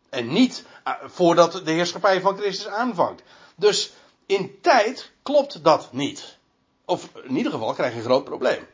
[0.09, 3.21] En niet uh, voordat de heerschappij van Christus aanvangt.
[3.55, 3.93] Dus
[4.25, 6.37] in tijd klopt dat niet.
[6.85, 8.67] Of in ieder geval krijg je een groot probleem.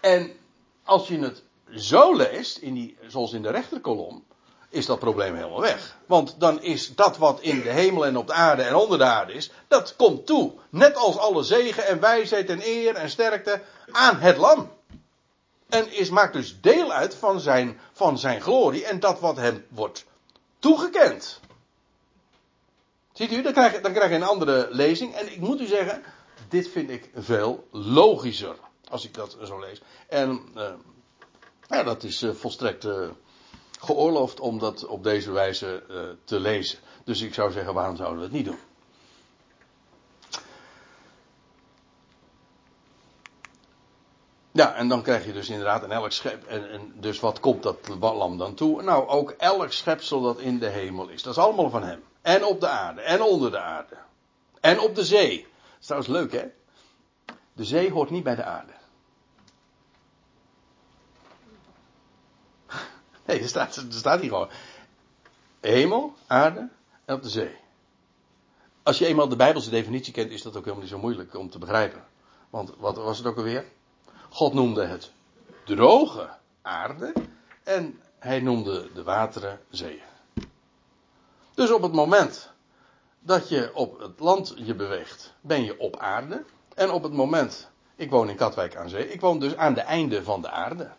[0.00, 0.32] En
[0.84, 1.42] als je het
[1.74, 4.24] zo leest, in die, zoals in de rechterkolom,
[4.68, 5.96] is dat probleem helemaal weg.
[6.06, 9.04] Want dan is dat wat in de hemel en op de aarde en onder de
[9.04, 10.52] aarde is, dat komt toe.
[10.70, 14.70] Net als alle zegen en wijsheid en eer en sterkte aan het lam.
[15.68, 19.64] En is, maakt dus deel uit van zijn, van zijn glorie en dat wat hem
[19.68, 20.04] wordt
[20.64, 21.40] toegekend.
[23.12, 25.14] Ziet u, dan krijg, je, dan krijg je een andere lezing.
[25.14, 26.02] En ik moet u zeggen,
[26.48, 28.56] dit vind ik veel logischer.
[28.88, 29.80] Als ik dat zo lees.
[30.08, 30.72] En uh,
[31.68, 33.08] ja, dat is uh, volstrekt uh,
[33.80, 35.82] geoorloofd om dat op deze wijze
[36.24, 36.78] te lezen.
[37.04, 38.58] Dus ik zou zeggen, waarom zouden we het niet doen?
[44.54, 46.44] Ja, en dan krijg je dus inderdaad een elk schep.
[46.44, 48.82] En, en, dus wat komt dat lam dan toe?
[48.82, 51.22] Nou, ook elk schepsel dat in de hemel is.
[51.22, 52.02] Dat is allemaal van hem.
[52.22, 53.00] En op de aarde.
[53.00, 53.96] En onder de aarde.
[54.60, 55.46] En op de zee.
[55.80, 56.44] is trouwens leuk, hè?
[57.52, 58.72] De zee hoort niet bij de aarde.
[63.26, 64.50] Nee, er staat, er staat hier gewoon.
[65.60, 66.68] Hemel, aarde
[67.04, 67.56] en op de zee.
[68.82, 71.50] Als je eenmaal de Bijbelse definitie kent, is dat ook helemaal niet zo moeilijk om
[71.50, 72.04] te begrijpen.
[72.50, 73.64] Want wat was het ook alweer?
[74.34, 75.12] God noemde het
[75.64, 76.28] droge
[76.62, 77.12] aarde
[77.62, 80.02] en hij noemde de wateren zeeën.
[81.54, 82.50] Dus op het moment
[83.20, 86.44] dat je op het land je beweegt, ben je op aarde.
[86.74, 89.80] En op het moment, ik woon in Katwijk aan zee, ik woon dus aan de
[89.80, 90.90] einde van de aarde.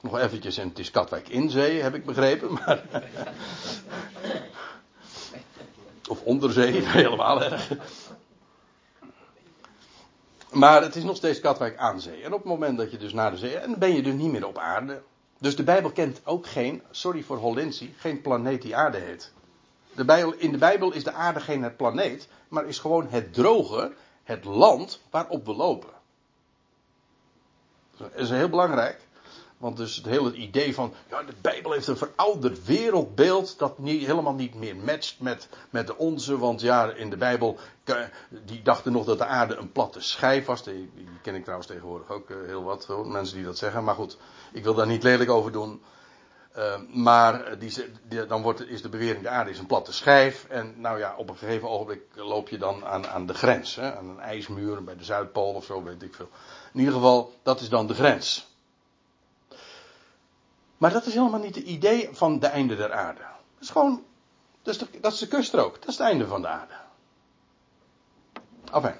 [0.00, 2.82] Nog eventjes, en het is Katwijk in zee, heb ik begrepen, maar...
[6.08, 7.70] of onderzee, helemaal erg.
[10.52, 12.22] Maar het is nog steeds Katwijk aan zee.
[12.22, 14.30] En op het moment dat je dus naar de zee, en ben je dus niet
[14.30, 15.02] meer op aarde.
[15.38, 19.32] Dus de Bijbel kent ook geen, sorry voor Hollentie, geen planeet die aarde heet.
[19.94, 23.34] De Bijbel, in de Bijbel is de aarde geen het planeet, maar is gewoon het
[23.34, 23.92] droge,
[24.22, 25.90] het land waarop we lopen.
[27.96, 29.00] Dat is heel belangrijk.
[29.62, 34.06] Want dus het hele idee van, ja, de Bijbel heeft een verouderd wereldbeeld dat niet,
[34.06, 36.38] helemaal niet meer matcht met, met onze.
[36.38, 37.58] Want ja, in de Bijbel,
[38.44, 40.64] die dachten nog dat de aarde een platte schijf was.
[40.64, 40.90] Die,
[41.22, 43.84] ken ik trouwens tegenwoordig ook eh, heel wat, mensen die dat zeggen.
[43.84, 44.18] Maar goed,
[44.52, 45.82] ik wil daar niet lelijk over doen.
[46.56, 50.46] Uh, maar die, die, dan wordt, is de bewering de aarde is een platte schijf.
[50.48, 53.76] En nou ja, op een gegeven ogenblik loop je dan aan, aan de grens.
[53.76, 56.28] Hè, aan een ijsmuur bij de Zuidpool of zo, weet ik veel.
[56.72, 58.50] In ieder geval, dat is dan de grens.
[60.82, 63.20] Maar dat is helemaal niet het idee van de einde der aarde.
[63.20, 64.04] Dat is gewoon,
[64.62, 65.74] dat is de, dat kuststrook.
[65.74, 66.74] Dat is het einde van de aarde.
[68.72, 68.94] Enfin.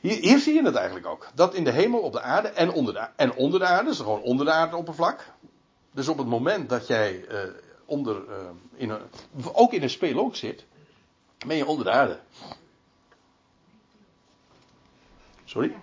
[0.00, 1.28] Hier, zie je het eigenlijk ook.
[1.34, 3.98] Dat in de hemel, op de aarde en onder de, en onder de aarde, dus
[3.98, 5.32] gewoon onder de aarde oppervlak.
[5.92, 7.40] Dus op het moment dat jij uh,
[7.84, 8.34] onder, uh,
[8.74, 9.00] in een,
[9.52, 10.64] ook in een spelonk zit,
[11.46, 12.18] ben je onder de aarde.
[15.44, 15.76] Sorry?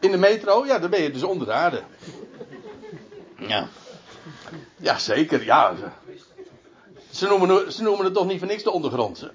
[0.00, 1.82] In de metro, ja, dan ben je dus onder de aarde.
[3.38, 3.68] Ja.
[4.76, 5.74] Ja, zeker, ja.
[7.10, 9.32] Ze noemen, ze noemen het toch niet voor niks de ondergrondse.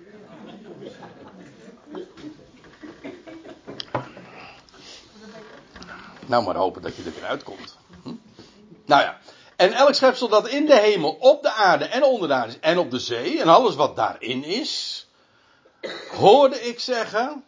[6.25, 7.77] Nou, maar hopen dat je er weer uitkomt.
[8.03, 8.13] Hm?
[8.85, 9.19] Nou ja.
[9.55, 12.59] En elk schepsel dat in de hemel, op de aarde en onder de aarde is,
[12.59, 15.07] en op de zee, en alles wat daarin is,
[16.11, 17.43] hoorde ik zeggen.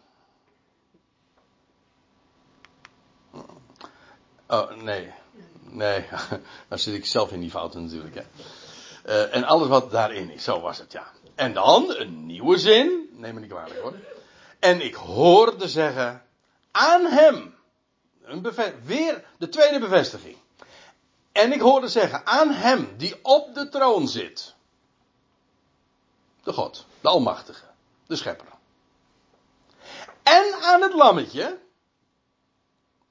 [4.46, 5.12] Oh, nee.
[5.74, 6.04] Nee,
[6.68, 8.14] dan zit ik zelf in die fouten natuurlijk.
[8.14, 8.22] Hè.
[9.06, 11.06] Uh, en alles wat daarin is, zo was het ja.
[11.34, 13.94] En dan een nieuwe zin, neem me niet kwalijk hoor.
[14.58, 16.22] En ik hoorde zeggen,
[16.70, 17.54] aan hem.
[18.22, 18.52] Een
[18.84, 20.36] weer de tweede bevestiging.
[21.32, 24.54] En ik hoorde zeggen, aan hem die op de troon zit.
[26.42, 27.64] De God, de Almachtige,
[28.06, 28.46] de Schepper.
[30.22, 31.58] En aan het lammetje,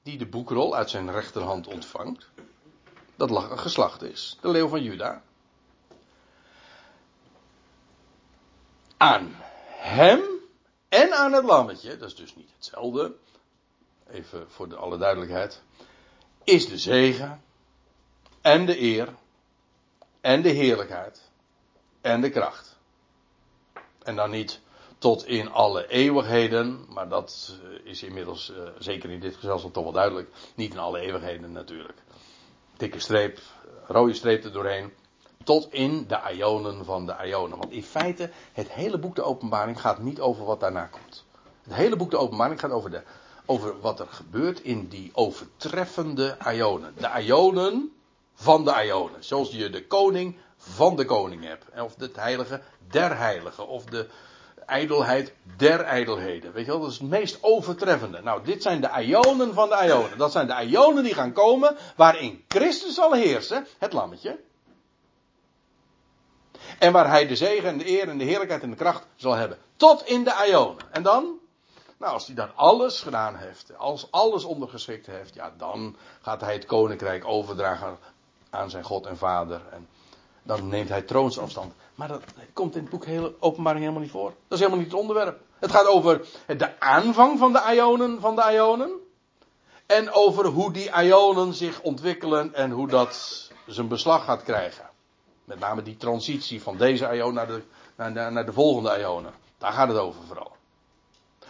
[0.02, 2.28] die de boekrol uit zijn rechterhand ontvangt
[3.16, 4.38] dat geslacht is.
[4.40, 5.22] De leeuw van Juda.
[8.96, 9.34] Aan
[9.76, 10.22] hem
[10.88, 13.14] en aan het lammetje, dat is dus niet hetzelfde,
[14.10, 15.62] even voor de alle duidelijkheid,
[16.44, 17.42] is de zegen
[18.40, 19.14] en de eer
[20.20, 21.30] en de heerlijkheid
[22.00, 22.76] en de kracht.
[24.02, 24.60] En dan niet
[24.98, 29.84] tot in alle eeuwigheden, maar dat eh, is inmiddels, uh, zeker in dit gezelschap toch
[29.84, 32.03] wel duidelijk, niet in alle eeuwigheden natuurlijk
[32.84, 33.38] dikke streep,
[33.86, 34.92] rode streep er doorheen.
[35.44, 37.58] Tot in de ionen van de ionen.
[37.58, 41.24] Want in feite, het hele boek de openbaring gaat niet over wat daarna komt.
[41.62, 43.02] Het hele boek de openbaring gaat over, de,
[43.46, 46.94] over wat er gebeurt in die overtreffende ionen.
[46.96, 47.92] De ionen
[48.34, 49.24] van de ionen.
[49.24, 51.80] Zoals je de koning van de koning hebt.
[51.80, 53.68] Of de heilige der heiligen.
[53.68, 54.08] Of de
[54.66, 56.52] ijdelheid der ijdelheden.
[56.52, 58.22] Weet je wel, dat is het meest overtreffende.
[58.22, 60.18] Nou, dit zijn de ionen van de ionen.
[60.18, 64.38] Dat zijn de ionen die gaan komen waarin Christus zal heersen, het lammetje.
[66.78, 69.32] En waar hij de zegen en de eer en de heerlijkheid en de kracht zal
[69.32, 69.58] hebben.
[69.76, 70.92] Tot in de ionen.
[70.92, 71.38] En dan?
[71.98, 76.52] Nou, als hij dan alles gedaan heeft, als alles ondergeschikt heeft, ja, dan gaat hij
[76.52, 77.98] het koninkrijk overdragen
[78.50, 79.62] aan zijn God en Vader.
[79.70, 79.88] En
[80.44, 81.72] dan neemt hij troonsafstand.
[81.94, 82.22] Maar dat
[82.52, 84.32] komt in het boek hele openbaring helemaal niet voor.
[84.48, 85.40] Dat is helemaal niet het onderwerp.
[85.58, 88.90] Het gaat over de aanvang van de ionen van de ionen.
[89.86, 94.88] En over hoe die ionen zich ontwikkelen en hoe dat zijn beslag gaat krijgen.
[95.44, 97.62] Met name die transitie van deze ion naar de,
[97.96, 99.32] naar, naar de volgende ionen.
[99.58, 100.52] Daar gaat het over vooral.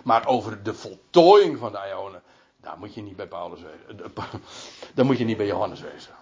[0.05, 2.23] Maar over de voltooiing van de ionen,
[2.57, 4.13] daar moet je niet bij Paulus wezen.
[4.95, 6.15] Daar moet je niet bij Johannes wezen.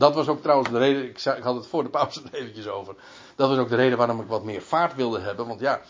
[0.00, 2.94] Dat was ook trouwens de reden, ik, ik had het voor de pauze eventjes over.
[3.36, 5.46] Dat was ook de reden waarom ik wat meer vaart wilde hebben.
[5.46, 5.80] Want ja,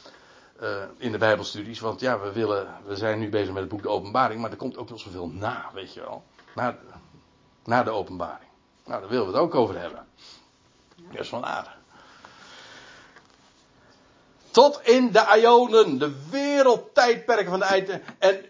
[0.63, 1.81] uh, in de Bijbelstudies.
[1.81, 4.41] Want ja, we, willen, we zijn nu bezig met het boek De Openbaring.
[4.41, 6.25] Maar er komt ook nog zoveel na, weet je wel.
[6.55, 6.79] Na,
[7.65, 8.51] na de Openbaring.
[8.85, 10.07] Nou, daar willen we het ook over hebben.
[11.11, 11.71] Dat is van aarde.
[14.51, 18.01] Tot in de Ionen, de wereldtijdperken van de tijd.
[18.19, 18.45] En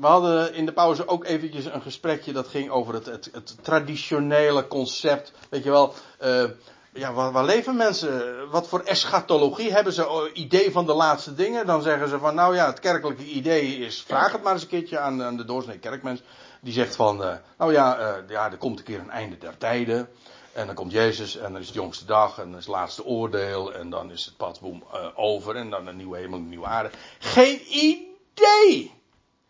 [0.00, 3.56] we hadden in de pauze ook eventjes een gesprekje dat ging over het, het, het
[3.62, 5.32] traditionele concept.
[5.48, 6.44] Weet je wel, uh,
[6.92, 8.34] ja, waar, leven mensen?
[8.50, 10.30] Wat voor eschatologie hebben ze?
[10.32, 11.66] Idee van de laatste dingen?
[11.66, 14.68] Dan zeggen ze van, nou ja, het kerkelijke idee is, vraag het maar eens een
[14.68, 16.22] keertje aan, de doorsnee kerkmens.
[16.60, 19.56] Die zegt van, uh, nou ja, uh, ja, er komt een keer een einde der
[19.58, 20.08] tijden.
[20.52, 23.04] En dan komt Jezus en dan is het jongste dag en dan is het laatste
[23.04, 26.48] oordeel en dan is het padboom uh, over en dan een nieuwe hemel en een
[26.48, 26.90] nieuwe aarde.
[27.18, 28.98] Geen idee!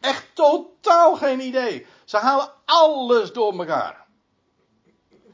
[0.01, 1.87] Echt totaal geen idee.
[2.05, 4.07] Ze halen alles door elkaar.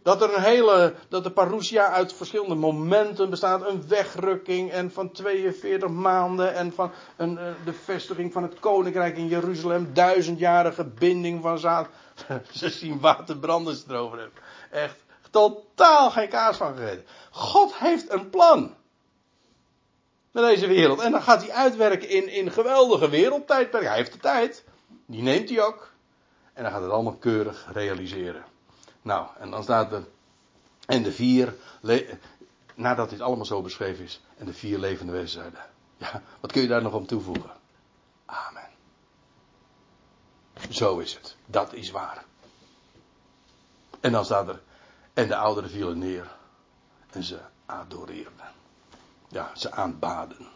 [0.02, 3.66] Dat er een hele, dat de parousia uit verschillende momenten bestaat.
[3.66, 9.16] Een wegrukking en van 42 maanden en van een, uh, de vestiging van het koninkrijk
[9.16, 9.90] in Jeruzalem.
[9.94, 11.88] Duizendjarige binding van zaad.
[12.52, 14.42] Ze zien waterbranders erover hebben.
[14.70, 15.05] Echt
[15.36, 17.04] totaal geen kaas van gegeten.
[17.30, 18.74] God heeft een plan.
[20.30, 21.00] Met deze wereld.
[21.00, 23.84] En dan gaat hij uitwerken in, in geweldige wereldtijdperk.
[23.84, 24.64] Hij heeft de tijd.
[25.06, 25.92] Die neemt hij ook.
[26.52, 28.44] En dan gaat het allemaal keurig realiseren.
[29.02, 30.06] Nou, en dan staat er.
[30.86, 31.54] En de vier.
[32.74, 34.20] Nadat dit allemaal zo beschreven is.
[34.38, 35.60] En de vier levende wezens zeiden.
[35.96, 37.50] Ja, wat kun je daar nog om toevoegen?
[38.26, 38.68] Amen.
[40.70, 41.36] Zo is het.
[41.46, 42.24] Dat is waar.
[44.00, 44.60] En dan staat er.
[45.16, 46.36] En de ouderen vielen neer.
[47.10, 48.46] En ze adoreerden.
[49.28, 50.46] Ja, ze aanbaden.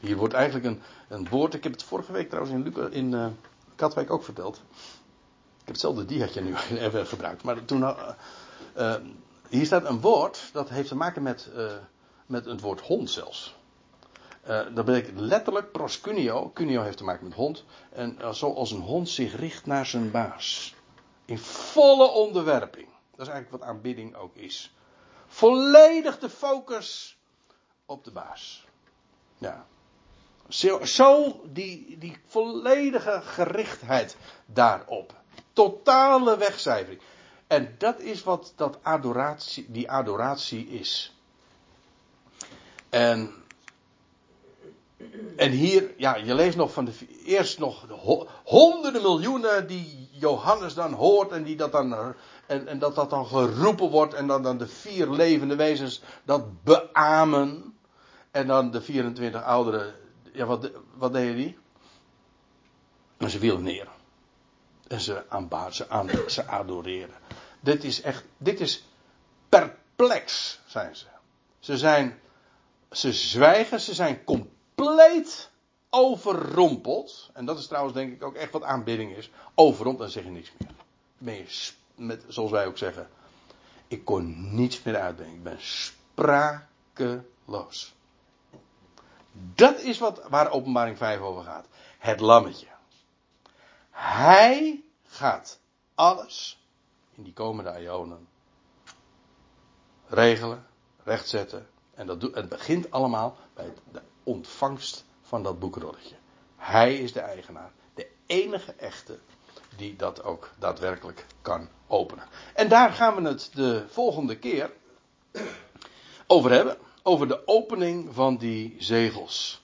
[0.00, 1.54] Hier wordt eigenlijk een, een woord.
[1.54, 3.26] Ik heb het vorige week trouwens in, Luca, in uh,
[3.74, 4.56] Katwijk ook verteld.
[4.56, 6.54] Ik heb hetzelfde diaatje nu
[6.86, 7.42] even gebruikt.
[7.42, 7.80] Maar toen.
[7.80, 8.08] Uh,
[8.76, 8.94] uh,
[9.48, 11.50] hier staat een woord dat heeft te maken met,
[12.26, 13.56] met het woord hond zelfs.
[14.74, 16.50] dat betekent letterlijk proscunio.
[16.54, 17.64] Cunio heeft te maken met hond.
[17.90, 20.74] En zoals een hond zich richt naar zijn baas.
[21.24, 22.94] In volle onderwerping.
[23.16, 24.74] Dat is eigenlijk wat aanbidding ook is.
[25.26, 27.16] Volledig de focus
[27.86, 28.66] op de baas.
[29.38, 29.66] Ja.
[30.82, 34.16] Zo, die, die volledige gerichtheid
[34.46, 35.14] daarop.
[35.52, 37.00] Totale wegcijfering.
[37.46, 41.14] En dat is wat dat adoratie, die adoratie is.
[42.88, 43.34] En,
[45.36, 46.92] en hier, ja, je leest nog van de,
[47.24, 52.14] eerst nog de honderden miljoenen die Johannes dan hoort en die dat dan
[52.46, 56.62] en, en dat dat dan geroepen wordt en dan, dan de vier levende wezens dat
[56.62, 57.74] beamen.
[58.30, 59.94] En dan de 24 ouderen,
[60.32, 61.58] ja wat, wat deden die?
[63.16, 63.88] En ze vielen neer.
[64.88, 67.14] En ze aanbaden, ze, aan, ze adoreren.
[67.60, 68.84] Dit is echt, dit is
[69.48, 71.06] perplex, zijn ze.
[71.58, 72.20] Ze zijn,
[72.90, 75.50] ze zwijgen, ze zijn compleet
[75.96, 77.30] overrompeld.
[77.32, 79.30] En dat is trouwens denk ik ook echt wat aanbidding is.
[79.54, 80.70] Overrompeld, dan zeg je niks meer.
[81.18, 83.08] Ben je met, zoals wij ook zeggen,
[83.88, 85.34] ik kon niets meer uitbrengen.
[85.34, 87.24] Ik ben sprakeloos.
[89.32, 91.66] Dat is wat, waar openbaring 5 over gaat.
[91.98, 92.66] Het lammetje.
[93.90, 95.60] Hij gaat
[95.94, 96.64] alles
[97.14, 98.28] in die komende ionen
[100.06, 100.66] regelen,
[101.04, 101.68] rechtzetten.
[101.94, 106.14] En dat het begint allemaal bij de ontvangst van dat boekrolletje.
[106.56, 107.70] Hij is de eigenaar.
[107.94, 109.18] De enige echte
[109.76, 112.24] die dat ook daadwerkelijk kan openen.
[112.54, 114.70] En daar gaan we het de volgende keer
[116.26, 116.76] over hebben.
[117.02, 119.62] Over de opening van die zegels.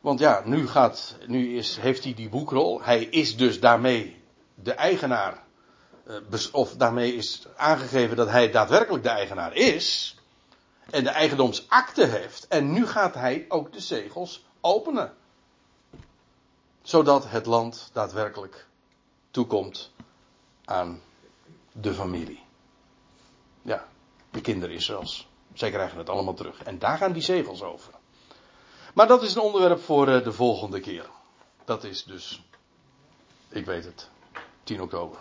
[0.00, 2.82] Want ja, nu, gaat, nu is, heeft hij die boekrol.
[2.82, 4.22] Hij is dus daarmee
[4.54, 5.42] de eigenaar.
[6.06, 6.16] Eh,
[6.52, 10.14] of daarmee is aangegeven dat hij daadwerkelijk de eigenaar is.
[10.90, 12.48] En de eigendomsakte heeft.
[12.48, 15.14] En nu gaat hij ook de zegels openen.
[16.82, 18.66] Zodat het land daadwerkelijk
[19.30, 19.92] toekomt
[20.64, 21.02] aan
[21.72, 22.42] de familie.
[23.62, 23.86] Ja,
[24.30, 25.28] de kinderen Israëls.
[25.54, 26.62] Zij krijgen het allemaal terug.
[26.62, 27.92] En daar gaan die zegels over.
[28.94, 31.06] Maar dat is een onderwerp voor eh, de volgende keer.
[31.64, 32.42] Dat is dus,
[33.48, 34.08] ik weet het,
[34.62, 35.18] 10 oktober.